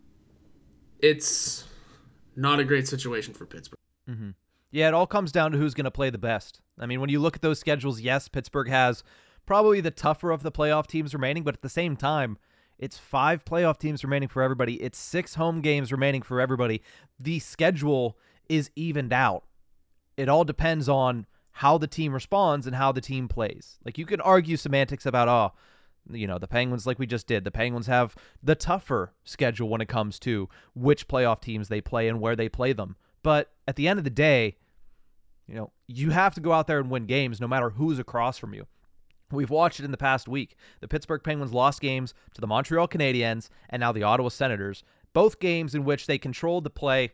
it's 1.00 1.64
not 2.36 2.60
a 2.60 2.64
great 2.64 2.88
situation 2.88 3.34
for 3.34 3.46
Pittsburgh. 3.46 3.80
Mm-hmm. 4.10 4.32
Yeah, 4.72 4.90
it 4.90 4.94
all 4.94 5.08
comes 5.08 5.32
down 5.32 5.52
to 5.52 5.58
who's 5.58 5.74
going 5.74 5.86
to 5.86 5.92
play 5.92 6.10
the 6.10 6.18
best. 6.18 6.62
I 6.80 6.86
mean, 6.86 7.00
when 7.00 7.10
you 7.10 7.20
look 7.20 7.36
at 7.36 7.42
those 7.42 7.60
schedules, 7.60 8.02
yes, 8.02 8.28
Pittsburgh 8.28 8.70
has 8.70 9.04
probably 9.46 9.80
the 9.80 9.92
tougher 9.92 10.32
of 10.32 10.44
the 10.44 10.52
playoff 10.52 10.88
teams 10.88 11.14
remaining, 11.14 11.44
but 11.44 11.54
at 11.54 11.62
the 11.62 11.70
same 11.70 11.96
time, 11.96 12.38
it's 12.78 12.98
five 12.98 13.46
playoff 13.46 13.78
teams 13.78 14.04
remaining 14.04 14.28
for 14.28 14.42
everybody. 14.42 14.82
It's 14.82 14.98
six 14.98 15.36
home 15.36 15.62
games 15.62 15.92
remaining 15.92 16.22
for 16.22 16.42
everybody. 16.42 16.82
The 17.20 17.40
schedule 17.40 18.18
is 18.50 18.70
evened 18.76 19.14
out. 19.14 19.46
It 20.18 20.28
all 20.30 20.44
depends 20.44 20.90
on 20.90 21.26
how 21.52 21.78
the 21.78 21.88
team 21.88 22.14
responds 22.14 22.68
and 22.68 22.76
how 22.76 22.92
the 22.92 23.02
team 23.02 23.30
plays. 23.30 23.80
Like 23.86 23.98
you 23.98 24.06
can 24.06 24.20
argue 24.20 24.58
semantics 24.58 25.06
about, 25.06 25.30
oh, 25.30 25.54
you 26.12 26.28
know, 26.28 26.38
the 26.38 26.48
Penguins, 26.48 26.86
like 26.86 27.00
we 27.00 27.08
just 27.08 27.28
did, 27.28 27.44
the 27.44 27.52
Penguins 27.52 27.88
have 27.88 28.16
the 28.44 28.56
tougher 28.56 29.14
schedule 29.24 29.70
when 29.70 29.82
it 29.82 29.88
comes 29.88 30.20
to 30.20 30.50
which 30.74 31.08
playoff 31.08 31.42
teams 31.42 31.68
they 31.68 31.82
play 31.82 32.08
and 32.08 32.20
where 32.20 32.36
they 32.36 32.50
play 32.50 32.74
them. 32.74 32.96
But 33.24 33.52
at 33.68 33.76
the 33.76 33.88
end 33.88 34.00
of 34.00 34.04
the 34.04 34.12
day, 34.12 34.58
you 35.48 35.56
know, 35.56 35.72
you 35.88 36.12
have 36.12 36.34
to 36.36 36.42
go 36.42 36.52
out 36.52 36.68
there 36.68 36.80
and 36.80 36.90
win 36.90 37.06
games 37.06 37.42
no 37.42 37.48
matter 37.48 37.72
who's 37.72 38.00
across 38.00 38.38
from 38.38 38.54
you. 38.54 38.68
We've 39.32 39.50
watched 39.50 39.80
it 39.80 39.86
in 39.86 39.92
the 39.92 39.98
past 39.98 40.28
week. 40.28 40.56
The 40.82 40.88
Pittsburgh 40.88 41.24
Penguins 41.24 41.54
lost 41.54 41.82
games 41.82 42.14
to 42.36 42.42
the 42.42 42.48
Montreal 42.48 42.88
Canadiens 42.88 43.50
and 43.70 43.80
now 43.80 43.92
the 43.92 44.04
Ottawa 44.04 44.30
Senators, 44.30 44.84
both 45.14 45.40
games 45.40 45.74
in 45.74 45.84
which 45.84 46.06
they 46.06 46.18
controlled 46.18 46.64
the 46.64 46.70
play 46.70 47.14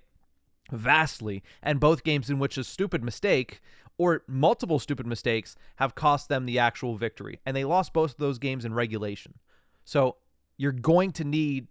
vastly, 0.72 1.44
and 1.62 1.80
both 1.80 2.04
games 2.04 2.30
in 2.30 2.40
which 2.40 2.58
a 2.58 2.64
stupid 2.64 3.04
mistake 3.04 3.62
or 4.02 4.24
multiple 4.28 4.80
stupid 4.80 5.06
mistakes 5.06 5.56
have 5.76 5.94
cost 5.94 6.28
them 6.28 6.48
the 6.48 6.58
actual 6.58 6.98
victory. 6.98 7.40
And 7.46 7.56
they 7.56 7.64
lost 7.64 7.94
both 7.94 8.14
of 8.14 8.18
those 8.18 8.40
games 8.40 8.66
in 8.66 8.74
regulation. 8.74 9.36
So 9.86 10.16
you're 10.58 10.72
going 10.72 11.12
to 11.12 11.24
need 11.24 11.68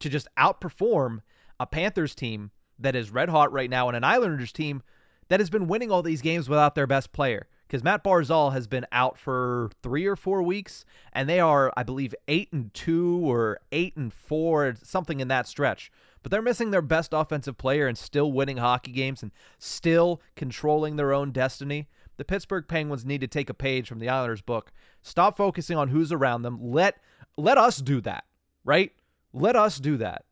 to 0.00 0.10
just 0.10 0.28
outperform 0.38 1.22
a 1.58 1.66
Panthers 1.66 2.14
team 2.14 2.50
that 2.78 2.94
is 2.94 3.10
red 3.10 3.30
hot 3.30 3.50
right 3.50 3.70
now 3.70 3.88
and 3.88 3.96
an 3.96 4.04
Islanders 4.04 4.52
team 4.52 4.82
that 5.28 5.40
has 5.40 5.48
been 5.48 5.68
winning 5.68 5.90
all 5.90 6.02
these 6.02 6.20
games 6.20 6.50
without 6.50 6.74
their 6.74 6.86
best 6.86 7.12
player. 7.12 7.48
Because 7.70 7.84
Matt 7.84 8.02
Barzal 8.02 8.52
has 8.52 8.66
been 8.66 8.84
out 8.90 9.16
for 9.16 9.70
three 9.80 10.04
or 10.04 10.16
four 10.16 10.42
weeks, 10.42 10.84
and 11.12 11.28
they 11.28 11.38
are, 11.38 11.72
I 11.76 11.84
believe, 11.84 12.16
eight 12.26 12.52
and 12.52 12.74
two 12.74 13.20
or 13.22 13.60
eight 13.70 13.96
and 13.96 14.12
four, 14.12 14.74
something 14.82 15.20
in 15.20 15.28
that 15.28 15.46
stretch 15.46 15.92
but 16.22 16.30
they're 16.30 16.42
missing 16.42 16.70
their 16.70 16.82
best 16.82 17.12
offensive 17.12 17.56
player 17.56 17.86
and 17.86 17.96
still 17.96 18.32
winning 18.32 18.58
hockey 18.58 18.92
games 18.92 19.22
and 19.22 19.32
still 19.58 20.20
controlling 20.36 20.96
their 20.96 21.12
own 21.12 21.32
destiny. 21.32 21.88
The 22.16 22.24
Pittsburgh 22.24 22.66
Penguins 22.68 23.06
need 23.06 23.22
to 23.22 23.26
take 23.26 23.48
a 23.48 23.54
page 23.54 23.88
from 23.88 23.98
the 23.98 24.08
Islanders' 24.08 24.42
book. 24.42 24.72
Stop 25.02 25.36
focusing 25.36 25.78
on 25.78 25.88
who's 25.88 26.12
around 26.12 26.42
them. 26.42 26.58
Let 26.60 26.98
let 27.36 27.56
us 27.56 27.78
do 27.78 28.00
that, 28.02 28.24
right? 28.64 28.92
Let 29.32 29.56
us 29.56 29.78
do 29.78 29.96
that. 29.96 30.24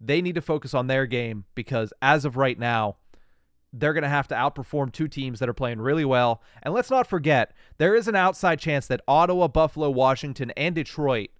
They 0.00 0.22
need 0.22 0.34
to 0.36 0.40
focus 0.40 0.72
on 0.72 0.86
their 0.86 1.06
game 1.06 1.44
because 1.54 1.92
as 2.00 2.24
of 2.24 2.36
right 2.36 2.58
now, 2.58 2.96
they're 3.78 3.92
going 3.92 4.02
to 4.02 4.08
have 4.08 4.28
to 4.28 4.34
outperform 4.34 4.92
two 4.92 5.08
teams 5.08 5.38
that 5.40 5.48
are 5.48 5.54
playing 5.54 5.80
really 5.80 6.04
well. 6.04 6.42
And 6.62 6.72
let's 6.72 6.90
not 6.90 7.06
forget, 7.06 7.52
there 7.78 7.94
is 7.94 8.08
an 8.08 8.14
outside 8.14 8.58
chance 8.58 8.86
that 8.86 9.00
Ottawa, 9.08 9.48
Buffalo, 9.48 9.90
Washington, 9.90 10.50
and 10.52 10.74
Detroit 10.74 11.30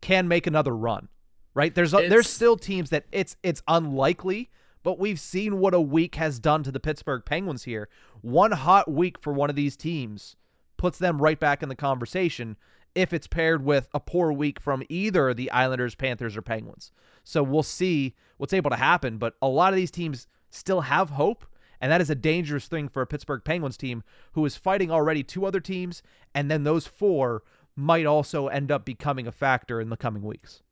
can 0.00 0.28
make 0.28 0.46
another 0.46 0.76
run 0.76 1.08
right? 1.54 1.74
There's 1.74 1.94
a, 1.94 2.08
there's 2.08 2.28
still 2.28 2.56
teams 2.56 2.90
that 2.90 3.04
it's 3.12 3.36
it's 3.42 3.62
unlikely, 3.66 4.50
but 4.82 4.98
we've 4.98 5.20
seen 5.20 5.58
what 5.58 5.72
a 5.72 5.80
week 5.80 6.16
has 6.16 6.38
done 6.38 6.62
to 6.64 6.72
the 6.72 6.80
Pittsburgh 6.80 7.22
Penguins 7.24 7.64
here. 7.64 7.88
One 8.20 8.52
hot 8.52 8.90
week 8.90 9.18
for 9.18 9.32
one 9.32 9.50
of 9.50 9.56
these 9.56 9.76
teams 9.76 10.36
puts 10.76 10.98
them 10.98 11.22
right 11.22 11.38
back 11.38 11.62
in 11.62 11.68
the 11.68 11.76
conversation 11.76 12.56
if 12.94 13.12
it's 13.12 13.26
paired 13.26 13.64
with 13.64 13.88
a 13.94 14.00
poor 14.00 14.32
week 14.32 14.60
from 14.60 14.82
either 14.88 15.32
the 15.34 15.50
Islanders, 15.50 15.94
Panthers, 15.94 16.36
or 16.36 16.42
Penguins. 16.42 16.92
So 17.24 17.42
we'll 17.42 17.62
see 17.62 18.14
what's 18.36 18.52
able 18.52 18.70
to 18.70 18.76
happen, 18.76 19.18
but 19.18 19.34
a 19.40 19.48
lot 19.48 19.72
of 19.72 19.76
these 19.76 19.90
teams 19.90 20.28
still 20.50 20.82
have 20.82 21.10
hope. 21.10 21.44
And 21.84 21.92
that 21.92 22.00
is 22.00 22.08
a 22.08 22.14
dangerous 22.14 22.66
thing 22.66 22.88
for 22.88 23.02
a 23.02 23.06
Pittsburgh 23.06 23.42
Penguins 23.44 23.76
team 23.76 24.04
who 24.32 24.46
is 24.46 24.56
fighting 24.56 24.90
already 24.90 25.22
two 25.22 25.44
other 25.44 25.60
teams, 25.60 26.02
and 26.34 26.50
then 26.50 26.64
those 26.64 26.86
four 26.86 27.42
might 27.76 28.06
also 28.06 28.46
end 28.46 28.72
up 28.72 28.86
becoming 28.86 29.26
a 29.26 29.30
factor 29.30 29.82
in 29.82 29.90
the 29.90 29.96
coming 29.98 30.22
weeks. 30.22 30.62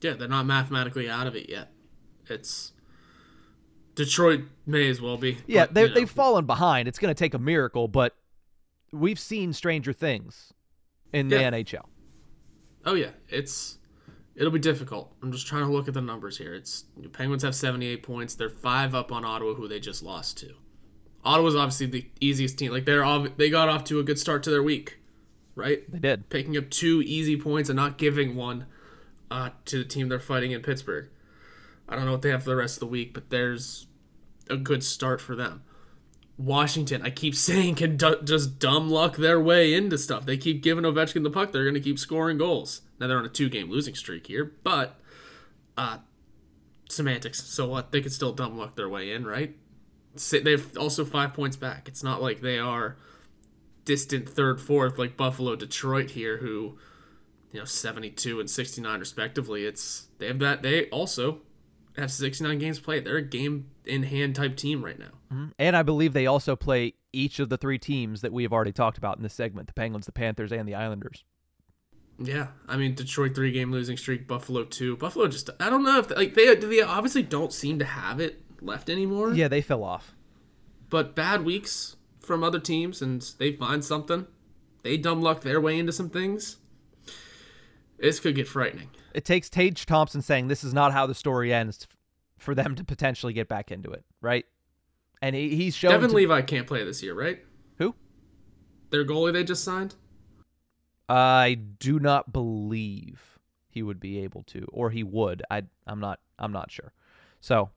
Yeah, 0.00 0.14
they're 0.14 0.26
not 0.26 0.44
mathematically 0.44 1.08
out 1.08 1.28
of 1.28 1.36
it 1.36 1.48
yet. 1.48 1.70
It's 2.28 2.72
Detroit 3.94 4.40
may 4.66 4.90
as 4.90 5.00
well 5.00 5.16
be. 5.16 5.38
Yeah, 5.46 5.66
but, 5.66 5.74
they, 5.74 5.82
you 5.82 5.88
know. 5.90 5.94
they've 5.94 6.10
fallen 6.10 6.46
behind. 6.46 6.88
It's 6.88 6.98
going 6.98 7.14
to 7.14 7.18
take 7.18 7.34
a 7.34 7.38
miracle, 7.38 7.86
but 7.86 8.16
we've 8.90 9.20
seen 9.20 9.52
stranger 9.52 9.92
things 9.92 10.52
in 11.12 11.30
yeah. 11.30 11.48
the 11.48 11.58
NHL. 11.58 11.84
Oh 12.84 12.94
yeah, 12.94 13.10
it's 13.28 13.78
It'll 14.36 14.50
be 14.50 14.58
difficult. 14.58 15.14
I'm 15.22 15.30
just 15.30 15.46
trying 15.46 15.64
to 15.64 15.72
look 15.72 15.86
at 15.86 15.94
the 15.94 16.00
numbers 16.00 16.38
here. 16.38 16.54
It's 16.54 16.84
Penguins 17.12 17.42
have 17.44 17.54
78 17.54 18.02
points. 18.02 18.34
They're 18.34 18.48
five 18.48 18.94
up 18.94 19.12
on 19.12 19.24
Ottawa, 19.24 19.54
who 19.54 19.68
they 19.68 19.78
just 19.78 20.02
lost 20.02 20.38
to. 20.38 20.54
Ottawa's 21.24 21.54
obviously 21.54 21.86
the 21.86 22.06
easiest 22.20 22.58
team. 22.58 22.72
Like 22.72 22.84
they're 22.84 23.04
all, 23.04 23.28
they 23.36 23.48
got 23.48 23.68
off 23.68 23.84
to 23.84 24.00
a 24.00 24.02
good 24.02 24.18
start 24.18 24.42
to 24.44 24.50
their 24.50 24.62
week, 24.62 24.98
right? 25.54 25.90
They 25.90 25.98
did. 25.98 26.28
Picking 26.30 26.56
up 26.56 26.68
two 26.68 27.02
easy 27.04 27.38
points 27.40 27.68
and 27.70 27.76
not 27.76 27.96
giving 27.96 28.34
one 28.34 28.66
uh, 29.30 29.50
to 29.66 29.78
the 29.78 29.84
team 29.84 30.08
they're 30.08 30.20
fighting 30.20 30.50
in 30.50 30.62
Pittsburgh. 30.62 31.08
I 31.88 31.96
don't 31.96 32.06
know 32.06 32.12
what 32.12 32.22
they 32.22 32.30
have 32.30 32.42
for 32.42 32.50
the 32.50 32.56
rest 32.56 32.76
of 32.76 32.80
the 32.80 32.86
week, 32.86 33.14
but 33.14 33.30
there's 33.30 33.86
a 34.50 34.56
good 34.56 34.82
start 34.82 35.20
for 35.20 35.36
them. 35.36 35.62
Washington, 36.36 37.02
I 37.02 37.10
keep 37.10 37.34
saying, 37.36 37.76
can 37.76 37.96
d- 37.96 38.16
just 38.24 38.58
dumb 38.58 38.90
luck 38.90 39.16
their 39.16 39.40
way 39.40 39.72
into 39.74 39.96
stuff. 39.96 40.26
They 40.26 40.36
keep 40.36 40.62
giving 40.62 40.84
Ovechkin 40.84 41.22
the 41.22 41.30
puck. 41.30 41.52
They're 41.52 41.64
going 41.64 41.74
to 41.74 41.80
keep 41.80 41.98
scoring 41.98 42.38
goals. 42.38 42.82
Now 42.98 43.06
they're 43.06 43.18
on 43.18 43.24
a 43.24 43.30
two-game 43.30 43.70
losing 43.70 43.94
streak 43.94 44.26
here, 44.26 44.52
but 44.62 45.00
uh, 45.76 45.98
semantics. 46.88 47.42
So 47.42 47.68
what? 47.68 47.92
They 47.92 48.00
could 48.00 48.12
still 48.12 48.32
dumb 48.32 48.56
luck 48.56 48.76
their 48.76 48.88
way 48.88 49.12
in, 49.12 49.26
right? 49.26 49.56
They've 50.30 50.76
also 50.78 51.04
five 51.04 51.34
points 51.34 51.56
back. 51.56 51.88
It's 51.88 52.04
not 52.04 52.22
like 52.22 52.40
they 52.40 52.58
are 52.58 52.96
distant 53.84 54.28
third, 54.28 54.60
fourth 54.60 54.98
like 54.98 55.16
Buffalo, 55.16 55.56
Detroit 55.56 56.10
here, 56.10 56.38
who 56.38 56.78
you 57.52 57.60
know 57.60 57.64
72 57.64 58.40
and 58.40 58.48
69 58.48 59.00
respectively. 59.00 59.64
It's 59.64 60.08
they 60.18 60.28
have 60.28 60.38
that. 60.38 60.62
They 60.62 60.88
also 60.90 61.40
have 61.96 62.10
69 62.10 62.58
games 62.58 62.78
played. 62.78 63.04
They're 63.04 63.16
a 63.16 63.22
game 63.22 63.70
in 63.84 64.04
hand 64.04 64.34
type 64.34 64.56
team 64.56 64.84
right 64.84 64.98
now. 64.98 65.12
Mm-hmm. 65.32 65.46
And 65.58 65.76
I 65.76 65.82
believe 65.82 66.12
they 66.12 66.26
also 66.26 66.56
play 66.56 66.94
each 67.12 67.38
of 67.38 67.48
the 67.48 67.56
three 67.56 67.78
teams 67.78 68.20
that 68.20 68.32
we 68.32 68.42
have 68.42 68.52
already 68.52 68.72
talked 68.72 68.98
about 68.98 69.16
in 69.16 69.22
this 69.22 69.34
segment: 69.34 69.66
the 69.66 69.74
Penguins, 69.74 70.06
the 70.06 70.12
Panthers, 70.12 70.52
and 70.52 70.68
the 70.68 70.74
Islanders. 70.74 71.24
Yeah, 72.18 72.48
I 72.68 72.76
mean 72.76 72.94
Detroit 72.94 73.34
three 73.34 73.50
game 73.50 73.72
losing 73.72 73.96
streak, 73.96 74.28
Buffalo 74.28 74.64
two. 74.64 74.96
Buffalo 74.96 75.26
just 75.26 75.50
I 75.58 75.68
don't 75.68 75.82
know 75.82 75.98
if 75.98 76.10
like 76.10 76.34
they 76.34 76.54
they 76.54 76.80
obviously 76.80 77.22
don't 77.22 77.52
seem 77.52 77.78
to 77.80 77.84
have 77.84 78.20
it 78.20 78.40
left 78.60 78.88
anymore. 78.88 79.32
Yeah, 79.32 79.48
they 79.48 79.60
fell 79.60 79.82
off. 79.82 80.14
But 80.90 81.14
bad 81.14 81.44
weeks 81.44 81.96
from 82.20 82.44
other 82.44 82.60
teams, 82.60 83.02
and 83.02 83.20
they 83.38 83.52
find 83.52 83.84
something. 83.84 84.26
They 84.82 84.96
dumb 84.96 85.22
luck 85.22 85.40
their 85.40 85.60
way 85.60 85.78
into 85.78 85.92
some 85.92 86.10
things. 86.10 86.58
This 87.98 88.20
could 88.20 88.34
get 88.34 88.46
frightening. 88.46 88.90
It 89.14 89.24
takes 89.24 89.48
Tage 89.48 89.86
Thompson 89.86 90.22
saying 90.22 90.48
this 90.48 90.64
is 90.64 90.74
not 90.74 90.92
how 90.92 91.06
the 91.06 91.14
story 91.14 91.52
ends 91.52 91.86
for 92.38 92.54
them 92.54 92.74
to 92.74 92.84
potentially 92.84 93.32
get 93.32 93.48
back 93.48 93.70
into 93.70 93.90
it, 93.90 94.04
right? 94.20 94.44
And 95.22 95.34
he, 95.34 95.56
he's 95.56 95.74
shown. 95.74 95.92
Devon 95.92 96.10
to... 96.10 96.16
Levi 96.16 96.42
can't 96.42 96.66
play 96.66 96.84
this 96.84 97.02
year, 97.02 97.14
right? 97.14 97.38
Who? 97.78 97.94
Their 98.90 99.04
goalie 99.04 99.32
they 99.32 99.42
just 99.44 99.64
signed. 99.64 99.94
I 101.08 101.58
do 101.78 101.98
not 101.98 102.32
believe 102.32 103.38
he 103.68 103.82
would 103.82 104.00
be 104.00 104.20
able 104.20 104.42
to, 104.44 104.66
or 104.72 104.90
he 104.90 105.02
would. 105.02 105.42
I 105.50 105.64
I'm 105.86 106.00
not 106.00 106.20
I'm 106.38 106.52
not 106.52 106.70
sure. 106.70 106.92
So 107.40 107.70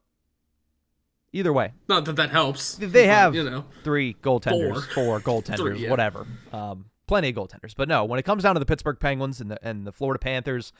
either 1.33 1.51
way, 1.51 1.73
not 1.87 2.05
that 2.05 2.15
that 2.15 2.29
helps. 2.29 2.75
They 2.75 3.07
have 3.07 3.35
you 3.35 3.43
know 3.43 3.65
three 3.83 4.15
goaltenders, 4.21 4.91
four, 4.93 5.19
four 5.19 5.19
goaltenders, 5.41 5.57
three, 5.57 5.83
yeah. 5.83 5.89
whatever. 5.89 6.27
Um, 6.53 6.85
plenty 7.07 7.29
of 7.29 7.35
goaltenders, 7.35 7.73
but 7.75 7.89
no. 7.89 8.05
When 8.05 8.19
it 8.19 8.23
comes 8.23 8.43
down 8.43 8.55
to 8.55 8.59
the 8.59 8.65
Pittsburgh 8.65 8.99
Penguins 8.99 9.41
and 9.41 9.51
the 9.51 9.67
and 9.67 9.85
the 9.85 9.91
Florida 9.91 10.19
Panthers, 10.19 10.71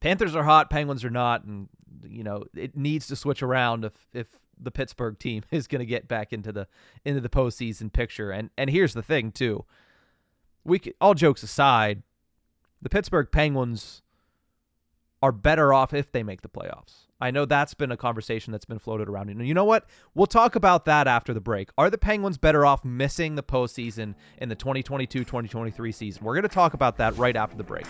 Panthers 0.00 0.36
are 0.36 0.44
hot, 0.44 0.70
Penguins 0.70 1.04
are 1.04 1.10
not, 1.10 1.44
and 1.44 1.68
you 2.06 2.22
know 2.22 2.44
it 2.54 2.76
needs 2.76 3.06
to 3.08 3.16
switch 3.16 3.42
around 3.42 3.84
if 3.84 3.92
if 4.12 4.28
the 4.62 4.70
Pittsburgh 4.70 5.18
team 5.18 5.42
is 5.50 5.66
going 5.66 5.80
to 5.80 5.86
get 5.86 6.06
back 6.06 6.32
into 6.32 6.52
the 6.52 6.68
into 7.04 7.20
the 7.20 7.30
postseason 7.30 7.92
picture. 7.92 8.30
And 8.30 8.50
and 8.56 8.70
here's 8.70 8.94
the 8.94 9.02
thing 9.02 9.32
too 9.32 9.64
we 10.64 10.78
could, 10.78 10.94
all 11.00 11.14
jokes 11.14 11.42
aside, 11.42 12.02
the 12.82 12.88
Pittsburgh 12.88 13.28
Penguins 13.30 14.02
are 15.22 15.32
better 15.32 15.72
off 15.72 15.92
if 15.92 16.10
they 16.12 16.22
make 16.22 16.42
the 16.42 16.48
playoffs. 16.48 17.06
I 17.20 17.30
know 17.30 17.44
that's 17.44 17.74
been 17.74 17.92
a 17.92 17.96
conversation 17.96 18.52
that's 18.52 18.64
been 18.64 18.78
floated 18.78 19.08
around. 19.08 19.28
And 19.28 19.46
you 19.46 19.52
know 19.52 19.64
what? 19.64 19.86
We'll 20.14 20.26
talk 20.26 20.54
about 20.54 20.86
that 20.86 21.06
after 21.06 21.34
the 21.34 21.40
break. 21.40 21.68
Are 21.76 21.90
the 21.90 21.98
Penguins 21.98 22.38
better 22.38 22.64
off 22.64 22.84
missing 22.84 23.34
the 23.34 23.42
postseason 23.42 24.14
in 24.38 24.48
the 24.48 24.54
2022 24.54 25.20
2023 25.20 25.92
season? 25.92 26.24
We're 26.24 26.34
going 26.34 26.42
to 26.44 26.48
talk 26.48 26.72
about 26.72 26.96
that 26.96 27.16
right 27.18 27.36
after 27.36 27.56
the 27.56 27.64
break. 27.64 27.86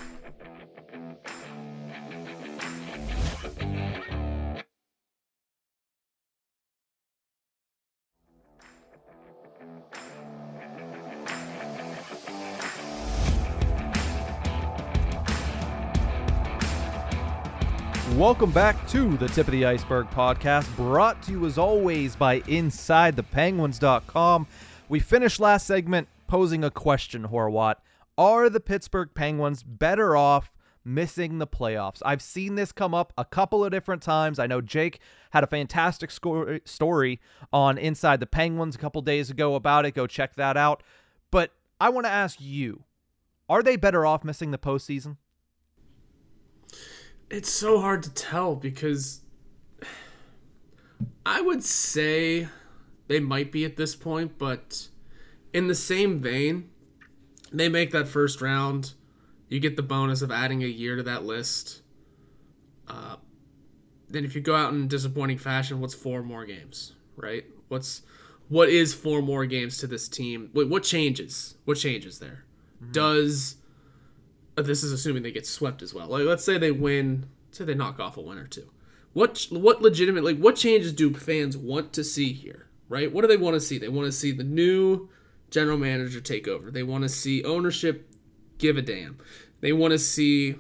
Welcome 18.20 18.50
back 18.50 18.86
to 18.88 19.16
the 19.16 19.28
Tip 19.28 19.46
of 19.46 19.52
the 19.52 19.64
Iceberg 19.64 20.10
podcast, 20.10 20.76
brought 20.76 21.22
to 21.22 21.32
you 21.32 21.46
as 21.46 21.56
always 21.56 22.16
by 22.16 22.40
InsideThePenguins.com. 22.40 24.46
We 24.90 25.00
finished 25.00 25.40
last 25.40 25.66
segment 25.66 26.06
posing 26.26 26.62
a 26.62 26.70
question, 26.70 27.28
Horwat. 27.28 27.76
Are 28.18 28.50
the 28.50 28.60
Pittsburgh 28.60 29.08
Penguins 29.14 29.62
better 29.62 30.18
off 30.18 30.52
missing 30.84 31.38
the 31.38 31.46
playoffs? 31.46 32.02
I've 32.04 32.20
seen 32.20 32.56
this 32.56 32.72
come 32.72 32.92
up 32.92 33.14
a 33.16 33.24
couple 33.24 33.64
of 33.64 33.72
different 33.72 34.02
times. 34.02 34.38
I 34.38 34.46
know 34.46 34.60
Jake 34.60 35.00
had 35.30 35.42
a 35.42 35.46
fantastic 35.46 36.10
sco- 36.10 36.58
story 36.66 37.22
on 37.54 37.78
Inside 37.78 38.20
the 38.20 38.26
Penguins 38.26 38.74
a 38.74 38.78
couple 38.78 39.00
days 39.00 39.30
ago 39.30 39.54
about 39.54 39.86
it. 39.86 39.94
Go 39.94 40.06
check 40.06 40.34
that 40.34 40.58
out. 40.58 40.82
But 41.30 41.52
I 41.80 41.88
want 41.88 42.04
to 42.04 42.12
ask 42.12 42.38
you 42.38 42.84
are 43.48 43.62
they 43.62 43.76
better 43.76 44.04
off 44.04 44.24
missing 44.24 44.50
the 44.50 44.58
postseason? 44.58 45.16
It's 47.30 47.50
so 47.50 47.80
hard 47.80 48.02
to 48.02 48.10
tell 48.10 48.56
because 48.56 49.20
I 51.24 51.40
would 51.40 51.62
say 51.62 52.48
they 53.06 53.20
might 53.20 53.52
be 53.52 53.64
at 53.64 53.76
this 53.76 53.94
point, 53.94 54.38
but 54.38 54.88
in 55.52 55.68
the 55.68 55.74
same 55.74 56.20
vein, 56.20 56.70
they 57.52 57.68
make 57.68 57.92
that 57.92 58.08
first 58.08 58.40
round. 58.40 58.94
You 59.48 59.60
get 59.60 59.76
the 59.76 59.82
bonus 59.82 60.22
of 60.22 60.30
adding 60.30 60.62
a 60.62 60.66
year 60.66 60.96
to 60.96 61.02
that 61.04 61.24
list. 61.24 61.82
Uh, 62.86 63.16
then 64.08 64.24
if 64.24 64.34
you 64.34 64.40
go 64.40 64.56
out 64.56 64.72
in 64.72 64.88
disappointing 64.88 65.38
fashion, 65.38 65.80
what's 65.80 65.94
four 65.94 66.22
more 66.22 66.44
games, 66.44 66.94
right? 67.16 67.44
What's 67.68 68.02
what 68.48 68.68
is 68.68 68.92
four 68.92 69.22
more 69.22 69.46
games 69.46 69.78
to 69.78 69.86
this 69.86 70.08
team? 70.08 70.50
Wait, 70.52 70.68
what 70.68 70.82
changes? 70.82 71.54
What 71.64 71.76
changes 71.76 72.18
there? 72.18 72.44
Mm-hmm. 72.82 72.92
Does 72.92 73.56
this 74.66 74.82
is 74.82 74.92
assuming 74.92 75.22
they 75.22 75.32
get 75.32 75.46
swept 75.46 75.82
as 75.82 75.94
well. 75.94 76.08
Like 76.08 76.24
let's 76.24 76.44
say 76.44 76.58
they 76.58 76.70
win, 76.70 77.26
say 77.50 77.64
they 77.64 77.74
knock 77.74 78.00
off 78.00 78.16
a 78.16 78.20
win 78.20 78.38
or 78.38 78.46
two. 78.46 78.70
What 79.12 79.46
what 79.50 79.82
legitimate 79.82 80.24
like 80.24 80.38
what 80.38 80.56
changes 80.56 80.92
do 80.92 81.12
fans 81.14 81.56
want 81.56 81.92
to 81.94 82.04
see 82.04 82.32
here? 82.32 82.66
Right? 82.88 83.12
What 83.12 83.22
do 83.22 83.28
they 83.28 83.36
want 83.36 83.54
to 83.54 83.60
see? 83.60 83.78
They 83.78 83.88
want 83.88 84.06
to 84.06 84.12
see 84.12 84.32
the 84.32 84.44
new 84.44 85.08
general 85.50 85.78
manager 85.78 86.20
take 86.20 86.48
over. 86.48 86.70
They 86.70 86.82
want 86.82 87.02
to 87.02 87.08
see 87.08 87.44
ownership 87.44 88.08
give 88.58 88.76
a 88.76 88.82
damn. 88.82 89.18
They 89.60 89.72
want 89.72 89.92
to 89.92 89.98
see 89.98 90.56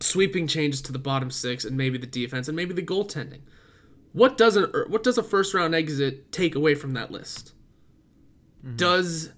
sweeping 0.00 0.46
changes 0.46 0.82
to 0.82 0.92
the 0.92 0.98
bottom 0.98 1.30
six 1.30 1.64
and 1.64 1.76
maybe 1.76 1.98
the 1.98 2.06
defense 2.06 2.48
and 2.48 2.56
maybe 2.56 2.74
the 2.74 2.82
goaltending. 2.82 3.40
What 4.12 4.38
doesn't 4.38 4.90
what 4.90 5.02
does 5.02 5.18
a 5.18 5.22
first 5.22 5.54
round 5.54 5.74
exit 5.74 6.32
take 6.32 6.54
away 6.54 6.74
from 6.74 6.94
that 6.94 7.10
list? 7.10 7.52
Mm-hmm. 8.64 8.76
Does 8.76 9.30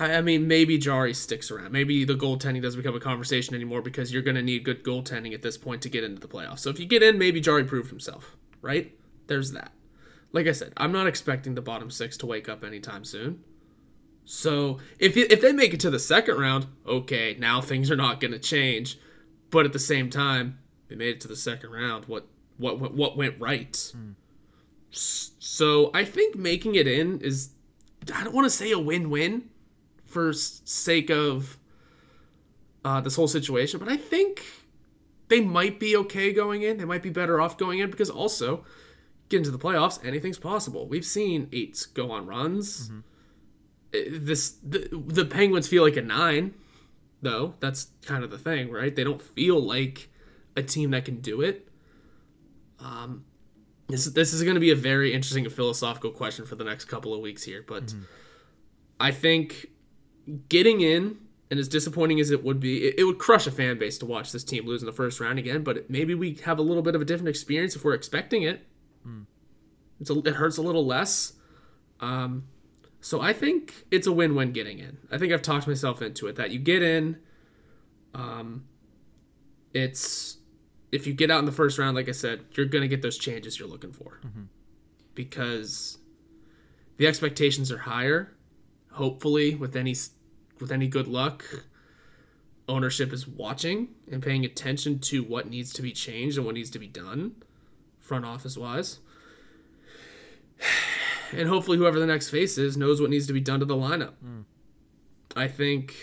I 0.00 0.20
mean, 0.20 0.46
maybe 0.46 0.78
Jarry 0.78 1.12
sticks 1.12 1.50
around. 1.50 1.72
Maybe 1.72 2.04
the 2.04 2.14
goaltending 2.14 2.62
doesn't 2.62 2.80
become 2.80 2.94
a 2.94 3.00
conversation 3.00 3.54
anymore 3.54 3.82
because 3.82 4.12
you're 4.12 4.22
going 4.22 4.36
to 4.36 4.42
need 4.42 4.62
good 4.62 4.84
goaltending 4.84 5.34
at 5.34 5.42
this 5.42 5.58
point 5.58 5.82
to 5.82 5.88
get 5.88 6.04
into 6.04 6.20
the 6.20 6.28
playoffs. 6.28 6.60
So 6.60 6.70
if 6.70 6.78
you 6.78 6.86
get 6.86 7.02
in, 7.02 7.18
maybe 7.18 7.40
Jarry 7.40 7.64
proved 7.64 7.90
himself, 7.90 8.36
right? 8.62 8.96
There's 9.26 9.50
that. 9.52 9.72
Like 10.32 10.46
I 10.46 10.52
said, 10.52 10.72
I'm 10.76 10.92
not 10.92 11.06
expecting 11.06 11.54
the 11.54 11.62
bottom 11.62 11.90
six 11.90 12.16
to 12.18 12.26
wake 12.26 12.48
up 12.48 12.62
anytime 12.62 13.04
soon. 13.04 13.42
So 14.24 14.78
if 14.98 15.16
if 15.16 15.40
they 15.40 15.52
make 15.52 15.72
it 15.72 15.80
to 15.80 15.90
the 15.90 15.98
second 15.98 16.38
round, 16.38 16.66
okay, 16.86 17.34
now 17.38 17.60
things 17.62 17.90
are 17.90 17.96
not 17.96 18.20
going 18.20 18.32
to 18.32 18.38
change. 18.38 18.98
But 19.50 19.64
at 19.64 19.72
the 19.72 19.78
same 19.78 20.10
time, 20.10 20.58
they 20.88 20.96
made 20.96 21.08
it 21.08 21.20
to 21.22 21.28
the 21.28 21.36
second 21.36 21.70
round. 21.70 22.04
What 22.04 22.26
what 22.58 22.94
what 22.94 23.16
went 23.16 23.40
right? 23.40 23.72
Mm. 23.72 24.14
So 24.90 25.90
I 25.94 26.04
think 26.04 26.36
making 26.36 26.74
it 26.74 26.86
in 26.86 27.20
is 27.20 27.50
I 28.14 28.22
don't 28.22 28.34
want 28.34 28.44
to 28.44 28.50
say 28.50 28.70
a 28.70 28.78
win-win 28.78 29.48
for 30.08 30.32
sake 30.32 31.10
of 31.10 31.58
uh, 32.84 33.00
this 33.00 33.16
whole 33.16 33.28
situation, 33.28 33.78
but 33.78 33.88
I 33.88 33.96
think 33.96 34.44
they 35.28 35.40
might 35.40 35.78
be 35.78 35.96
okay 35.96 36.32
going 36.32 36.62
in. 36.62 36.78
They 36.78 36.84
might 36.84 37.02
be 37.02 37.10
better 37.10 37.40
off 37.40 37.58
going 37.58 37.78
in 37.78 37.90
because 37.90 38.10
also 38.10 38.64
get 39.28 39.38
into 39.38 39.50
the 39.50 39.58
playoffs, 39.58 40.04
anything's 40.04 40.38
possible. 40.38 40.88
We've 40.88 41.04
seen 41.04 41.48
eights 41.52 41.86
go 41.86 42.10
on 42.10 42.26
runs. 42.26 42.88
Mm-hmm. 42.88 42.98
Uh, 43.94 44.18
this 44.20 44.56
the, 44.62 44.88
the 44.92 45.24
Penguins 45.24 45.68
feel 45.68 45.82
like 45.82 45.96
a 45.96 46.02
nine, 46.02 46.54
though. 47.22 47.54
That's 47.60 47.88
kind 48.02 48.24
of 48.24 48.30
the 48.30 48.38
thing, 48.38 48.70
right? 48.70 48.94
They 48.94 49.04
don't 49.04 49.22
feel 49.22 49.60
like 49.60 50.08
a 50.56 50.62
team 50.62 50.90
that 50.92 51.04
can 51.04 51.20
do 51.20 51.42
it. 51.42 51.68
Um, 52.80 53.24
this 53.88 54.06
this 54.06 54.32
is 54.32 54.42
going 54.42 54.54
to 54.54 54.60
be 54.60 54.70
a 54.70 54.76
very 54.76 55.12
interesting 55.12 55.48
philosophical 55.48 56.10
question 56.10 56.46
for 56.46 56.54
the 56.54 56.64
next 56.64 56.86
couple 56.86 57.14
of 57.14 57.20
weeks 57.20 57.44
here, 57.44 57.64
but 57.66 57.86
mm-hmm. 57.86 58.02
I 59.00 59.10
think 59.10 59.68
getting 60.48 60.80
in 60.80 61.18
and 61.50 61.58
as 61.58 61.68
disappointing 61.68 62.20
as 62.20 62.30
it 62.30 62.44
would 62.44 62.60
be, 62.60 62.84
it, 62.88 62.96
it, 62.98 63.04
would 63.04 63.18
crush 63.18 63.46
a 63.46 63.50
fan 63.50 63.78
base 63.78 63.96
to 63.98 64.06
watch 64.06 64.32
this 64.32 64.44
team 64.44 64.66
lose 64.66 64.82
in 64.82 64.86
the 64.86 64.92
first 64.92 65.18
round 65.20 65.38
again. 65.38 65.62
But 65.62 65.78
it, 65.78 65.90
maybe 65.90 66.14
we 66.14 66.34
have 66.44 66.58
a 66.58 66.62
little 66.62 66.82
bit 66.82 66.94
of 66.94 67.00
a 67.00 67.04
different 67.04 67.28
experience 67.28 67.74
if 67.74 67.84
we're 67.84 67.94
expecting 67.94 68.42
it. 68.42 68.66
Mm. 69.06 69.24
It's 70.00 70.10
a, 70.10 70.18
it 70.18 70.34
hurts 70.34 70.58
a 70.58 70.62
little 70.62 70.84
less. 70.84 71.32
Um, 72.00 72.44
so 73.00 73.20
I 73.20 73.32
think 73.32 73.86
it's 73.90 74.06
a 74.06 74.12
win-win 74.12 74.52
getting 74.52 74.78
in. 74.78 74.98
I 75.10 75.18
think 75.18 75.32
I've 75.32 75.42
talked 75.42 75.66
myself 75.66 76.02
into 76.02 76.26
it 76.26 76.36
that 76.36 76.50
you 76.50 76.58
get 76.58 76.82
in. 76.82 77.18
Um, 78.14 78.64
it's 79.72 80.38
if 80.90 81.06
you 81.06 81.12
get 81.12 81.30
out 81.30 81.38
in 81.38 81.44
the 81.44 81.52
first 81.52 81.78
round, 81.78 81.96
like 81.96 82.08
I 82.08 82.12
said, 82.12 82.44
you're 82.52 82.66
gonna 82.66 82.88
get 82.88 83.02
those 83.02 83.18
changes 83.18 83.58
you're 83.58 83.68
looking 83.68 83.92
for 83.92 84.20
mm-hmm. 84.26 84.44
because 85.14 85.98
the 86.96 87.06
expectations 87.06 87.70
are 87.70 87.78
higher. 87.78 88.34
Hopefully, 88.92 89.54
with 89.54 89.76
any 89.76 89.94
with 90.60 90.72
any 90.72 90.88
good 90.88 91.06
luck, 91.06 91.44
ownership 92.68 93.12
is 93.12 93.26
watching 93.26 93.88
and 94.10 94.22
paying 94.22 94.44
attention 94.44 94.98
to 94.98 95.22
what 95.22 95.48
needs 95.48 95.72
to 95.74 95.82
be 95.82 95.92
changed 95.92 96.36
and 96.36 96.46
what 96.46 96.54
needs 96.54 96.70
to 96.70 96.78
be 96.78 96.86
done, 96.86 97.36
front 97.98 98.24
office 98.24 98.56
wise. 98.56 98.98
And 101.30 101.46
hopefully, 101.46 101.76
whoever 101.76 102.00
the 102.00 102.06
next 102.06 102.30
face 102.30 102.56
is 102.56 102.78
knows 102.78 103.02
what 103.02 103.10
needs 103.10 103.26
to 103.26 103.34
be 103.34 103.40
done 103.40 103.60
to 103.60 103.66
the 103.66 103.74
lineup. 103.74 104.12
Mm. 104.24 104.44
I 105.36 105.46
think, 105.46 105.94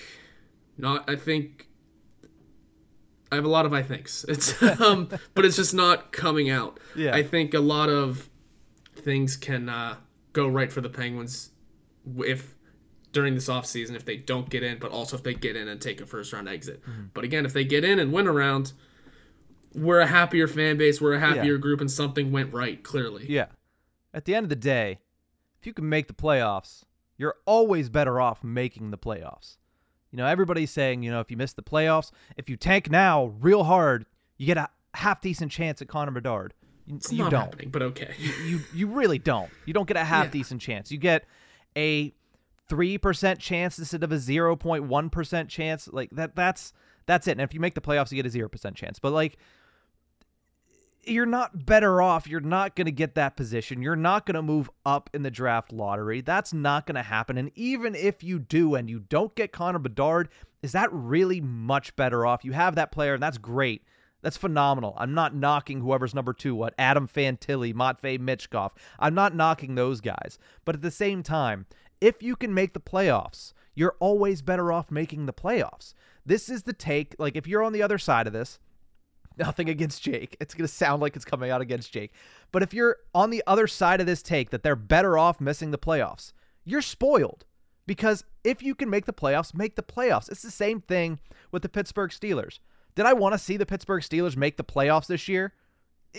not. 0.77 1.09
I 1.09 1.15
think 1.15 1.67
I 3.31 3.35
have 3.35 3.45
a 3.45 3.49
lot 3.49 3.65
of 3.65 3.73
I 3.73 3.81
thinks. 3.81 4.23
It's 4.29 4.61
um, 4.61 5.09
but 5.33 5.45
it's 5.45 5.55
just 5.55 5.73
not 5.73 6.11
coming 6.11 6.49
out. 6.49 6.79
Yeah. 6.95 7.15
I 7.15 7.23
think 7.23 7.53
a 7.53 7.59
lot 7.59 7.89
of 7.89 8.29
things 8.95 9.35
can 9.35 9.67
uh, 9.67 9.95
go 10.33 10.47
right 10.47 10.71
for 10.71 10.81
the 10.81 10.89
Penguins 10.89 11.49
if 12.19 12.55
during 13.15 13.33
this 13.33 13.47
offseason 13.47 13.95
if 13.95 14.03
they 14.03 14.17
don't 14.17 14.49
get 14.49 14.61
in, 14.61 14.77
but 14.77 14.91
also 14.91 15.15
if 15.15 15.23
they 15.23 15.33
get 15.33 15.55
in 15.55 15.69
and 15.69 15.81
take 15.81 16.01
a 16.01 16.05
first 16.05 16.33
round 16.33 16.49
exit. 16.49 16.83
Mm-hmm. 16.83 17.03
But 17.13 17.23
again, 17.23 17.45
if 17.45 17.53
they 17.53 17.63
get 17.63 17.85
in 17.85 17.97
and 17.97 18.11
win 18.11 18.27
a 18.27 18.31
round, 18.33 18.73
we're 19.73 20.01
a 20.01 20.05
happier 20.05 20.49
fan 20.49 20.77
base, 20.77 20.99
we're 20.99 21.13
a 21.13 21.19
happier 21.19 21.53
yeah. 21.53 21.59
group, 21.59 21.79
and 21.79 21.89
something 21.89 22.33
went 22.33 22.53
right, 22.53 22.83
clearly. 22.83 23.25
Yeah. 23.29 23.45
At 24.13 24.25
the 24.25 24.35
end 24.35 24.43
of 24.43 24.49
the 24.49 24.57
day, 24.57 24.99
if 25.59 25.65
you 25.65 25.73
can 25.73 25.87
make 25.87 26.07
the 26.07 26.13
playoffs, 26.13 26.83
you're 27.17 27.35
always 27.45 27.87
better 27.87 28.19
off 28.19 28.43
making 28.43 28.91
the 28.91 28.97
playoffs. 28.97 29.57
You 30.11 30.17
know, 30.17 30.25
everybody's 30.25 30.71
saying, 30.71 31.01
you 31.01 31.09
know, 31.09 31.21
if 31.21 31.31
you 31.31 31.37
miss 31.37 31.53
the 31.53 31.63
playoffs, 31.63 32.11
if 32.35 32.49
you 32.49 32.57
tank 32.57 32.91
now 32.91 33.33
real 33.39 33.63
hard, 33.63 34.05
you 34.37 34.45
get 34.45 34.57
a 34.57 34.69
half 34.93 35.21
decent 35.21 35.53
chance 35.53 35.81
at 35.81 35.87
Connor 35.87 36.11
Bedard. 36.11 36.53
You, 36.85 36.97
it's 36.97 37.11
you 37.13 37.19
not 37.19 37.31
don't. 37.31 37.41
happening, 37.41 37.69
but 37.69 37.81
okay. 37.81 38.13
you, 38.19 38.31
you, 38.45 38.59
you 38.73 38.87
really 38.87 39.19
don't. 39.19 39.49
You 39.65 39.73
don't 39.73 39.87
get 39.87 39.95
a 39.95 40.03
half 40.03 40.25
yeah. 40.27 40.31
decent 40.31 40.61
chance. 40.61 40.91
You 40.91 40.97
get 40.97 41.25
a 41.77 42.13
3% 42.69 43.39
chance 43.39 43.77
instead 43.77 44.03
of 44.03 44.11
a 44.11 44.15
0.1% 44.15 45.47
chance 45.47 45.89
like 45.91 46.09
that 46.11 46.35
that's 46.35 46.73
that's 47.05 47.27
it. 47.27 47.33
And 47.33 47.41
if 47.41 47.53
you 47.53 47.59
make 47.59 47.75
the 47.75 47.81
playoffs 47.81 48.11
you 48.11 48.21
get 48.21 48.33
a 48.33 48.37
0% 48.37 48.75
chance. 48.75 48.99
But 48.99 49.11
like 49.11 49.37
you're 51.07 51.27
not 51.27 51.67
better 51.67 52.01
off. 52.01 52.27
You're 52.27 52.39
not 52.39 52.75
going 52.75 52.85
to 52.85 52.91
get 52.91 53.13
that 53.13 53.37
position. 53.37 53.83
You're 53.83 53.95
not 53.95 54.25
going 54.25 54.35
to 54.35 54.41
move 54.41 54.71
up 54.87 55.11
in 55.13 55.21
the 55.21 55.29
draft 55.29 55.71
lottery. 55.71 56.21
That's 56.21 56.51
not 56.51 56.87
going 56.87 56.95
to 56.95 57.03
happen. 57.03 57.37
And 57.37 57.51
even 57.53 57.93
if 57.93 58.23
you 58.23 58.39
do 58.39 58.73
and 58.73 58.89
you 58.89 58.99
don't 58.99 59.35
get 59.35 59.51
Connor 59.51 59.77
Bedard 59.77 60.29
is 60.65 60.71
that 60.71 60.91
really 60.91 61.39
much 61.39 61.95
better 61.95 62.25
off? 62.25 62.43
You 62.43 62.53
have 62.53 62.73
that 62.73 62.91
player 62.91 63.13
and 63.13 63.21
that's 63.21 63.37
great. 63.37 63.83
That's 64.23 64.35
phenomenal. 64.35 64.95
I'm 64.97 65.13
not 65.13 65.35
knocking 65.35 65.81
whoever's 65.81 66.15
number 66.15 66.33
two, 66.33 66.55
what 66.55 66.73
Adam 66.79 67.07
Fantilli, 67.07 67.71
Matvey 67.75 68.17
Michkov. 68.17 68.71
I'm 68.97 69.13
not 69.13 69.35
knocking 69.35 69.75
those 69.75 70.01
guys. 70.01 70.39
But 70.65 70.73
at 70.73 70.81
the 70.81 70.89
same 70.89 71.21
time, 71.21 71.67
if 72.01 72.21
you 72.21 72.35
can 72.35 72.53
make 72.53 72.73
the 72.73 72.79
playoffs, 72.79 73.53
you're 73.73 73.95
always 73.99 74.41
better 74.41 74.71
off 74.71 74.91
making 74.91 75.25
the 75.25 75.33
playoffs. 75.33 75.93
This 76.25 76.49
is 76.49 76.63
the 76.63 76.73
take. 76.73 77.15
Like, 77.19 77.35
if 77.35 77.47
you're 77.47 77.63
on 77.63 77.73
the 77.73 77.83
other 77.83 77.97
side 77.97 78.27
of 78.27 78.33
this, 78.33 78.59
nothing 79.37 79.69
against 79.69 80.01
Jake. 80.01 80.37
It's 80.39 80.53
going 80.53 80.67
to 80.67 80.73
sound 80.73 81.01
like 81.01 81.15
it's 81.15 81.25
coming 81.25 81.51
out 81.51 81.61
against 81.61 81.91
Jake. 81.91 82.13
But 82.51 82.63
if 82.63 82.73
you're 82.73 82.97
on 83.13 83.29
the 83.29 83.43
other 83.45 83.67
side 83.67 83.99
of 83.99 84.07
this 84.07 84.21
take 84.21 84.49
that 84.49 84.63
they're 84.63 84.75
better 84.75 85.17
off 85.17 85.41
missing 85.41 85.71
the 85.71 85.77
playoffs, 85.77 86.31
you're 86.63 86.81
spoiled. 86.81 87.45
Because 87.87 88.23
if 88.43 88.63
you 88.63 88.73
can 88.73 88.89
make 88.89 89.05
the 89.05 89.13
playoffs, 89.13 89.53
make 89.53 89.75
the 89.75 89.83
playoffs. 89.83 90.29
It's 90.29 90.41
the 90.41 90.51
same 90.51 90.81
thing 90.81 91.19
with 91.51 91.61
the 91.61 91.69
Pittsburgh 91.69 92.09
Steelers. 92.09 92.59
Did 92.95 93.05
I 93.05 93.13
want 93.13 93.33
to 93.33 93.39
see 93.39 93.57
the 93.57 93.65
Pittsburgh 93.65 94.01
Steelers 94.01 94.35
make 94.35 94.57
the 94.57 94.63
playoffs 94.63 95.07
this 95.07 95.27
year? 95.27 95.53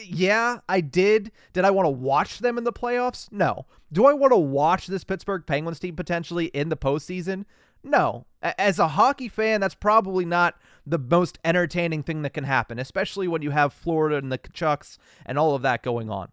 Yeah, 0.04 0.58
I 0.68 0.80
did. 0.80 1.32
Did 1.52 1.64
I 1.64 1.70
want 1.70 1.86
to 1.86 1.90
watch 1.90 2.38
them 2.38 2.58
in 2.58 2.64
the 2.64 2.72
playoffs? 2.72 3.30
No. 3.30 3.66
Do 3.92 4.06
I 4.06 4.12
want 4.12 4.32
to 4.32 4.38
watch 4.38 4.86
this 4.86 5.04
Pittsburgh 5.04 5.44
Penguins 5.46 5.78
team 5.78 5.96
potentially 5.96 6.46
in 6.46 6.68
the 6.68 6.76
postseason? 6.76 7.44
No. 7.82 8.26
As 8.42 8.78
a 8.78 8.88
hockey 8.88 9.28
fan, 9.28 9.60
that's 9.60 9.74
probably 9.74 10.24
not 10.24 10.56
the 10.86 10.98
most 10.98 11.38
entertaining 11.44 12.02
thing 12.02 12.22
that 12.22 12.34
can 12.34 12.44
happen, 12.44 12.78
especially 12.78 13.28
when 13.28 13.42
you 13.42 13.50
have 13.50 13.72
Florida 13.72 14.16
and 14.16 14.30
the 14.30 14.38
Chucks 14.52 14.98
and 15.24 15.38
all 15.38 15.54
of 15.54 15.62
that 15.62 15.82
going 15.82 16.10
on. 16.10 16.30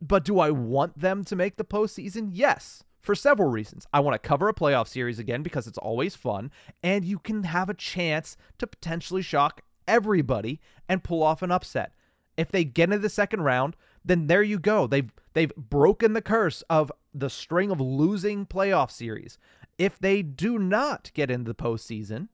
But 0.00 0.24
do 0.24 0.38
I 0.38 0.50
want 0.50 0.98
them 0.98 1.24
to 1.24 1.36
make 1.36 1.56
the 1.56 1.64
postseason? 1.64 2.30
Yes, 2.32 2.84
for 3.00 3.14
several 3.14 3.50
reasons. 3.50 3.86
I 3.92 4.00
want 4.00 4.20
to 4.20 4.28
cover 4.28 4.48
a 4.48 4.54
playoff 4.54 4.86
series 4.86 5.18
again 5.18 5.42
because 5.42 5.66
it's 5.66 5.78
always 5.78 6.14
fun, 6.14 6.52
and 6.82 7.04
you 7.04 7.18
can 7.18 7.44
have 7.44 7.68
a 7.68 7.74
chance 7.74 8.36
to 8.58 8.66
potentially 8.66 9.22
shock 9.22 9.62
everybody 9.88 10.60
and 10.88 11.02
pull 11.02 11.22
off 11.22 11.42
an 11.42 11.50
upset. 11.50 11.92
If 12.38 12.50
they 12.50 12.64
get 12.64 12.84
into 12.84 13.00
the 13.00 13.10
second 13.10 13.42
round, 13.42 13.76
then 14.04 14.28
there 14.28 14.44
you 14.44 14.58
go. 14.58 14.86
They've 14.86 15.12
they've 15.34 15.54
broken 15.56 16.12
the 16.14 16.22
curse 16.22 16.62
of 16.70 16.90
the 17.12 17.28
string 17.28 17.70
of 17.70 17.80
losing 17.80 18.46
playoff 18.46 18.90
series. 18.90 19.38
If 19.76 19.98
they 19.98 20.22
do 20.22 20.58
not 20.58 21.10
get 21.14 21.30
into 21.30 21.52
the 21.52 21.54
postseason, 21.54 22.28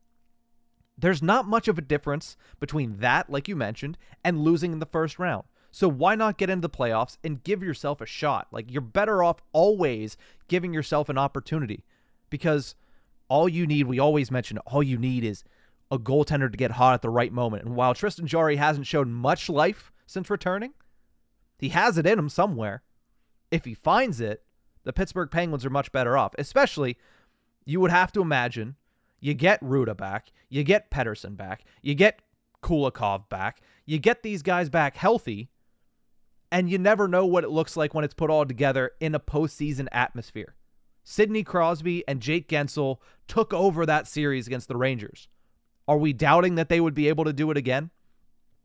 there's 0.97 1.23
not 1.23 1.49
much 1.49 1.69
of 1.69 1.79
a 1.79 1.83
difference 1.83 2.37
between 2.61 2.99
that, 2.99 3.31
like 3.31 3.49
you 3.49 3.57
mentioned, 3.57 3.97
and 4.23 4.41
losing 4.41 4.73
in 4.73 4.79
the 4.79 4.87
first 4.87 5.19
round. 5.19 5.45
So 5.71 5.89
why 5.89 6.15
not 6.15 6.39
get 6.39 6.51
into 6.51 6.69
the 6.69 6.77
playoffs 6.77 7.17
and 7.25 7.43
give 7.43 7.63
yourself 7.63 8.01
a 8.01 8.07
shot? 8.07 8.47
Like 8.53 8.71
you're 8.71 8.83
better 8.83 9.25
off 9.25 9.43
always 9.53 10.17
giving 10.49 10.73
yourself 10.73 11.09
an 11.09 11.19
opportunity 11.19 11.85
because 12.31 12.77
all 13.29 13.49
you 13.49 13.67
need, 13.67 13.87
we 13.87 13.99
always 13.99 14.31
mention, 14.31 14.59
all 14.59 14.83
you 14.83 14.99
need 14.99 15.25
is 15.25 15.45
a 15.91 15.99
goaltender 15.99 16.51
to 16.51 16.57
get 16.59 16.73
hot 16.73 16.95
at 16.95 17.03
the 17.03 17.11
right 17.11 17.33
moment. 17.33 17.65
And 17.65 17.75
while 17.75 17.95
Tristan 17.95 18.27
Jarry 18.27 18.57
hasn't 18.57 18.87
shown 18.87 19.13
much 19.13 19.49
life 19.49 19.91
since 20.07 20.31
returning. 20.31 20.73
He 21.59 21.71
has 21.71 21.99
it 21.99 22.07
in 22.07 22.19
him 22.19 22.29
somewhere. 22.29 22.83
If 23.51 23.65
he 23.65 23.75
finds 23.75 24.21
it, 24.21 24.43
the 24.85 24.93
Pittsburgh 24.93 25.31
Penguins 25.31 25.65
are 25.65 25.71
much 25.71 25.93
better 25.93 26.17
off. 26.17 26.35
Especially, 26.39 26.99
you 27.65 27.81
would 27.81 27.91
have 27.91 28.13
to 28.13 28.21
imagine 28.21 28.77
you 29.21 29.35
get 29.35 29.63
Ruda 29.63 29.97
back, 29.97 30.31
you 30.49 30.63
get 30.65 30.91
Pettersson 30.91 31.37
back, 31.37 31.65
you 31.81 31.95
get 31.95 32.21
Kulikov 32.63 33.29
back, 33.29 33.61
you 33.87 33.99
get 33.99 34.23
these 34.23 34.43
guys 34.43 34.69
back 34.69 34.97
healthy, 34.97 35.49
and 36.53 36.71
you 36.71 36.79
never 36.79 37.09
know 37.09 37.25
what 37.25 37.45
it 37.45 37.51
looks 37.51 37.77
like 37.77 37.95
when 37.95 38.05
it's 38.05 38.15
put 38.15 38.31
all 38.31 38.45
together 38.45 38.93
in 39.01 39.15
a 39.15 39.21
postseason 39.21 39.89
atmosphere. 39.93 40.55
Sidney 41.03 41.43
Crosby 41.43 42.03
and 42.09 42.21
Jake 42.21 42.49
Guentzel 42.49 42.99
took 43.29 43.53
over 43.53 43.85
that 43.85 44.07
series 44.07 44.47
against 44.47 44.69
the 44.69 44.77
Rangers. 44.77 45.29
Are 45.87 45.99
we 45.99 46.13
doubting 46.13 46.55
that 46.55 46.69
they 46.69 46.81
would 46.81 46.95
be 46.95 47.09
able 47.09 47.25
to 47.25 47.33
do 47.33 47.51
it 47.51 47.57
again? 47.57 47.91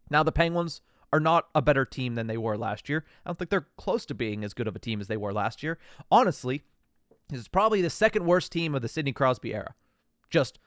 Now, 0.09 0.23
the 0.23 0.31
Penguins 0.31 0.81
are 1.11 1.19
not 1.19 1.47
a 1.55 1.61
better 1.61 1.85
team 1.85 2.15
than 2.15 2.27
they 2.27 2.37
were 2.37 2.57
last 2.57 2.89
year. 2.89 3.05
I 3.25 3.29
don't 3.29 3.37
think 3.37 3.49
they're 3.49 3.67
close 3.77 4.05
to 4.07 4.13
being 4.13 4.43
as 4.43 4.53
good 4.53 4.67
of 4.67 4.75
a 4.75 4.79
team 4.79 5.01
as 5.01 5.07
they 5.07 5.17
were 5.17 5.33
last 5.33 5.63
year. 5.63 5.77
Honestly, 6.11 6.63
this 7.29 7.39
is 7.41 7.47
probably 7.47 7.81
the 7.81 7.89
second 7.89 8.25
worst 8.25 8.51
team 8.51 8.75
of 8.75 8.81
the 8.81 8.87
Sidney 8.87 9.13
Crosby 9.13 9.53
era. 9.53 9.73
Just 10.29 10.59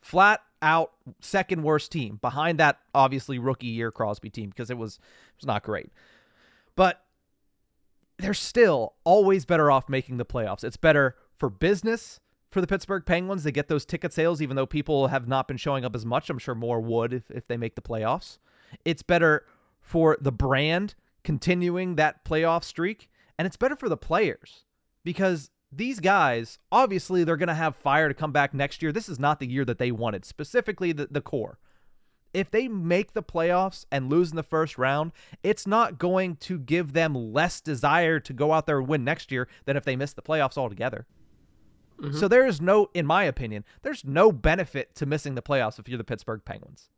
flat 0.00 0.40
out 0.62 0.92
second 1.20 1.62
worst 1.62 1.92
team 1.92 2.18
behind 2.20 2.58
that 2.58 2.78
obviously 2.94 3.38
rookie 3.38 3.66
year 3.66 3.90
Crosby 3.90 4.30
team 4.30 4.50
because 4.50 4.70
it 4.70 4.78
was 4.78 4.96
it 4.96 5.36
was 5.40 5.46
not 5.46 5.62
great. 5.62 5.90
But 6.76 7.04
they're 8.18 8.34
still 8.34 8.94
always 9.04 9.44
better 9.44 9.70
off 9.70 9.88
making 9.88 10.18
the 10.18 10.24
playoffs. 10.24 10.64
It's 10.64 10.76
better 10.76 11.16
for 11.36 11.48
business 11.48 12.20
for 12.50 12.60
the 12.60 12.66
Pittsburgh 12.66 13.04
Penguins. 13.06 13.44
They 13.44 13.52
get 13.52 13.68
those 13.68 13.84
ticket 13.84 14.12
sales, 14.12 14.42
even 14.42 14.56
though 14.56 14.66
people 14.66 15.08
have 15.08 15.26
not 15.26 15.48
been 15.48 15.56
showing 15.56 15.84
up 15.84 15.94
as 15.94 16.04
much. 16.04 16.28
I'm 16.28 16.38
sure 16.38 16.54
more 16.54 16.80
would 16.80 17.12
if, 17.12 17.30
if 17.30 17.46
they 17.46 17.56
make 17.56 17.74
the 17.74 17.82
playoffs. 17.82 18.38
It's 18.84 19.02
better 19.02 19.44
for 19.80 20.16
the 20.20 20.32
brand 20.32 20.94
continuing 21.24 21.96
that 21.96 22.24
playoff 22.24 22.64
streak, 22.64 23.10
and 23.38 23.46
it's 23.46 23.56
better 23.56 23.76
for 23.76 23.88
the 23.88 23.96
players 23.96 24.64
because 25.04 25.50
these 25.72 26.00
guys, 26.00 26.58
obviously, 26.72 27.24
they're 27.24 27.36
going 27.36 27.48
to 27.48 27.54
have 27.54 27.76
fire 27.76 28.08
to 28.08 28.14
come 28.14 28.32
back 28.32 28.52
next 28.52 28.82
year. 28.82 28.92
This 28.92 29.08
is 29.08 29.18
not 29.18 29.38
the 29.38 29.46
year 29.46 29.64
that 29.64 29.78
they 29.78 29.92
wanted, 29.92 30.24
specifically 30.24 30.92
the, 30.92 31.08
the 31.10 31.20
core. 31.20 31.58
If 32.32 32.50
they 32.50 32.68
make 32.68 33.12
the 33.12 33.22
playoffs 33.22 33.84
and 33.90 34.08
lose 34.08 34.30
in 34.30 34.36
the 34.36 34.42
first 34.42 34.78
round, 34.78 35.12
it's 35.42 35.66
not 35.66 35.98
going 35.98 36.36
to 36.36 36.58
give 36.58 36.92
them 36.92 37.14
less 37.14 37.60
desire 37.60 38.20
to 38.20 38.32
go 38.32 38.52
out 38.52 38.66
there 38.66 38.78
and 38.78 38.88
win 38.88 39.04
next 39.04 39.32
year 39.32 39.48
than 39.64 39.76
if 39.76 39.84
they 39.84 39.96
miss 39.96 40.12
the 40.12 40.22
playoffs 40.22 40.56
altogether. 40.56 41.06
Mm-hmm. 42.00 42.16
So 42.16 42.28
there 42.28 42.46
is 42.46 42.60
no, 42.60 42.88
in 42.94 43.04
my 43.04 43.24
opinion, 43.24 43.64
there's 43.82 44.04
no 44.04 44.30
benefit 44.32 44.94
to 44.96 45.06
missing 45.06 45.34
the 45.34 45.42
playoffs 45.42 45.78
if 45.78 45.88
you're 45.88 45.98
the 45.98 46.04
Pittsburgh 46.04 46.42
Penguins. 46.44 46.88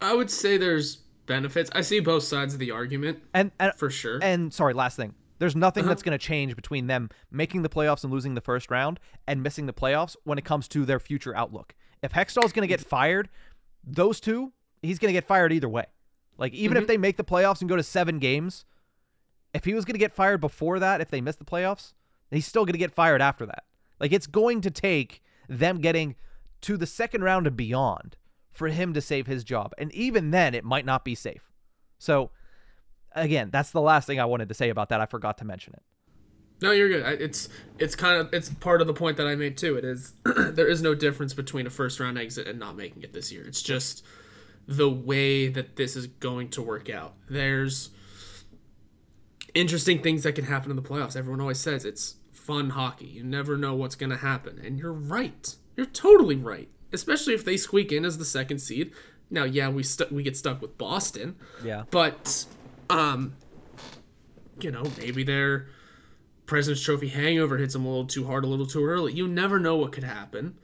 I 0.00 0.14
would 0.14 0.30
say 0.30 0.56
there's 0.56 0.96
benefits. 1.26 1.70
I 1.74 1.80
see 1.82 2.00
both 2.00 2.22
sides 2.22 2.54
of 2.54 2.60
the 2.60 2.70
argument, 2.70 3.22
and, 3.34 3.50
and 3.60 3.72
for 3.76 3.90
sure. 3.90 4.18
And 4.22 4.52
sorry, 4.52 4.74
last 4.74 4.96
thing, 4.96 5.14
There's 5.40 5.54
nothing 5.54 5.82
Uh-huh. 5.84 5.90
that's 5.90 6.02
going 6.02 6.18
to 6.18 6.24
change 6.24 6.56
between 6.56 6.88
them 6.88 7.10
making 7.30 7.62
the 7.62 7.68
playoffs 7.68 8.02
and 8.02 8.12
losing 8.12 8.34
the 8.34 8.40
first 8.40 8.70
round 8.72 8.98
and 9.26 9.40
missing 9.42 9.66
the 9.66 9.72
playoffs 9.72 10.16
when 10.24 10.36
it 10.38 10.44
comes 10.44 10.66
to 10.68 10.84
their 10.84 10.98
future 10.98 11.36
outlook. 11.36 11.74
If 12.02 12.12
Hextall's 12.12 12.52
going 12.52 12.62
to 12.66 12.72
get 12.72 12.80
fired, 12.80 13.28
those 13.84 14.18
two, 14.20 14.52
he's 14.82 14.98
going 14.98 15.10
to 15.10 15.12
get 15.12 15.24
fired 15.24 15.52
either 15.52 15.68
way. 15.68 15.86
Like 16.38 16.52
even 16.54 16.76
if 16.76 16.84
Mhm. 16.84 16.86
they 16.88 16.96
make 16.96 17.16
the 17.18 17.24
playoffs 17.24 17.60
and 17.60 17.68
go 17.68 17.76
to 17.76 17.82
7 17.84 18.18
games, 18.18 18.64
if 19.54 19.64
he 19.64 19.74
was 19.74 19.84
going 19.84 19.94
to 19.94 19.98
get 19.98 20.12
fired 20.12 20.40
before 20.40 20.78
that 20.80 21.00
if 21.00 21.08
they 21.10 21.20
miss 21.20 21.36
the 21.36 21.44
playoffs, 21.44 21.92
he's 22.32 22.46
still 22.46 22.64
going 22.64 22.72
to 22.74 22.78
get 22.78 22.92
fired 22.92 23.20
after 23.22 23.46
that. 23.46 23.64
Like 24.00 24.10
it's 24.12 24.26
going 24.26 24.60
to 24.62 24.70
take 24.72 25.22
them 25.48 25.78
getting 25.80 26.16
to 26.62 26.76
the 26.76 26.86
second 26.86 27.22
round 27.22 27.46
and 27.46 27.56
beyond 27.56 28.16
for 28.58 28.68
him 28.68 28.92
to 28.92 29.00
save 29.00 29.28
his 29.28 29.44
job. 29.44 29.72
And 29.78 29.94
even 29.94 30.32
then 30.32 30.52
it 30.52 30.64
might 30.64 30.84
not 30.84 31.04
be 31.04 31.14
safe. 31.14 31.52
So 31.98 32.32
again, 33.12 33.50
that's 33.52 33.70
the 33.70 33.80
last 33.80 34.06
thing 34.06 34.18
I 34.18 34.24
wanted 34.24 34.48
to 34.48 34.54
say 34.54 34.68
about 34.68 34.88
that. 34.88 35.00
I 35.00 35.06
forgot 35.06 35.38
to 35.38 35.44
mention 35.44 35.74
it. 35.74 35.82
No, 36.60 36.72
you're 36.72 36.88
good. 36.88 37.20
It's 37.20 37.48
it's 37.78 37.94
kind 37.94 38.20
of 38.20 38.34
it's 38.34 38.48
part 38.48 38.80
of 38.80 38.88
the 38.88 38.92
point 38.92 39.16
that 39.18 39.28
I 39.28 39.36
made 39.36 39.56
too. 39.56 39.76
It 39.76 39.84
is 39.84 40.14
there 40.24 40.66
is 40.66 40.82
no 40.82 40.92
difference 40.92 41.32
between 41.32 41.68
a 41.68 41.70
first 41.70 42.00
round 42.00 42.18
exit 42.18 42.48
and 42.48 42.58
not 42.58 42.76
making 42.76 43.04
it 43.04 43.12
this 43.12 43.30
year. 43.30 43.46
It's 43.46 43.62
just 43.62 44.04
the 44.66 44.90
way 44.90 45.46
that 45.46 45.76
this 45.76 45.94
is 45.94 46.08
going 46.08 46.48
to 46.50 46.62
work 46.62 46.90
out. 46.90 47.14
There's 47.30 47.90
interesting 49.54 50.02
things 50.02 50.24
that 50.24 50.32
can 50.32 50.46
happen 50.46 50.70
in 50.70 50.76
the 50.76 50.82
playoffs. 50.82 51.16
Everyone 51.16 51.40
always 51.40 51.60
says 51.60 51.84
it's 51.84 52.16
fun 52.32 52.70
hockey. 52.70 53.06
You 53.06 53.22
never 53.22 53.56
know 53.56 53.76
what's 53.76 53.94
going 53.94 54.10
to 54.10 54.16
happen, 54.16 54.60
and 54.64 54.80
you're 54.80 54.92
right. 54.92 55.54
You're 55.76 55.86
totally 55.86 56.36
right. 56.36 56.68
Especially 56.92 57.34
if 57.34 57.44
they 57.44 57.56
squeak 57.56 57.92
in 57.92 58.04
as 58.04 58.18
the 58.18 58.24
second 58.24 58.58
seed. 58.60 58.92
Now, 59.30 59.44
yeah, 59.44 59.68
we 59.68 59.82
stu- 59.82 60.06
we 60.10 60.22
get 60.22 60.36
stuck 60.36 60.62
with 60.62 60.78
Boston, 60.78 61.36
Yeah. 61.62 61.84
but 61.90 62.46
um, 62.88 63.34
you 64.60 64.70
know, 64.70 64.84
maybe 64.98 65.22
their 65.22 65.68
President's 66.46 66.82
Trophy 66.82 67.08
hangover 67.08 67.58
hits 67.58 67.74
them 67.74 67.84
a 67.84 67.88
little 67.88 68.06
too 68.06 68.26
hard, 68.26 68.44
a 68.44 68.46
little 68.46 68.66
too 68.66 68.84
early. 68.84 69.12
You 69.12 69.28
never 69.28 69.60
know 69.60 69.76
what 69.76 69.92
could 69.92 70.04
happen. 70.04 70.56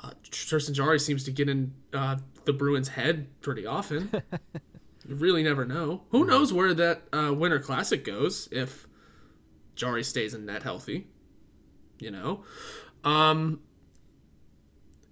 Uh, 0.00 0.10
Tristan 0.30 0.74
Jarry 0.74 0.98
seems 0.98 1.22
to 1.24 1.30
get 1.30 1.48
in 1.48 1.72
uh, 1.92 2.16
the 2.44 2.52
Bruins' 2.52 2.88
head 2.88 3.28
pretty 3.40 3.64
often. 3.64 4.10
you 5.06 5.14
really 5.14 5.44
never 5.44 5.64
know. 5.64 6.02
Who 6.10 6.24
knows 6.26 6.52
where 6.52 6.74
that 6.74 7.02
uh, 7.12 7.32
Winter 7.32 7.60
Classic 7.60 8.04
goes 8.04 8.48
if 8.50 8.88
Jarry 9.76 10.02
stays 10.02 10.34
in 10.34 10.44
net 10.46 10.64
healthy? 10.64 11.06
You 12.00 12.10
know, 12.10 12.44
um, 13.04 13.60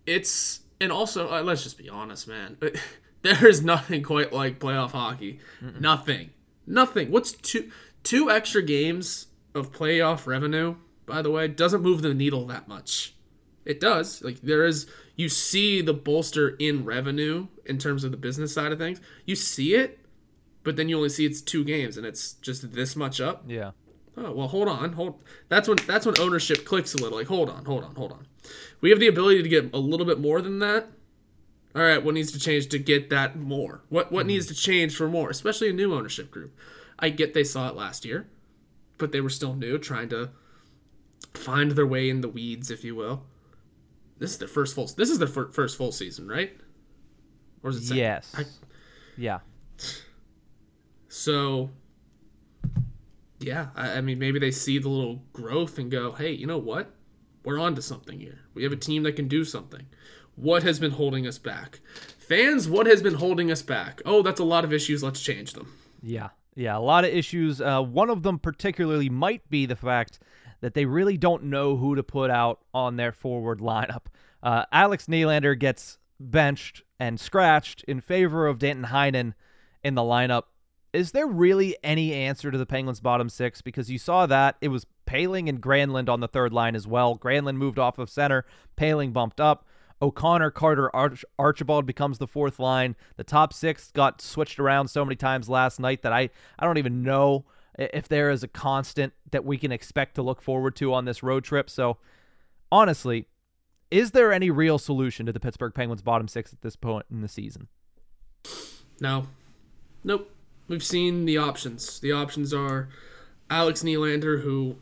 it's 0.07 0.61
and 0.81 0.91
also 0.91 1.31
uh, 1.31 1.43
let's 1.43 1.63
just 1.63 1.79
be 1.79 1.89
honest, 1.89 2.29
man. 2.29 2.57
There 3.23 3.47
is 3.47 3.63
nothing 3.63 4.03
quite 4.03 4.33
like 4.33 4.59
playoff 4.59 4.93
hockey. 4.93 5.41
Nothing. 5.79 6.31
Nothing. 6.67 7.11
What's 7.11 7.33
two 7.33 7.71
two 8.03 8.31
extra 8.31 8.63
games 8.63 9.27
of 9.55 9.73
playoff 9.73 10.27
revenue? 10.27 10.77
By 11.05 11.23
the 11.23 11.31
way, 11.31 11.47
doesn't 11.49 11.83
move 11.83 12.03
the 12.03 12.15
needle 12.15 12.47
that 12.47 12.67
much. 12.67 13.15
It 13.65 13.81
does. 13.81 14.23
Like 14.23 14.41
there 14.41 14.65
is, 14.65 14.87
you 15.17 15.29
see 15.29 15.83
the 15.83 15.93
bolster 15.93 16.57
in 16.59 16.85
revenue 16.85 17.49
in 17.67 17.79
terms 17.79 18.05
of 18.05 18.11
the 18.11 18.17
business 18.17 18.55
side 18.55 18.73
of 18.73 18.79
things. 18.79 19.01
You 19.27 19.37
see 19.37 19.75
it, 19.75 19.99
but 20.63 20.77
then 20.77 20.89
you 20.89 20.97
only 20.97 21.09
see 21.11 21.27
it's 21.27 21.43
two 21.43 21.65
games 21.65 21.97
and 21.97 22.07
it's 22.07 22.35
just 22.35 22.73
this 22.73 22.97
much 22.97 23.21
up. 23.21 23.45
Yeah. 23.47 23.73
Oh 24.17 24.33
well, 24.33 24.49
hold 24.49 24.69
on, 24.69 24.93
hold. 24.95 25.23
That's 25.49 25.69
when 25.69 25.79
that's 25.87 26.05
when 26.07 26.19
ownership 26.21 26.65
clicks 26.65 26.95
a 26.95 26.99
little. 26.99 27.19
Like, 27.19 27.29
hold 27.29 27.49
on, 27.49 27.65
hold 27.65 27.85
on, 27.85 27.95
hold 27.95 28.13
on. 28.13 28.27
We 28.81 28.91
have 28.91 29.01
the 29.01 29.07
ability 29.07 29.43
to 29.43 29.49
get 29.49 29.71
a 29.73 29.79
little 29.79 30.07
bit 30.07 30.19
more 30.21 30.41
than 30.43 30.59
that. 30.61 30.89
All 31.75 31.83
right, 31.83 32.03
what 32.03 32.15
needs 32.15 32.33
to 32.33 32.39
change 32.39 32.69
to 32.71 32.79
get 32.79 33.11
that 33.11 33.37
more? 33.37 33.83
What 33.89 34.11
what 34.11 34.27
needs 34.27 34.47
to 34.47 34.55
change 34.55 34.97
for 34.97 35.09
more? 35.09 35.31
Especially 35.31 35.71
a 35.71 35.73
new 35.73 35.95
ownership 35.95 36.31
group. 36.31 36.53
I 36.99 37.09
get 37.11 37.33
they 37.33 37.45
saw 37.45 37.69
it 37.69 37.77
last 37.77 38.05
year, 38.05 38.29
but 38.99 39.13
they 39.13 39.21
were 39.21 39.31
still 39.31 39.55
new, 39.55 39.79
trying 39.79 40.09
to 40.11 40.31
find 41.35 41.71
their 41.73 41.87
way 41.87 42.11
in 42.11 42.21
the 42.21 42.29
weeds, 42.29 42.71
if 42.71 42.83
you 42.85 42.95
will. 42.97 43.23
This 44.19 44.33
is 44.33 44.39
their 44.39 44.49
first 44.49 44.75
full. 44.75 44.87
This 44.87 45.09
is 45.09 45.19
their 45.19 45.29
fir- 45.29 45.51
first 45.53 45.77
full 45.79 45.93
season, 45.93 46.27
right? 46.29 46.53
Or 47.63 47.71
is 47.71 47.77
it? 47.77 47.81
second? 47.87 47.97
Yes. 47.99 48.35
I- 48.37 48.45
yeah. 49.17 49.39
So, 51.09 51.71
yeah, 53.41 53.69
I, 53.75 53.95
I 53.95 54.01
mean, 54.01 54.19
maybe 54.19 54.39
they 54.39 54.51
see 54.51 54.79
the 54.79 54.89
little 54.89 55.23
growth 55.33 55.79
and 55.79 55.91
go, 55.91 56.13
hey, 56.13 56.31
you 56.31 56.47
know 56.47 56.59
what? 56.59 56.95
We're 57.45 57.59
on 57.59 57.75
to 57.75 57.83
something 57.83 58.21
here. 58.21 58.41
We 58.55 58.63
have 58.65 58.73
a 58.73 58.77
team 58.77 59.03
that 59.05 59.17
can 59.17 59.29
do 59.29 59.45
something. 59.45 59.87
What 60.37 60.63
has 60.63 60.79
been 60.79 60.93
holding 60.93 61.27
us 61.27 61.39
back? 61.39 61.81
Fans, 62.19 62.69
what 62.69 62.87
has 62.87 63.03
been 63.03 63.15
holding 63.15 63.51
us 63.51 63.63
back? 63.63 64.03
Oh, 64.05 64.23
that's 64.23 64.41
a 64.41 64.45
lot 64.45 64.65
of 64.65 64.73
issues. 64.73 65.03
Let's 65.03 65.21
change 65.21 65.55
them. 65.55 65.73
Yeah. 66.03 66.29
Yeah. 66.55 66.77
A 66.77 66.81
lot 66.81 67.05
of 67.05 67.11
issues. 67.11 67.61
Uh, 67.61 67.83
one 67.83 68.11
of 68.11 68.23
them 68.23 68.39
particularly 68.39 69.09
might 69.09 69.49
be 69.49 69.67
the 69.67 69.77
fact 69.77 70.19
that 70.61 70.75
they 70.75 70.85
really 70.85 71.17
don't 71.17 71.45
know 71.45 71.77
who 71.77 71.95
to 71.95 72.03
put 72.03 72.31
out 72.31 72.61
on 72.75 72.97
their 72.97 73.13
forward 73.13 73.61
lineup. 73.61 74.07
Uh, 74.43 74.65
Alex 74.71 75.07
Nylander 75.07 75.59
gets 75.59 75.99
benched 76.19 76.83
and 76.99 77.19
scratched 77.19 77.83
in 77.85 78.01
favor 78.01 78.47
of 78.47 78.59
Danton 78.59 78.87
Heinen 78.87 79.33
in 79.83 79.95
the 79.95 80.03
lineup. 80.03 80.45
Is 80.93 81.13
there 81.13 81.27
really 81.27 81.77
any 81.85 82.13
answer 82.13 82.51
to 82.51 82.59
the 82.59 82.67
Penguins' 82.67 83.01
bottom 83.01 83.29
six? 83.29 83.63
Because 83.63 83.91
you 83.91 83.99
saw 83.99 84.27
that 84.27 84.57
it 84.61 84.69
was 84.69 84.87
Poehling 85.07 85.49
and 85.49 85.61
Granlund 85.61 86.09
on 86.09 86.21
the 86.21 86.29
third 86.29 86.53
line 86.53 86.75
as 86.75 86.87
well. 86.87 87.17
Granlund 87.17 87.57
moved 87.57 87.79
off 87.79 87.99
of 87.99 88.11
center, 88.11 88.45
Poehling 88.77 89.13
bumped 89.13 89.41
up. 89.41 89.67
O'Connor, 90.03 90.51
Carter, 90.51 90.95
Arch- 90.97 91.25
Archibald 91.39 91.85
becomes 91.85 92.19
the 92.19 92.27
fourth 92.27 92.59
line. 92.59 92.97
The 93.17 93.25
top 93.25 93.53
six 93.53 93.91
got 93.91 94.23
switched 94.23 94.59
around 94.59 94.89
so 94.89 95.05
many 95.05 95.17
times 95.17 95.49
last 95.49 95.79
night 95.79 96.03
that 96.03 96.13
I, 96.13 96.31
I 96.59 96.65
don't 96.65 96.79
even 96.79 97.03
know 97.03 97.45
if 97.79 98.09
there 98.09 98.31
is 98.31 98.43
a 98.43 98.49
constant 98.49 99.13
that 99.31 99.45
we 99.45 99.59
can 99.59 99.73
expect 99.73 100.15
to 100.15 100.23
look 100.23 100.41
forward 100.43 100.75
to 100.77 100.95
on 100.95 101.05
this 101.05 101.23
road 101.23 101.45
trip. 101.45 101.69
So, 101.69 101.99
honestly, 102.73 103.27
is 103.91 104.13
there 104.13 104.33
any 104.33 104.51
real 104.51 104.79
solution 104.79 105.27
to 105.27 105.33
the 105.33 105.41
Pittsburgh 105.41 105.75
Penguins' 105.75 106.03
bottom 106.03 106.29
six 106.29 106.53
at 106.53 106.63
this 106.63 106.77
point 106.77 107.07
in 107.11 107.21
the 107.21 107.29
season? 107.29 107.69
No. 109.01 109.27
Nope. 110.03 110.31
We've 110.71 110.85
seen 110.85 111.25
the 111.25 111.37
options. 111.37 111.99
The 111.99 112.13
options 112.13 112.55
are 112.55 112.89
Alex 113.51 113.83
Nylander, 113.83 114.43
who 114.43 114.77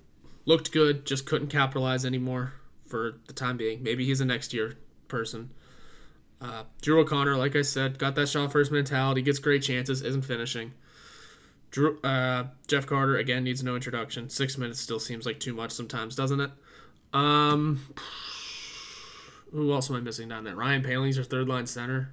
looked 0.45 0.71
good, 0.71 1.07
just 1.07 1.25
couldn't 1.25 1.49
capitalize 1.49 2.05
anymore 2.05 2.53
for 2.87 3.15
the 3.27 3.33
time 3.33 3.57
being. 3.57 3.83
Maybe 3.83 4.05
he's 4.05 4.21
a 4.21 4.27
next 4.27 4.53
year 4.53 4.77
person. 5.09 5.49
Uh, 6.43 6.65
Drew 6.83 7.01
O'Connor, 7.01 7.39
like 7.39 7.57
I 7.57 7.63
said, 7.63 7.99
got 7.99 8.17
that 8.17 8.29
shot 8.29 8.53
first 8.53 8.71
mentality, 8.71 9.23
gets 9.23 9.39
great 9.39 9.63
chances, 9.63 10.03
isn't 10.03 10.27
finishing. 10.27 10.75
Drew, 11.71 11.99
uh, 12.03 12.49
Jeff 12.67 12.85
Carter 12.85 13.17
again 13.17 13.45
needs 13.45 13.63
no 13.63 13.75
introduction. 13.75 14.29
Six 14.29 14.59
minutes 14.59 14.81
still 14.81 15.01
seems 15.01 15.25
like 15.25 15.41
too 15.41 15.55
much 15.55 15.71
sometimes, 15.71 16.15
doesn't 16.15 16.41
it? 16.41 16.51
Um, 17.15 17.95
who 19.53 19.73
else 19.73 19.89
am 19.89 19.97
I 19.97 20.01
missing 20.01 20.29
down 20.29 20.45
there? 20.45 20.55
Ryan 20.55 20.83
Poehling's 20.83 21.17
our 21.17 21.25
third 21.25 21.49
line 21.49 21.67
center. 21.67 22.13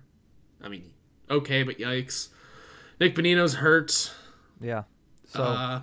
I 0.63 0.69
mean, 0.69 0.91
okay, 1.29 1.63
but 1.63 1.77
yikes. 1.77 2.29
Nick 2.99 3.15
Bonino's 3.15 3.55
hurt. 3.55 4.13
Yeah. 4.61 4.83
So, 5.27 5.43
Uh, 5.43 5.81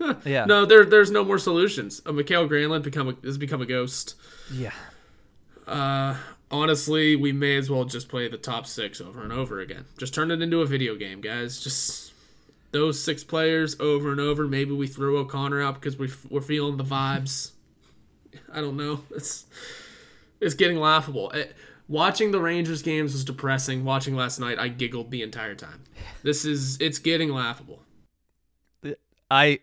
yeah. 0.24 0.44
no, 0.44 0.64
there, 0.64 0.84
there's 0.84 1.10
no 1.10 1.24
more 1.24 1.38
solutions. 1.38 2.00
Uh, 2.06 2.12
Mikael 2.12 2.48
Granlund 2.48 2.82
become 2.82 3.08
a, 3.08 3.26
has 3.26 3.38
become 3.38 3.60
a 3.60 3.66
ghost. 3.66 4.14
Yeah. 4.52 4.72
Uh, 5.66 6.16
honestly, 6.50 7.16
we 7.16 7.32
may 7.32 7.56
as 7.56 7.70
well 7.70 7.84
just 7.84 8.08
play 8.08 8.28
the 8.28 8.36
top 8.38 8.66
six 8.66 9.00
over 9.00 9.22
and 9.22 9.32
over 9.32 9.60
again. 9.60 9.84
Just 9.98 10.14
turn 10.14 10.30
it 10.30 10.42
into 10.42 10.60
a 10.60 10.66
video 10.66 10.94
game, 10.96 11.20
guys. 11.20 11.60
Just 11.62 12.12
those 12.72 13.02
six 13.02 13.22
players 13.24 13.78
over 13.80 14.10
and 14.10 14.20
over. 14.20 14.46
Maybe 14.46 14.72
we 14.72 14.86
throw 14.86 15.16
O'Connor 15.18 15.62
out 15.62 15.74
because 15.74 15.96
we 15.98 16.10
we're 16.28 16.40
feeling 16.40 16.76
the 16.76 16.84
vibes. 16.84 17.52
I 18.52 18.60
don't 18.60 18.76
know. 18.76 19.02
It's 19.14 19.46
it's 20.40 20.54
getting 20.54 20.78
laughable. 20.78 21.30
It, 21.30 21.54
watching 21.88 22.30
the 22.32 22.40
Rangers 22.40 22.82
games 22.82 23.12
was 23.12 23.24
depressing. 23.24 23.84
Watching 23.84 24.14
last 24.16 24.38
night, 24.40 24.58
I 24.58 24.68
giggled 24.68 25.10
the 25.10 25.22
entire 25.22 25.54
time. 25.54 25.84
This 26.22 26.44
is 26.44 26.80
it's 26.80 26.98
getting 26.98 27.30
laughable. 27.30 27.80
I, 29.30 29.60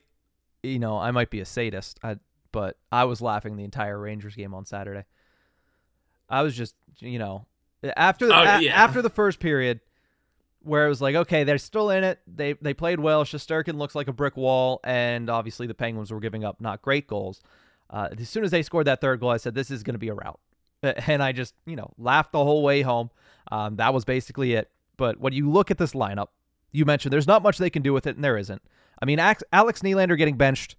you 0.64 0.80
know, 0.80 0.98
I 0.98 1.12
might 1.12 1.30
be 1.30 1.40
a 1.40 1.46
sadist, 1.46 2.00
I, 2.04 2.18
but 2.52 2.78
I 2.92 3.06
was 3.06 3.22
laughing 3.22 3.56
the 3.56 3.64
entire 3.64 3.98
Rangers 4.00 4.36
game 4.36 4.54
on 4.54 4.66
Saturday. 4.66 5.06
I 6.30 6.42
was 6.42 6.56
just, 6.56 6.76
you 7.00 7.20
know, 7.20 7.46
after 7.96 8.26
the, 8.28 8.36
Oh, 8.36 8.42
a- 8.42 8.62
yeah. 8.62 8.74
after 8.84 9.02
the 9.02 9.10
first 9.10 9.40
period, 9.40 9.80
where 10.64 10.86
it 10.86 10.90
was 10.90 11.02
like, 11.02 11.16
okay, 11.16 11.44
they're 11.44 11.58
still 11.58 11.90
in 11.90 12.04
it. 12.04 12.20
They 12.28 12.54
they 12.54 12.74
played 12.74 13.00
well. 13.00 13.24
Shesterkin 13.24 13.78
looks 13.78 13.96
like 13.96 14.08
a 14.08 14.14
brick 14.14 14.36
wall, 14.38 14.80
and 14.84 15.30
obviously 15.30 15.68
the 15.68 15.74
Penguins 15.74 16.12
were 16.12 16.20
giving 16.20 16.44
up 16.44 16.60
not 16.62 16.82
great 16.82 17.08
goals. 17.08 17.42
Uh, 17.90 18.10
as 18.18 18.30
soon 18.30 18.44
as 18.44 18.52
they 18.52 18.62
scored 18.64 18.88
that 18.88 19.02
third 19.02 19.20
goal, 19.20 19.30
I 19.30 19.38
said, 19.38 19.54
this 19.56 19.70
is 19.72 19.84
going 19.84 19.96
to 19.96 20.00
be 20.00 20.08
a 20.10 20.14
rout, 20.14 20.40
and 21.08 21.22
I 21.24 21.32
just, 21.32 21.54
you 21.66 21.76
know, 21.76 21.92
laughed 21.98 22.32
the 22.32 22.44
whole 22.44 22.64
way 22.64 22.82
home. 22.82 23.10
Um, 23.52 23.76
that 23.78 23.94
was 23.94 24.06
basically 24.06 24.54
it. 24.54 24.70
But 24.98 25.20
when 25.20 25.34
you 25.34 25.50
look 25.50 25.72
at 25.72 25.78
this 25.78 25.94
lineup, 25.94 26.28
you 26.72 26.86
mentioned 26.86 27.12
there's 27.12 27.28
not 27.28 27.44
much 27.44 27.58
they 27.58 27.70
can 27.70 27.82
do 27.82 27.94
with 27.94 28.08
it, 28.08 28.16
and 28.16 28.24
there 28.24 28.38
isn't. 28.38 28.62
I 29.02 29.06
mean, 29.06 29.20
Alex 29.20 29.44
Nylander 29.54 30.18
getting 30.18 30.38
benched, 30.38 30.76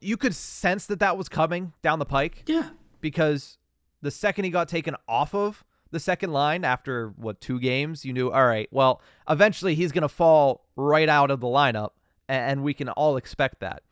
you 0.00 0.16
could 0.16 0.34
sense 0.34 0.86
that 0.86 1.00
that 1.00 1.16
was 1.16 1.28
coming 1.28 1.72
down 1.82 1.98
the 1.98 2.04
pike 2.04 2.44
Yeah. 2.46 2.70
because 3.00 3.58
the 4.02 4.10
second 4.10 4.44
he 4.44 4.50
got 4.50 4.68
taken 4.68 4.94
off 5.08 5.34
of 5.34 5.64
the 5.90 5.98
second 6.00 6.32
line 6.32 6.64
after 6.64 7.08
what 7.16 7.40
two 7.40 7.58
games, 7.58 8.04
you 8.04 8.12
knew, 8.12 8.30
all 8.30 8.46
right, 8.46 8.68
well, 8.70 9.00
eventually 9.28 9.74
he's 9.74 9.90
going 9.90 10.02
to 10.02 10.08
fall 10.08 10.66
right 10.76 11.08
out 11.08 11.30
of 11.30 11.40
the 11.40 11.46
lineup, 11.48 11.90
and 12.28 12.62
we 12.62 12.72
can 12.74 12.88
all 12.90 13.16
expect 13.16 13.58
that. 13.60 13.82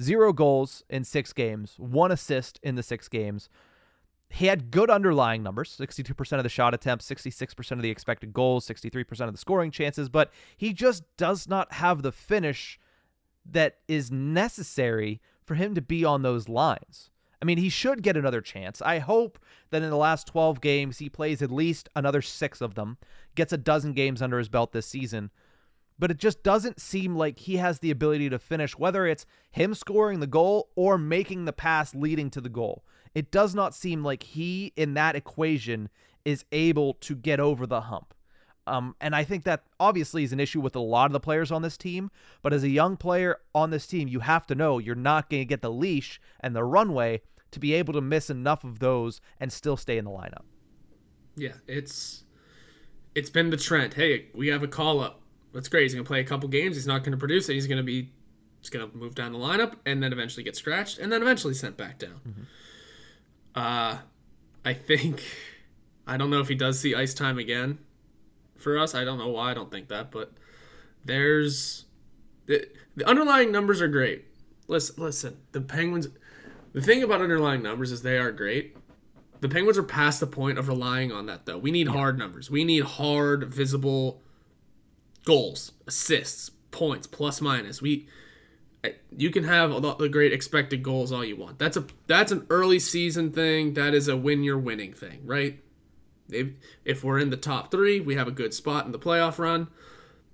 zero 0.00 0.32
goals 0.32 0.82
in 0.88 1.04
six 1.04 1.32
games, 1.34 1.74
one 1.76 2.10
assist 2.10 2.58
in 2.62 2.76
the 2.76 2.82
six 2.82 3.08
games. 3.08 3.48
He 4.32 4.46
had 4.46 4.70
good 4.70 4.90
underlying 4.90 5.42
numbers 5.42 5.76
62% 5.78 6.38
of 6.38 6.42
the 6.42 6.48
shot 6.48 6.74
attempts, 6.74 7.08
66% 7.08 7.72
of 7.72 7.82
the 7.82 7.90
expected 7.90 8.32
goals, 8.32 8.66
63% 8.66 9.26
of 9.26 9.32
the 9.32 9.38
scoring 9.38 9.70
chances, 9.70 10.08
but 10.08 10.32
he 10.56 10.72
just 10.72 11.04
does 11.16 11.48
not 11.48 11.74
have 11.74 12.02
the 12.02 12.12
finish 12.12 12.80
that 13.44 13.78
is 13.88 14.10
necessary 14.10 15.20
for 15.44 15.54
him 15.54 15.74
to 15.74 15.82
be 15.82 16.04
on 16.04 16.22
those 16.22 16.48
lines. 16.48 17.10
I 17.42 17.44
mean, 17.44 17.58
he 17.58 17.68
should 17.68 18.02
get 18.02 18.16
another 18.16 18.40
chance. 18.40 18.80
I 18.80 19.00
hope 19.00 19.38
that 19.70 19.82
in 19.82 19.90
the 19.90 19.96
last 19.96 20.28
12 20.28 20.60
games, 20.60 20.98
he 20.98 21.08
plays 21.08 21.42
at 21.42 21.50
least 21.50 21.88
another 21.96 22.22
six 22.22 22.60
of 22.60 22.76
them, 22.76 22.98
gets 23.34 23.52
a 23.52 23.58
dozen 23.58 23.92
games 23.94 24.22
under 24.22 24.38
his 24.38 24.48
belt 24.48 24.72
this 24.72 24.86
season. 24.86 25.30
But 25.98 26.10
it 26.12 26.18
just 26.18 26.42
doesn't 26.42 26.80
seem 26.80 27.16
like 27.16 27.40
he 27.40 27.56
has 27.56 27.80
the 27.80 27.90
ability 27.90 28.30
to 28.30 28.38
finish, 28.38 28.78
whether 28.78 29.06
it's 29.06 29.26
him 29.50 29.74
scoring 29.74 30.20
the 30.20 30.26
goal 30.26 30.70
or 30.76 30.96
making 30.96 31.44
the 31.44 31.52
pass 31.52 31.94
leading 31.94 32.30
to 32.30 32.40
the 32.40 32.48
goal. 32.48 32.84
It 33.14 33.30
does 33.30 33.54
not 33.54 33.74
seem 33.74 34.04
like 34.04 34.22
he, 34.22 34.72
in 34.76 34.94
that 34.94 35.16
equation, 35.16 35.88
is 36.24 36.44
able 36.52 36.94
to 36.94 37.14
get 37.14 37.40
over 37.40 37.66
the 37.66 37.82
hump. 37.82 38.14
Um, 38.66 38.94
and 39.00 39.14
I 39.14 39.24
think 39.24 39.44
that 39.44 39.64
obviously 39.80 40.22
is 40.22 40.32
an 40.32 40.40
issue 40.40 40.60
with 40.60 40.76
a 40.76 40.80
lot 40.80 41.06
of 41.06 41.12
the 41.12 41.20
players 41.20 41.50
on 41.50 41.62
this 41.62 41.76
team. 41.76 42.10
But 42.42 42.52
as 42.52 42.62
a 42.62 42.68
young 42.68 42.96
player 42.96 43.38
on 43.54 43.70
this 43.70 43.86
team, 43.86 44.08
you 44.08 44.20
have 44.20 44.46
to 44.46 44.54
know 44.54 44.78
you're 44.78 44.94
not 44.94 45.28
going 45.28 45.40
to 45.40 45.46
get 45.46 45.62
the 45.62 45.70
leash 45.70 46.20
and 46.40 46.54
the 46.54 46.64
runway 46.64 47.22
to 47.50 47.60
be 47.60 47.74
able 47.74 47.92
to 47.92 48.00
miss 48.00 48.30
enough 48.30 48.64
of 48.64 48.78
those 48.78 49.20
and 49.40 49.52
still 49.52 49.76
stay 49.76 49.98
in 49.98 50.04
the 50.04 50.10
lineup. 50.10 50.44
Yeah, 51.36 51.54
it's 51.66 52.24
it's 53.14 53.30
been 53.30 53.50
the 53.50 53.56
trend. 53.56 53.94
Hey, 53.94 54.26
we 54.34 54.48
have 54.48 54.62
a 54.62 54.68
call 54.68 55.00
up. 55.00 55.22
That's 55.52 55.68
great. 55.68 55.82
He's 55.82 55.94
gonna 55.94 56.04
play 56.04 56.20
a 56.20 56.24
couple 56.24 56.48
games. 56.48 56.76
He's 56.76 56.86
not 56.86 57.04
gonna 57.04 57.16
produce 57.16 57.48
it. 57.48 57.54
He's 57.54 57.66
gonna 57.66 57.82
be 57.82 58.12
he's 58.60 58.70
gonna 58.70 58.88
move 58.94 59.14
down 59.14 59.32
the 59.32 59.38
lineup 59.38 59.74
and 59.86 60.02
then 60.02 60.12
eventually 60.12 60.42
get 60.42 60.56
scratched 60.56 60.98
and 60.98 61.12
then 61.12 61.22
eventually 61.22 61.54
sent 61.54 61.76
back 61.76 61.98
down. 61.98 62.20
Mm-hmm. 62.26 62.42
Uh, 63.54 63.98
I 64.64 64.74
think 64.74 65.22
I 66.06 66.16
don't 66.16 66.30
know 66.30 66.40
if 66.40 66.48
he 66.48 66.54
does 66.54 66.80
see 66.80 66.94
ice 66.94 67.14
time 67.14 67.38
again 67.38 67.78
for 68.56 68.78
us. 68.78 68.94
I 68.94 69.04
don't 69.04 69.18
know 69.18 69.28
why 69.28 69.50
I 69.50 69.54
don't 69.54 69.70
think 69.70 69.88
that, 69.88 70.10
but 70.10 70.32
there's 71.04 71.84
the, 72.46 72.66
the 72.96 73.08
underlying 73.08 73.52
numbers 73.52 73.80
are 73.80 73.88
great. 73.88 74.24
Listen, 74.68 75.02
listen, 75.02 75.36
the 75.52 75.60
Penguins. 75.60 76.08
The 76.72 76.80
thing 76.80 77.02
about 77.02 77.20
underlying 77.20 77.62
numbers 77.62 77.92
is 77.92 78.00
they 78.00 78.16
are 78.16 78.32
great. 78.32 78.76
The 79.40 79.48
Penguins 79.48 79.76
are 79.76 79.82
past 79.82 80.20
the 80.20 80.26
point 80.26 80.56
of 80.56 80.68
relying 80.68 81.12
on 81.12 81.26
that, 81.26 81.44
though. 81.44 81.58
We 81.58 81.70
need 81.70 81.88
hard 81.88 82.16
numbers. 82.16 82.50
We 82.50 82.64
need 82.64 82.84
hard, 82.84 83.52
visible 83.52 84.22
goals, 85.24 85.72
assists, 85.86 86.50
points, 86.70 87.06
plus 87.06 87.40
minus. 87.40 87.82
We 87.82 88.08
you 89.16 89.30
can 89.30 89.44
have 89.44 89.70
the 89.70 90.08
great 90.08 90.32
expected 90.32 90.82
goals 90.82 91.12
all 91.12 91.24
you 91.24 91.36
want. 91.36 91.58
That's 91.58 91.76
a 91.76 91.86
that's 92.06 92.32
an 92.32 92.46
early 92.50 92.78
season 92.78 93.32
thing. 93.32 93.74
That 93.74 93.94
is 93.94 94.08
a 94.08 94.16
win 94.16 94.42
you're 94.42 94.58
winning 94.58 94.92
thing, 94.92 95.20
right? 95.24 95.60
If, 96.28 96.48
if 96.84 97.04
we're 97.04 97.18
in 97.18 97.30
the 97.30 97.36
top 97.36 97.70
three, 97.70 98.00
we 98.00 98.14
have 98.14 98.26
a 98.26 98.32
good 98.32 98.54
spot 98.54 98.86
in 98.86 98.92
the 98.92 98.98
playoff 98.98 99.38
run. 99.38 99.68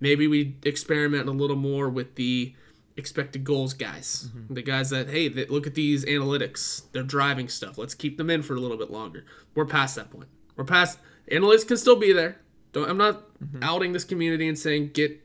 Maybe 0.01 0.29
we 0.29 0.57
experiment 0.63 1.29
a 1.29 1.33
little 1.33 1.57
more 1.57 1.89
with 1.89 2.15
the 2.15 2.55
expected 2.97 3.45
goals 3.45 3.75
guys, 3.75 4.29
mm-hmm. 4.29 4.55
the 4.55 4.63
guys 4.63 4.91
that 4.91 5.11
hey, 5.11 5.29
they, 5.29 5.47
look 5.47 5.67
at 5.67 5.75
these 5.75 6.05
analytics, 6.05 6.83
they're 6.93 7.03
driving 7.03 7.49
stuff. 7.49 7.79
Let's 7.79 7.95
keep 7.95 8.17
them 8.17 8.31
in 8.31 8.43
for 8.43 8.55
a 8.55 8.61
little 8.61 8.77
bit 8.77 8.91
longer. 8.91 9.25
We're 9.55 9.67
past 9.67 9.97
that 9.97 10.11
point. 10.11 10.29
We're 10.57 10.65
past 10.65 10.99
analytics 11.31 11.67
can 11.67 11.77
still 11.77 11.97
be 11.97 12.13
there. 12.13 12.41
Don't 12.73 12.89
I'm 12.89 12.99
not 12.99 13.23
mm-hmm. 13.39 13.63
outing 13.63 13.93
this 13.93 14.05
community 14.05 14.49
and 14.49 14.59
saying 14.59 14.91
get 14.95 15.21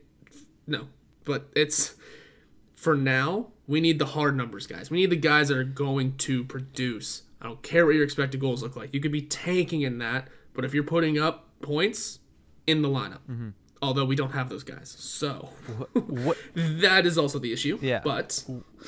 no, 0.66 0.88
but 1.24 1.48
it's 1.54 1.94
for 2.84 2.94
now. 2.94 3.48
We 3.66 3.80
need 3.80 3.98
the 3.98 4.06
hard 4.06 4.36
numbers 4.36 4.66
guys. 4.66 4.90
We 4.90 4.98
need 4.98 5.10
the 5.10 5.16
guys 5.16 5.48
that 5.48 5.56
are 5.56 5.64
going 5.64 6.16
to 6.18 6.44
produce. 6.44 7.22
I 7.40 7.46
don't 7.46 7.62
care 7.62 7.86
what 7.86 7.94
your 7.94 8.04
expected 8.04 8.40
goals 8.40 8.62
look 8.62 8.76
like. 8.76 8.92
You 8.92 9.00
could 9.00 9.12
be 9.12 9.22
tanking 9.22 9.82
in 9.82 9.98
that 9.98 10.28
but 10.54 10.64
if 10.64 10.72
you're 10.72 10.84
putting 10.84 11.18
up 11.18 11.48
points 11.60 12.20
in 12.66 12.80
the 12.80 12.88
lineup, 12.88 13.20
mm-hmm. 13.28 13.50
although 13.82 14.04
we 14.04 14.16
don't 14.16 14.30
have 14.30 14.48
those 14.48 14.62
guys, 14.62 14.94
so 14.98 15.50
what, 15.76 16.08
what, 16.08 16.38
that 16.54 17.04
is 17.04 17.18
also 17.18 17.38
the 17.38 17.52
issue. 17.52 17.78
Yeah. 17.82 18.00
But 18.02 18.44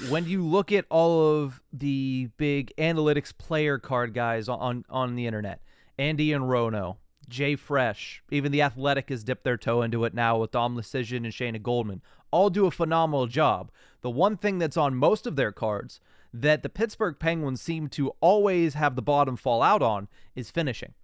when 0.08 0.26
you 0.26 0.46
look 0.46 0.72
at 0.72 0.86
all 0.88 1.42
of 1.42 1.60
the 1.72 2.30
big 2.36 2.72
analytics 2.78 3.36
player 3.36 3.78
card 3.78 4.14
guys 4.14 4.48
on 4.48 4.84
on 4.88 5.16
the 5.16 5.26
internet, 5.26 5.60
Andy 5.98 6.32
and 6.32 6.48
Rono, 6.48 6.98
JFresh, 7.28 8.20
even 8.30 8.52
the 8.52 8.62
Athletic 8.62 9.08
has 9.08 9.24
dipped 9.24 9.42
their 9.42 9.56
toe 9.56 9.82
into 9.82 10.04
it 10.04 10.14
now 10.14 10.38
with 10.38 10.52
Dom 10.52 10.76
Luszczyszyn 10.76 11.16
and 11.16 11.26
Shayna 11.26 11.60
Goldman. 11.60 12.00
All 12.30 12.50
do 12.50 12.66
a 12.66 12.70
phenomenal 12.70 13.26
job. 13.26 13.70
The 14.02 14.10
one 14.10 14.36
thing 14.36 14.58
that's 14.58 14.76
on 14.76 14.94
most 14.94 15.26
of 15.26 15.36
their 15.36 15.52
cards 15.52 16.00
that 16.32 16.62
the 16.62 16.68
Pittsburgh 16.68 17.16
Penguins 17.18 17.62
seem 17.62 17.88
to 17.88 18.10
always 18.20 18.74
have 18.74 18.94
the 18.94 19.02
bottom 19.02 19.36
fall 19.36 19.62
out 19.62 19.82
on 19.82 20.08
is 20.34 20.50
finishing. 20.50 20.94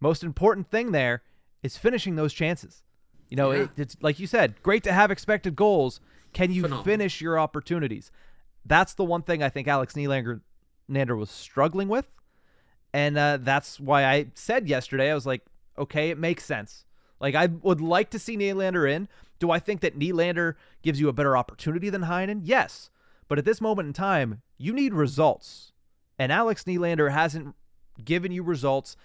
Most 0.00 0.22
important 0.22 0.70
thing 0.70 0.92
there 0.92 1.22
is 1.62 1.76
finishing 1.76 2.16
those 2.16 2.32
chances. 2.32 2.82
You 3.28 3.36
know, 3.36 3.52
yeah. 3.52 3.62
it, 3.62 3.70
it's 3.76 3.96
like 4.00 4.18
you 4.18 4.26
said, 4.26 4.60
great 4.62 4.82
to 4.84 4.92
have 4.92 5.10
expected 5.10 5.56
goals. 5.56 6.00
Can 6.32 6.52
you 6.52 6.62
Phenomenal. 6.62 6.84
finish 6.84 7.20
your 7.20 7.38
opportunities? 7.38 8.10
That's 8.64 8.94
the 8.94 9.04
one 9.04 9.22
thing 9.22 9.42
I 9.42 9.48
think 9.48 9.68
Alex 9.68 9.94
Nylander 9.94 10.40
was 10.90 11.30
struggling 11.30 11.88
with. 11.88 12.06
And 12.92 13.16
uh, 13.16 13.38
that's 13.40 13.80
why 13.80 14.04
I 14.04 14.26
said 14.34 14.68
yesterday, 14.68 15.10
I 15.10 15.14
was 15.14 15.26
like, 15.26 15.42
okay, 15.78 16.10
it 16.10 16.18
makes 16.18 16.44
sense. 16.44 16.84
Like, 17.22 17.34
I 17.34 17.46
would 17.46 17.80
like 17.80 18.10
to 18.10 18.18
see 18.18 18.36
Nylander 18.36 18.90
in. 18.90 19.08
Do 19.38 19.50
I 19.50 19.58
think 19.58 19.80
that 19.80 19.98
Nylander 19.98 20.56
gives 20.82 21.00
you 21.00 21.08
a 21.08 21.14
better 21.14 21.36
opportunity 21.36 21.88
than 21.88 22.02
Heinen? 22.02 22.42
Yes. 22.44 22.90
But 23.28 23.38
at 23.38 23.46
this 23.46 23.60
moment 23.60 23.86
in 23.86 23.92
time, 23.94 24.42
you 24.58 24.74
need 24.74 24.92
results. 24.92 25.72
And 26.18 26.30
Alex 26.30 26.64
Nylander 26.64 27.12
hasn't 27.12 27.54
given 28.04 28.32
you 28.32 28.42
results 28.42 28.96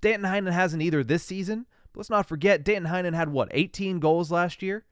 Danton 0.00 0.30
Heinen 0.30 0.52
hasn't 0.52 0.82
either 0.82 1.04
this 1.04 1.22
season. 1.22 1.66
But 1.92 2.00
let's 2.00 2.10
not 2.10 2.28
forget, 2.28 2.64
Danton 2.64 2.90
Heinen 2.90 3.14
had 3.14 3.30
what, 3.30 3.48
18 3.52 3.98
goals 3.98 4.30
last 4.30 4.62
year? 4.62 4.84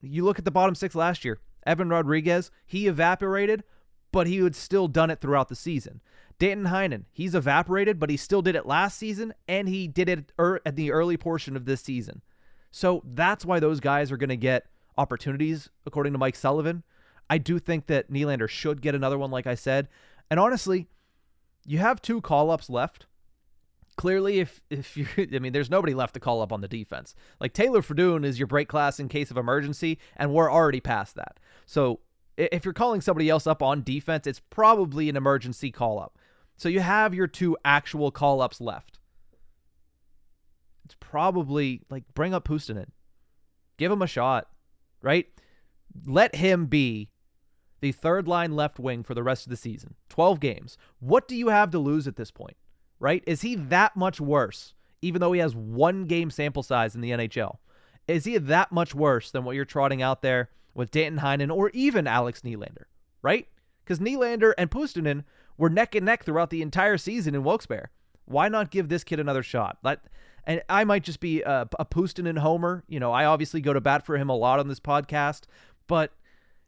You 0.00 0.24
look 0.24 0.38
at 0.38 0.44
the 0.44 0.50
bottom 0.50 0.74
six 0.74 0.94
last 0.94 1.24
year. 1.24 1.38
Evan 1.66 1.88
Rodrigues, 1.88 2.50
he 2.66 2.86
evaporated, 2.86 3.64
but 4.12 4.26
he 4.26 4.38
had 4.38 4.54
still 4.54 4.88
done 4.88 5.10
it 5.10 5.20
throughout 5.20 5.48
the 5.48 5.56
season. 5.56 6.02
Danton 6.38 6.66
Heinen, 6.66 7.04
he's 7.12 7.34
evaporated, 7.34 7.98
but 7.98 8.10
he 8.10 8.16
still 8.16 8.42
did 8.42 8.56
it 8.56 8.66
last 8.66 8.98
season, 8.98 9.34
and 9.46 9.68
he 9.68 9.86
did 9.86 10.08
it 10.08 10.32
er- 10.38 10.60
at 10.66 10.76
the 10.76 10.90
early 10.90 11.16
portion 11.16 11.56
of 11.56 11.64
this 11.64 11.82
season. 11.82 12.22
So 12.70 13.02
that's 13.04 13.44
why 13.44 13.60
those 13.60 13.80
guys 13.80 14.10
are 14.10 14.16
going 14.16 14.30
to 14.30 14.36
get 14.36 14.66
opportunities, 14.98 15.68
according 15.86 16.12
to 16.12 16.18
Mike 16.18 16.36
Sullivan. 16.36 16.82
I 17.30 17.38
do 17.38 17.58
think 17.58 17.86
that 17.86 18.10
Nylander 18.10 18.48
should 18.48 18.82
get 18.82 18.94
another 18.94 19.18
one, 19.18 19.30
like 19.30 19.46
I 19.46 19.54
said. 19.54 19.88
And 20.30 20.40
honestly, 20.40 20.88
you 21.64 21.78
have 21.78 22.02
two 22.02 22.20
call 22.20 22.50
ups 22.50 22.68
left 22.68 23.06
clearly 23.96 24.40
if 24.40 24.60
if 24.70 24.96
you 24.96 25.06
I 25.32 25.38
mean 25.38 25.52
there's 25.52 25.70
nobody 25.70 25.94
left 25.94 26.14
to 26.14 26.20
call 26.20 26.42
up 26.42 26.52
on 26.52 26.60
the 26.60 26.68
defense. 26.68 27.14
Like 27.40 27.52
Taylor 27.52 27.82
Fedun 27.82 28.24
is 28.24 28.38
your 28.38 28.46
break 28.46 28.68
class 28.68 28.98
in 28.98 29.08
case 29.08 29.30
of 29.30 29.36
emergency 29.36 29.98
and 30.16 30.32
we're 30.32 30.50
already 30.50 30.80
past 30.80 31.14
that. 31.16 31.38
So 31.66 32.00
if 32.36 32.64
you're 32.64 32.74
calling 32.74 33.00
somebody 33.00 33.28
else 33.28 33.46
up 33.46 33.62
on 33.62 33.82
defense, 33.82 34.26
it's 34.26 34.40
probably 34.50 35.08
an 35.08 35.16
emergency 35.16 35.70
call 35.70 36.00
up. 36.00 36.18
So 36.56 36.68
you 36.68 36.80
have 36.80 37.14
your 37.14 37.26
two 37.26 37.56
actual 37.64 38.10
call 38.10 38.40
ups 38.40 38.60
left. 38.60 38.98
It's 40.84 40.96
probably 41.00 41.82
like 41.90 42.04
bring 42.14 42.34
up 42.34 42.46
Puustinen. 42.46 42.88
Give 43.76 43.90
him 43.90 44.02
a 44.02 44.06
shot, 44.06 44.48
right? 45.02 45.26
Let 46.06 46.36
him 46.36 46.66
be 46.66 47.10
the 47.80 47.92
third 47.92 48.28
line 48.28 48.54
left 48.54 48.78
wing 48.78 49.02
for 49.02 49.14
the 49.14 49.22
rest 49.22 49.46
of 49.46 49.50
the 49.50 49.56
season. 49.56 49.94
12 50.08 50.40
games. 50.40 50.78
What 51.00 51.26
do 51.26 51.36
you 51.36 51.48
have 51.48 51.70
to 51.72 51.78
lose 51.78 52.06
at 52.06 52.16
this 52.16 52.30
point? 52.30 52.56
right? 53.04 53.22
Is 53.26 53.42
he 53.42 53.54
that 53.54 53.96
much 53.96 54.18
worse, 54.18 54.72
even 55.02 55.20
though 55.20 55.32
he 55.32 55.40
has 55.40 55.54
one 55.54 56.06
game 56.06 56.30
sample 56.30 56.62
size 56.62 56.94
in 56.94 57.02
the 57.02 57.10
NHL? 57.10 57.58
Is 58.08 58.24
he 58.24 58.38
that 58.38 58.72
much 58.72 58.94
worse 58.94 59.30
than 59.30 59.44
what 59.44 59.56
you're 59.56 59.66
trotting 59.66 60.00
out 60.00 60.22
there 60.22 60.48
with 60.74 60.90
Danton 60.90 61.20
Heinen 61.20 61.54
or 61.54 61.68
even 61.74 62.06
Alex 62.06 62.40
Nylander, 62.40 62.84
right? 63.20 63.46
Because 63.84 63.98
Nylander 63.98 64.54
and 64.56 64.70
Puustinen 64.70 65.24
were 65.56 65.70
neck 65.70 65.94
and 65.94 66.06
neck 66.06 66.24
throughout 66.24 66.50
the 66.50 66.62
entire 66.62 66.98
season 66.98 67.34
in 67.34 67.44
Wilkes-Barre. 67.44 67.90
Why 68.24 68.48
not 68.48 68.70
give 68.70 68.88
this 68.88 69.04
kid 69.04 69.20
another 69.20 69.42
shot? 69.42 69.78
That, 69.82 70.00
and 70.44 70.62
I 70.68 70.84
might 70.84 71.04
just 71.04 71.20
be 71.20 71.42
a, 71.42 71.68
a 71.78 71.84
Puustinen 71.84 72.38
homer. 72.38 72.84
You 72.88 73.00
know, 73.00 73.12
I 73.12 73.24
obviously 73.24 73.60
go 73.60 73.72
to 73.72 73.80
bat 73.80 74.04
for 74.04 74.16
him 74.16 74.28
a 74.28 74.36
lot 74.36 74.58
on 74.58 74.68
this 74.68 74.80
podcast, 74.80 75.42
but 75.86 76.12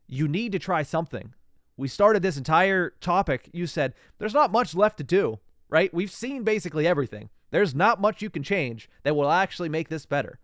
you 0.07 0.29
need 0.29 0.53
to 0.53 0.59
try 0.59 0.83
something. 0.83 1.35
We 1.77 1.89
started 1.89 2.23
this 2.23 2.37
entire 2.37 2.95
topic. 3.01 3.51
You 3.53 3.67
said 3.67 3.95
there's 4.19 4.35
not 4.35 4.53
much 4.53 4.75
left 4.75 4.99
to 4.99 5.05
do 5.05 5.41
right? 5.69 5.93
We've 5.93 6.11
seen 6.11 6.45
basically 6.45 6.87
everything. 6.87 7.31
There's 7.51 7.75
not 7.75 8.01
much 8.01 8.23
you 8.23 8.31
can 8.31 8.43
change 8.43 8.89
that 9.03 9.17
will 9.17 9.31
actually 9.31 9.69
make 9.69 9.89
this 9.89 10.07
better. 10.07 10.39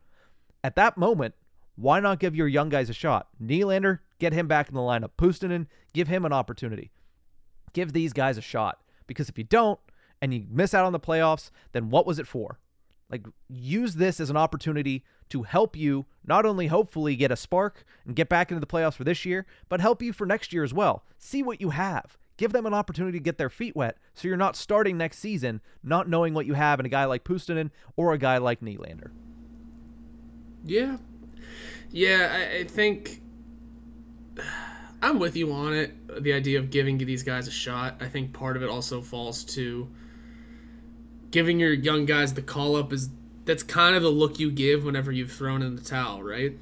At 0.64 0.76
that 0.76 0.96
moment, 0.96 1.34
why 1.76 2.00
not 2.00 2.18
give 2.18 2.36
your 2.36 2.48
young 2.48 2.68
guys 2.68 2.90
a 2.90 2.94
shot? 2.94 3.28
Nylander, 3.42 4.00
get 4.18 4.32
him 4.32 4.46
back 4.46 4.68
in 4.68 4.74
the 4.74 4.80
lineup. 4.80 5.10
Puustinen, 5.18 5.66
give 5.92 6.08
him 6.08 6.24
an 6.24 6.32
opportunity. 6.32 6.90
Give 7.72 7.92
these 7.92 8.12
guys 8.12 8.38
a 8.38 8.42
shot. 8.42 8.80
Because 9.06 9.28
if 9.28 9.36
you 9.38 9.44
don't, 9.44 9.78
and 10.22 10.32
you 10.32 10.46
miss 10.48 10.72
out 10.72 10.86
on 10.86 10.92
the 10.92 11.00
playoffs, 11.00 11.50
then 11.72 11.90
what 11.90 12.06
was 12.06 12.18
it 12.18 12.28
for? 12.28 12.60
Like, 13.10 13.26
use 13.48 13.96
this 13.96 14.20
as 14.20 14.30
an 14.30 14.36
opportunity 14.36 15.04
to 15.28 15.42
help 15.42 15.76
you 15.76 16.06
not 16.24 16.46
only 16.46 16.68
hopefully 16.68 17.16
get 17.16 17.32
a 17.32 17.36
spark 17.36 17.84
and 18.06 18.16
get 18.16 18.28
back 18.28 18.50
into 18.50 18.60
the 18.60 18.66
playoffs 18.66 18.94
for 18.94 19.04
this 19.04 19.24
year, 19.26 19.44
but 19.68 19.80
help 19.80 20.00
you 20.00 20.12
for 20.12 20.26
next 20.26 20.52
year 20.52 20.62
as 20.62 20.72
well. 20.72 21.04
See 21.18 21.42
what 21.42 21.60
you 21.60 21.70
have. 21.70 22.16
Give 22.36 22.52
them 22.52 22.64
an 22.66 22.72
opportunity 22.72 23.18
to 23.18 23.22
get 23.22 23.36
their 23.36 23.50
feet 23.50 23.76
wet 23.76 23.98
so 24.14 24.28
you're 24.28 24.36
not 24.36 24.56
starting 24.56 24.96
next 24.96 25.18
season 25.18 25.60
not 25.82 26.08
knowing 26.08 26.32
what 26.34 26.46
you 26.46 26.54
have 26.54 26.80
in 26.80 26.86
a 26.86 26.88
guy 26.88 27.04
like 27.04 27.24
Puustinen 27.24 27.70
or 27.96 28.12
a 28.12 28.18
guy 28.18 28.38
like 28.38 28.60
Nylander. 28.60 29.10
Yeah. 30.64 30.96
Yeah, 31.90 32.32
I, 32.32 32.58
I 32.60 32.64
think 32.64 33.20
I'm 35.02 35.18
with 35.18 35.36
you 35.36 35.52
on 35.52 35.74
it. 35.74 36.22
The 36.22 36.32
idea 36.32 36.60
of 36.60 36.70
giving 36.70 36.96
these 36.96 37.24
guys 37.24 37.48
a 37.48 37.50
shot. 37.50 37.96
I 38.00 38.06
think 38.06 38.32
part 38.32 38.56
of 38.56 38.62
it 38.62 38.70
also 38.70 39.02
falls 39.02 39.42
to 39.56 39.90
giving 41.32 41.58
your 41.58 41.72
young 41.72 42.06
guys 42.06 42.34
the 42.34 42.42
call 42.42 42.76
up 42.76 42.92
is 42.92 43.10
that's 43.44 43.64
kind 43.64 43.96
of 43.96 44.02
the 44.02 44.10
look 44.10 44.38
you 44.38 44.50
give 44.52 44.84
whenever 44.84 45.10
you've 45.10 45.32
thrown 45.32 45.60
in 45.60 45.74
the 45.74 45.82
towel, 45.82 46.22
right? 46.22 46.56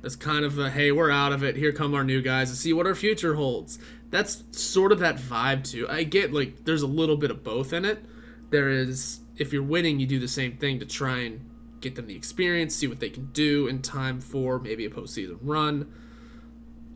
That's 0.00 0.16
kind 0.16 0.44
of 0.44 0.58
a 0.58 0.70
hey, 0.70 0.90
we're 0.90 1.10
out 1.10 1.32
of 1.32 1.44
it. 1.44 1.56
Here 1.56 1.70
come 1.70 1.94
our 1.94 2.02
new 2.02 2.22
guys 2.22 2.50
to 2.50 2.56
see 2.56 2.72
what 2.72 2.86
our 2.86 2.94
future 2.94 3.34
holds. 3.34 3.78
That's 4.10 4.42
sort 4.52 4.92
of 4.92 4.98
that 5.00 5.16
vibe 5.16 5.70
too. 5.70 5.86
I 5.88 6.04
get 6.04 6.32
like 6.32 6.64
there's 6.64 6.82
a 6.82 6.86
little 6.86 7.16
bit 7.16 7.30
of 7.30 7.44
both 7.44 7.74
in 7.74 7.84
it. 7.84 8.02
There 8.48 8.70
is 8.70 9.20
if 9.36 9.52
you're 9.52 9.62
winning, 9.62 10.00
you 10.00 10.06
do 10.06 10.18
the 10.18 10.28
same 10.28 10.56
thing 10.56 10.80
to 10.80 10.86
try 10.86 11.18
and 11.20 11.48
get 11.80 11.94
them 11.96 12.06
the 12.06 12.16
experience, 12.16 12.74
see 12.74 12.86
what 12.86 13.00
they 13.00 13.10
can 13.10 13.26
do 13.32 13.66
in 13.66 13.82
time 13.82 14.20
for 14.20 14.58
maybe 14.58 14.86
a 14.86 14.90
postseason 14.90 15.38
run. 15.42 15.92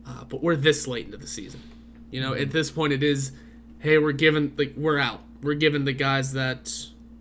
Uh, 0.07 0.23
but 0.23 0.41
we're 0.41 0.55
this 0.55 0.87
late 0.87 1.05
into 1.05 1.17
the 1.17 1.27
season. 1.27 1.61
You 2.11 2.21
know, 2.21 2.33
at 2.33 2.51
this 2.51 2.71
point, 2.71 2.93
it 2.93 3.03
is, 3.03 3.33
hey, 3.79 3.97
we're 3.97 4.13
giving 4.13 4.53
like 4.57 4.73
we're 4.77 4.97
out. 4.97 5.21
We're 5.41 5.55
giving 5.55 5.85
the 5.85 5.93
guys 5.93 6.33
that 6.33 6.71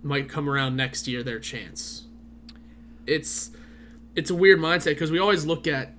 might 0.02 0.28
come 0.28 0.48
around 0.48 0.76
next 0.76 1.08
year 1.08 1.22
their 1.22 1.40
chance. 1.40 2.04
It's 3.06 3.50
it's 4.14 4.30
a 4.30 4.34
weird 4.34 4.60
mindset 4.60 4.86
because 4.86 5.10
we 5.10 5.18
always 5.18 5.44
look 5.44 5.66
at 5.66 5.92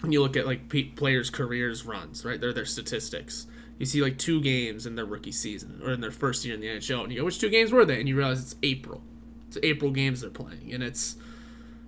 when 0.00 0.12
you 0.12 0.22
look 0.22 0.36
at 0.36 0.46
like 0.46 0.68
players' 0.96 1.30
careers 1.30 1.84
runs, 1.84 2.24
right? 2.24 2.40
They're 2.40 2.52
their 2.52 2.64
statistics. 2.64 3.46
You 3.78 3.86
see 3.86 4.00
like 4.00 4.18
two 4.18 4.40
games 4.40 4.86
in 4.86 4.94
their 4.94 5.04
rookie 5.04 5.32
season 5.32 5.80
or 5.84 5.92
in 5.92 6.00
their 6.00 6.10
first 6.10 6.44
year 6.44 6.54
in 6.54 6.60
the 6.60 6.68
NHL, 6.68 7.02
and 7.02 7.12
you 7.12 7.18
go, 7.18 7.24
which 7.24 7.40
two 7.40 7.48
games 7.48 7.72
were 7.72 7.84
they? 7.84 7.98
And 7.98 8.08
you 8.08 8.16
realize 8.16 8.40
it's 8.40 8.56
April. 8.62 9.02
It's 9.48 9.58
April 9.62 9.90
games 9.90 10.20
they're 10.20 10.30
playing, 10.30 10.72
and 10.72 10.82
it's 10.82 11.16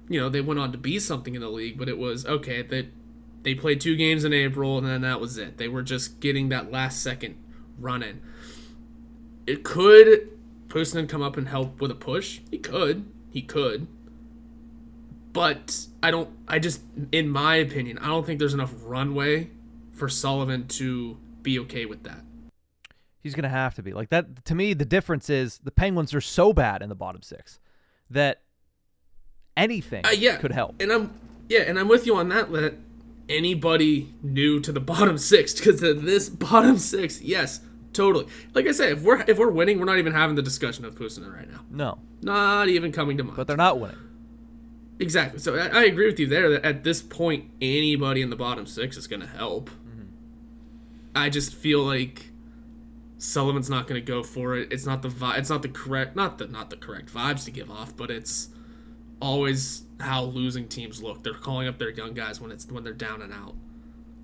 you 0.08 0.18
know 0.18 0.28
they 0.28 0.40
went 0.40 0.58
on 0.58 0.72
to 0.72 0.78
be 0.78 0.98
something 0.98 1.34
in 1.34 1.40
the 1.40 1.50
league, 1.50 1.78
but 1.78 1.88
it 1.88 1.98
was 1.98 2.26
okay. 2.26 2.62
They 2.62 2.88
they 3.42 3.54
played 3.54 3.80
two 3.80 3.96
games 3.96 4.24
in 4.24 4.32
April, 4.32 4.78
and 4.78 4.86
then 4.86 5.00
that 5.02 5.20
was 5.20 5.36
it. 5.38 5.58
They 5.58 5.68
were 5.68 5.82
just 5.82 6.20
getting 6.20 6.48
that 6.50 6.70
last 6.70 7.02
second 7.02 7.36
run 7.78 8.02
in. 8.02 8.22
It 9.46 9.64
could 9.64 10.30
Puustinen 10.72 11.06
come 11.06 11.20
up 11.20 11.36
and 11.36 11.48
help 11.48 11.80
with 11.80 11.90
a 11.90 11.94
push. 11.94 12.40
He 12.50 12.56
could. 12.58 13.04
He 13.30 13.42
could. 13.42 13.86
But 15.32 15.86
I 16.02 16.10
don't. 16.10 16.30
I 16.48 16.58
just, 16.58 16.80
in 17.10 17.28
my 17.28 17.56
opinion, 17.56 17.98
I 17.98 18.06
don't 18.06 18.24
think 18.24 18.38
there's 18.38 18.54
enough 18.54 18.72
runway 18.82 19.50
for 19.92 20.08
Sullivan 20.08 20.66
to 20.68 21.18
be 21.42 21.58
okay 21.60 21.84
with 21.84 22.04
that. 22.04 22.20
He's 23.20 23.34
gonna 23.34 23.48
have 23.48 23.74
to 23.74 23.82
be 23.82 23.92
like 23.92 24.08
that. 24.10 24.44
To 24.46 24.54
me, 24.54 24.74
the 24.74 24.84
difference 24.84 25.30
is 25.30 25.58
the 25.58 25.70
Penguins 25.70 26.14
are 26.14 26.20
so 26.20 26.52
bad 26.52 26.82
in 26.82 26.88
the 26.88 26.94
bottom 26.94 27.22
six 27.22 27.60
that 28.10 28.42
anything 29.56 30.04
uh, 30.06 30.10
yeah. 30.10 30.36
could 30.36 30.52
help. 30.52 30.80
And 30.80 30.90
I'm 30.90 31.12
yeah, 31.48 31.60
and 31.60 31.78
I'm 31.78 31.88
with 31.88 32.06
you 32.06 32.16
on 32.16 32.28
that. 32.30 32.50
Anybody 33.32 34.12
new 34.22 34.60
to 34.60 34.72
the 34.72 34.80
bottom 34.92 35.18
six 35.18 35.54
because 35.54 35.80
this 35.80 36.28
bottom 36.28 36.78
six, 36.78 37.20
yes, 37.22 37.60
totally. 37.92 38.26
Like 38.54 38.66
I 38.66 38.72
said, 38.72 38.92
if 38.92 39.02
we're 39.02 39.24
if 39.26 39.38
we're 39.38 39.50
winning, 39.50 39.78
we're 39.78 39.86
not 39.86 39.98
even 39.98 40.12
having 40.12 40.36
the 40.36 40.42
discussion 40.42 40.84
of 40.84 40.94
Puustinen 40.94 41.34
right 41.34 41.50
now. 41.50 41.60
No, 41.70 41.98
not 42.20 42.68
even 42.68 42.92
coming 42.92 43.16
to 43.18 43.24
mind. 43.24 43.36
But 43.36 43.46
they're 43.46 43.56
not 43.56 43.80
winning. 43.80 43.96
Exactly. 45.00 45.38
So 45.40 45.56
I, 45.56 45.68
I 45.68 45.84
agree 45.84 46.06
with 46.06 46.20
you 46.20 46.26
there. 46.26 46.50
That 46.50 46.64
at 46.64 46.84
this 46.84 47.02
point, 47.02 47.50
anybody 47.60 48.22
in 48.22 48.30
the 48.30 48.36
bottom 48.36 48.66
six 48.66 48.96
is 48.96 49.06
going 49.06 49.20
to 49.20 49.26
help. 49.26 49.70
Mm-hmm. 49.70 50.02
I 51.16 51.28
just 51.28 51.54
feel 51.54 51.82
like 51.82 52.30
Sullivan's 53.18 53.70
not 53.70 53.86
going 53.86 54.00
to 54.00 54.06
go 54.06 54.22
for 54.22 54.54
it. 54.56 54.72
It's 54.72 54.86
not 54.86 55.02
the 55.02 55.08
vi- 55.08 55.36
It's 55.36 55.50
not 55.50 55.62
the 55.62 55.68
correct. 55.68 56.14
Not 56.14 56.38
the 56.38 56.46
not 56.46 56.70
the 56.70 56.76
correct 56.76 57.12
vibes 57.12 57.44
to 57.46 57.50
give 57.50 57.70
off, 57.70 57.96
but 57.96 58.10
it's 58.10 58.48
always 59.22 59.84
how 60.00 60.24
losing 60.24 60.68
teams 60.68 61.02
look. 61.02 61.22
They're 61.22 61.32
calling 61.34 61.68
up 61.68 61.78
their 61.78 61.90
young 61.90 62.12
guys 62.12 62.40
when 62.40 62.50
it's 62.50 62.66
when 62.66 62.84
they're 62.84 62.92
down 62.92 63.22
and 63.22 63.32
out. 63.32 63.54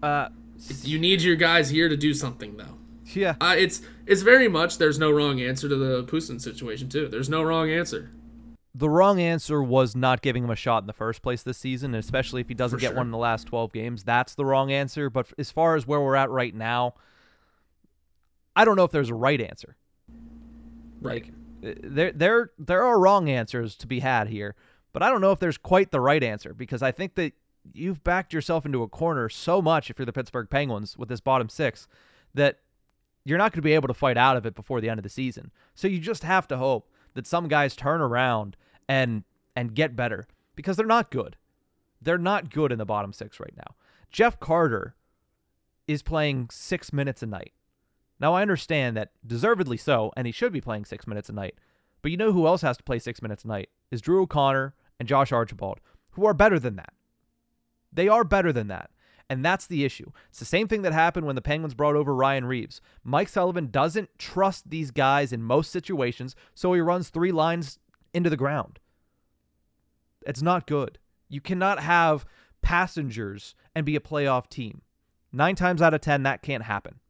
Uh, 0.02 0.28
you 0.82 0.98
need 0.98 1.22
your 1.22 1.36
guys 1.36 1.70
here 1.70 1.88
to 1.88 1.96
do 1.96 2.12
something 2.12 2.56
though. 2.56 2.76
Yeah. 3.06 3.36
Uh, 3.40 3.54
it's 3.56 3.80
it's 4.06 4.22
very 4.22 4.48
much 4.48 4.78
there's 4.78 4.98
no 4.98 5.10
wrong 5.10 5.40
answer 5.40 5.68
to 5.68 5.76
the 5.76 6.04
Puustinen 6.04 6.40
situation 6.40 6.88
too. 6.88 7.08
There's 7.08 7.28
no 7.28 7.42
wrong 7.42 7.70
answer. 7.70 8.10
The 8.74 8.90
wrong 8.90 9.18
answer 9.18 9.62
was 9.62 9.96
not 9.96 10.20
giving 10.20 10.44
him 10.44 10.50
a 10.50 10.56
shot 10.56 10.82
in 10.82 10.86
the 10.86 10.92
first 10.92 11.22
place 11.22 11.42
this 11.42 11.58
season, 11.58 11.94
and 11.94 12.04
especially 12.04 12.40
if 12.42 12.48
he 12.48 12.54
doesn't 12.54 12.78
For 12.78 12.80
get 12.80 12.88
sure. 12.88 12.98
one 12.98 13.06
in 13.06 13.10
the 13.10 13.18
last 13.18 13.44
12 13.46 13.72
games. 13.72 14.04
That's 14.04 14.34
the 14.34 14.44
wrong 14.44 14.70
answer. 14.70 15.10
But 15.10 15.32
as 15.36 15.50
far 15.50 15.74
as 15.74 15.86
where 15.86 16.00
we're 16.00 16.14
at 16.14 16.30
right 16.30 16.54
now, 16.54 16.94
I 18.54 18.64
don't 18.64 18.76
know 18.76 18.84
if 18.84 18.92
there's 18.92 19.10
a 19.10 19.16
right 19.16 19.40
answer. 19.40 19.76
Right. 21.00 21.24
Like, 21.24 21.82
there, 21.82 22.12
there, 22.12 22.50
there 22.56 22.84
are 22.84 23.00
wrong 23.00 23.28
answers 23.28 23.74
to 23.76 23.86
be 23.88 23.98
had 24.00 24.28
here. 24.28 24.54
But 24.98 25.06
I 25.06 25.10
don't 25.10 25.20
know 25.20 25.30
if 25.30 25.38
there's 25.38 25.58
quite 25.58 25.92
the 25.92 26.00
right 26.00 26.24
answer 26.24 26.52
because 26.52 26.82
I 26.82 26.90
think 26.90 27.14
that 27.14 27.32
you've 27.72 28.02
backed 28.02 28.32
yourself 28.32 28.66
into 28.66 28.82
a 28.82 28.88
corner 28.88 29.28
so 29.28 29.62
much 29.62 29.90
if 29.90 29.96
you're 29.96 30.06
the 30.06 30.12
Pittsburgh 30.12 30.50
Penguins 30.50 30.98
with 30.98 31.08
this 31.08 31.20
bottom 31.20 31.48
six 31.48 31.86
that 32.34 32.58
you're 33.24 33.38
not 33.38 33.52
going 33.52 33.58
to 33.58 33.62
be 33.62 33.74
able 33.74 33.86
to 33.86 33.94
fight 33.94 34.16
out 34.16 34.36
of 34.36 34.44
it 34.44 34.56
before 34.56 34.80
the 34.80 34.90
end 34.90 34.98
of 34.98 35.04
the 35.04 35.08
season. 35.08 35.52
So 35.76 35.86
you 35.86 36.00
just 36.00 36.24
have 36.24 36.48
to 36.48 36.56
hope 36.56 36.90
that 37.14 37.28
some 37.28 37.46
guys 37.46 37.76
turn 37.76 38.00
around 38.00 38.56
and 38.88 39.22
and 39.54 39.72
get 39.72 39.94
better 39.94 40.26
because 40.56 40.76
they're 40.76 40.84
not 40.84 41.12
good. 41.12 41.36
They're 42.02 42.18
not 42.18 42.50
good 42.50 42.72
in 42.72 42.78
the 42.78 42.84
bottom 42.84 43.12
6 43.12 43.38
right 43.38 43.54
now. 43.56 43.76
Jeff 44.10 44.40
Carter 44.40 44.96
is 45.86 46.02
playing 46.02 46.48
6 46.50 46.92
minutes 46.92 47.22
a 47.22 47.26
night. 47.26 47.52
Now 48.18 48.34
I 48.34 48.42
understand 48.42 48.96
that 48.96 49.12
deservedly 49.24 49.76
so 49.76 50.12
and 50.16 50.26
he 50.26 50.32
should 50.32 50.52
be 50.52 50.60
playing 50.60 50.86
6 50.86 51.06
minutes 51.06 51.28
a 51.28 51.34
night. 51.34 51.54
But 52.02 52.10
you 52.10 52.16
know 52.16 52.32
who 52.32 52.48
else 52.48 52.62
has 52.62 52.76
to 52.78 52.82
play 52.82 52.98
6 52.98 53.22
minutes 53.22 53.44
a 53.44 53.46
night? 53.46 53.68
Is 53.92 54.00
Drew 54.00 54.22
O'Connor 54.22 54.74
and 54.98 55.08
Josh 55.08 55.32
Archibald, 55.32 55.80
who 56.12 56.26
are 56.26 56.34
better 56.34 56.58
than 56.58 56.76
that. 56.76 56.92
They 57.92 58.08
are 58.08 58.24
better 58.24 58.52
than 58.52 58.68
that. 58.68 58.90
And 59.30 59.44
that's 59.44 59.66
the 59.66 59.84
issue. 59.84 60.10
It's 60.30 60.38
the 60.38 60.44
same 60.46 60.68
thing 60.68 60.82
that 60.82 60.92
happened 60.92 61.26
when 61.26 61.36
the 61.36 61.42
Penguins 61.42 61.74
brought 61.74 61.96
over 61.96 62.14
Ryan 62.14 62.46
Reaves. 62.46 62.80
Mike 63.04 63.28
Sullivan 63.28 63.70
doesn't 63.70 64.18
trust 64.18 64.70
these 64.70 64.90
guys 64.90 65.32
in 65.32 65.42
most 65.42 65.70
situations, 65.70 66.34
so 66.54 66.72
he 66.72 66.80
runs 66.80 67.10
three 67.10 67.32
lines 67.32 67.78
into 68.14 68.30
the 68.30 68.36
ground. 68.38 68.78
It's 70.26 70.42
not 70.42 70.66
good. 70.66 70.98
You 71.28 71.42
cannot 71.42 71.80
have 71.80 72.24
passengers 72.62 73.54
and 73.74 73.84
be 73.84 73.96
a 73.96 74.00
playoff 74.00 74.48
team. 74.48 74.80
Nine 75.30 75.54
times 75.54 75.82
out 75.82 75.92
of 75.92 76.00
10, 76.00 76.22
that 76.22 76.42
can't 76.42 76.64
happen. 76.64 77.00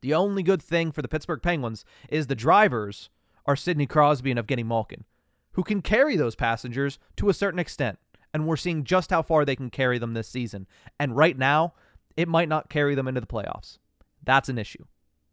The 0.00 0.14
only 0.14 0.42
good 0.42 0.62
thing 0.62 0.90
for 0.90 1.02
the 1.02 1.08
Pittsburgh 1.08 1.42
Penguins 1.42 1.84
is 2.08 2.26
the 2.26 2.34
drivers 2.34 3.10
are 3.44 3.56
Sidney 3.56 3.86
Crosby 3.86 4.30
and 4.30 4.40
Evgeny 4.40 4.64
Malkin 4.64 5.04
who 5.52 5.62
can 5.62 5.82
carry 5.82 6.16
those 6.16 6.34
passengers 6.34 6.98
to 7.16 7.28
a 7.28 7.34
certain 7.34 7.58
extent. 7.58 7.98
And 8.34 8.46
we're 8.46 8.56
seeing 8.56 8.84
just 8.84 9.10
how 9.10 9.22
far 9.22 9.44
they 9.44 9.56
can 9.56 9.70
carry 9.70 9.98
them 9.98 10.14
this 10.14 10.28
season. 10.28 10.66
And 10.98 11.16
right 11.16 11.36
now, 11.36 11.74
it 12.16 12.28
might 12.28 12.48
not 12.48 12.70
carry 12.70 12.94
them 12.94 13.08
into 13.08 13.20
the 13.20 13.26
playoffs. 13.26 13.78
That's 14.24 14.48
an 14.48 14.58
issue. 14.58 14.84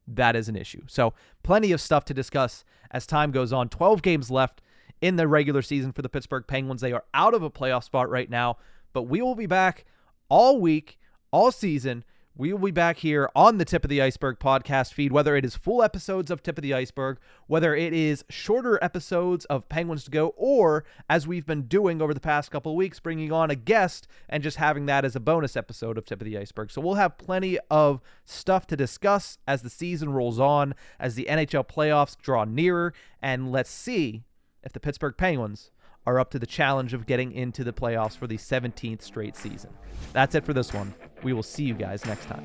That 0.08 0.36
is 0.36 0.50
an 0.50 0.56
issue. 0.56 0.82
So, 0.88 1.14
plenty 1.44 1.72
of 1.72 1.80
stuff 1.80 2.04
to 2.06 2.14
discuss 2.14 2.66
as 2.92 3.06
time 3.06 3.32
goes 3.32 3.54
on. 3.54 3.70
12 3.70 4.02
games 4.02 4.32
left 4.32 4.62
in 5.02 5.16
the 5.16 5.28
regular 5.28 5.62
season 5.62 5.92
for 5.92 6.02
the 6.02 6.10
Pittsburgh 6.10 6.46
Penguins. 6.48 6.82
They 6.82 6.94
are 6.94 7.06
out 7.14 7.34
of 7.34 7.44
a 7.44 7.50
playoff 7.50 7.84
spot 7.84 8.10
right 8.10 8.30
now, 8.30 8.58
but 8.92 9.04
we 9.04 9.22
will 9.22 9.36
be 9.36 9.46
back 9.46 9.86
all 10.28 10.60
week, 10.60 10.98
all 11.32 11.52
season 11.52 12.04
we 12.40 12.54
will 12.54 12.68
be 12.68 12.72
back 12.72 13.00
here 13.00 13.30
on 13.36 13.58
the 13.58 13.66
Tip 13.66 13.84
of 13.84 13.90
the 13.90 14.02
Iceberg 14.02 14.40
podcast 14.40 14.94
feed, 14.94 15.12
whether 15.12 15.36
it 15.36 15.44
is 15.44 15.58
full 15.58 15.84
episodes 15.84 16.32
of 16.32 16.42
Tip 16.42 16.58
of 16.58 16.62
the 16.62 16.74
Iceberg, 16.74 17.20
whether 17.48 17.76
it 17.76 17.92
is 17.92 18.24
shorter 18.30 18.82
episodes 18.82 19.44
of 19.46 19.68
Penguins 19.68 20.06
to 20.06 20.12
Go, 20.12 20.34
or 20.38 20.86
as 21.10 21.28
we've 21.28 21.46
been 21.46 21.64
doing 21.64 22.02
over 22.02 22.14
the 22.14 22.22
past 22.22 22.50
couple 22.50 22.72
of 22.72 22.78
weeks, 22.78 23.02
bringing 23.02 23.34
on 23.34 23.52
a 23.52 23.56
guest 23.56 24.08
and 24.30 24.42
just 24.42 24.56
having 24.56 24.86
that 24.86 25.04
as 25.04 25.18
a 25.18 25.20
bonus 25.20 25.58
episode 25.58 25.98
of 25.98 26.06
Tip 26.06 26.22
of 26.22 26.26
the 26.26 26.38
Iceberg. 26.38 26.72
So 26.72 26.80
we'll 26.80 26.94
have 26.94 27.18
plenty 27.18 27.60
of 27.70 28.00
stuff 28.24 28.66
to 28.68 28.78
discuss 28.78 29.38
as 29.46 29.62
the 29.62 29.70
season 29.70 30.14
rolls 30.14 30.40
on, 30.40 30.76
as 30.98 31.16
the 31.16 31.28
NHL 31.30 31.68
playoffs 31.68 32.18
draw 32.18 32.46
nearer, 32.46 32.94
and 33.22 33.52
let's 33.52 33.70
see 33.70 34.24
if 34.64 34.72
the 34.72 34.80
Pittsburgh 34.80 35.18
Penguins 35.18 35.72
are 36.10 36.20
up 36.20 36.32
to 36.32 36.40
the 36.40 36.48
challenge 36.48 36.96
of 36.96 37.06
getting 37.06 37.32
into 37.34 37.64
the 37.64 37.72
playoffs 37.72 38.18
for 38.18 38.26
the 38.26 38.38
17th 38.38 39.04
straight 39.04 39.36
season. 39.36 39.72
That's 40.12 40.34
it 40.34 40.44
for 40.44 40.54
this 40.54 40.74
one. 40.74 40.96
We 41.22 41.34
will 41.34 41.44
see 41.44 41.64
you 41.64 41.76
guys 41.76 42.04
next 42.04 42.26
time. 42.26 42.44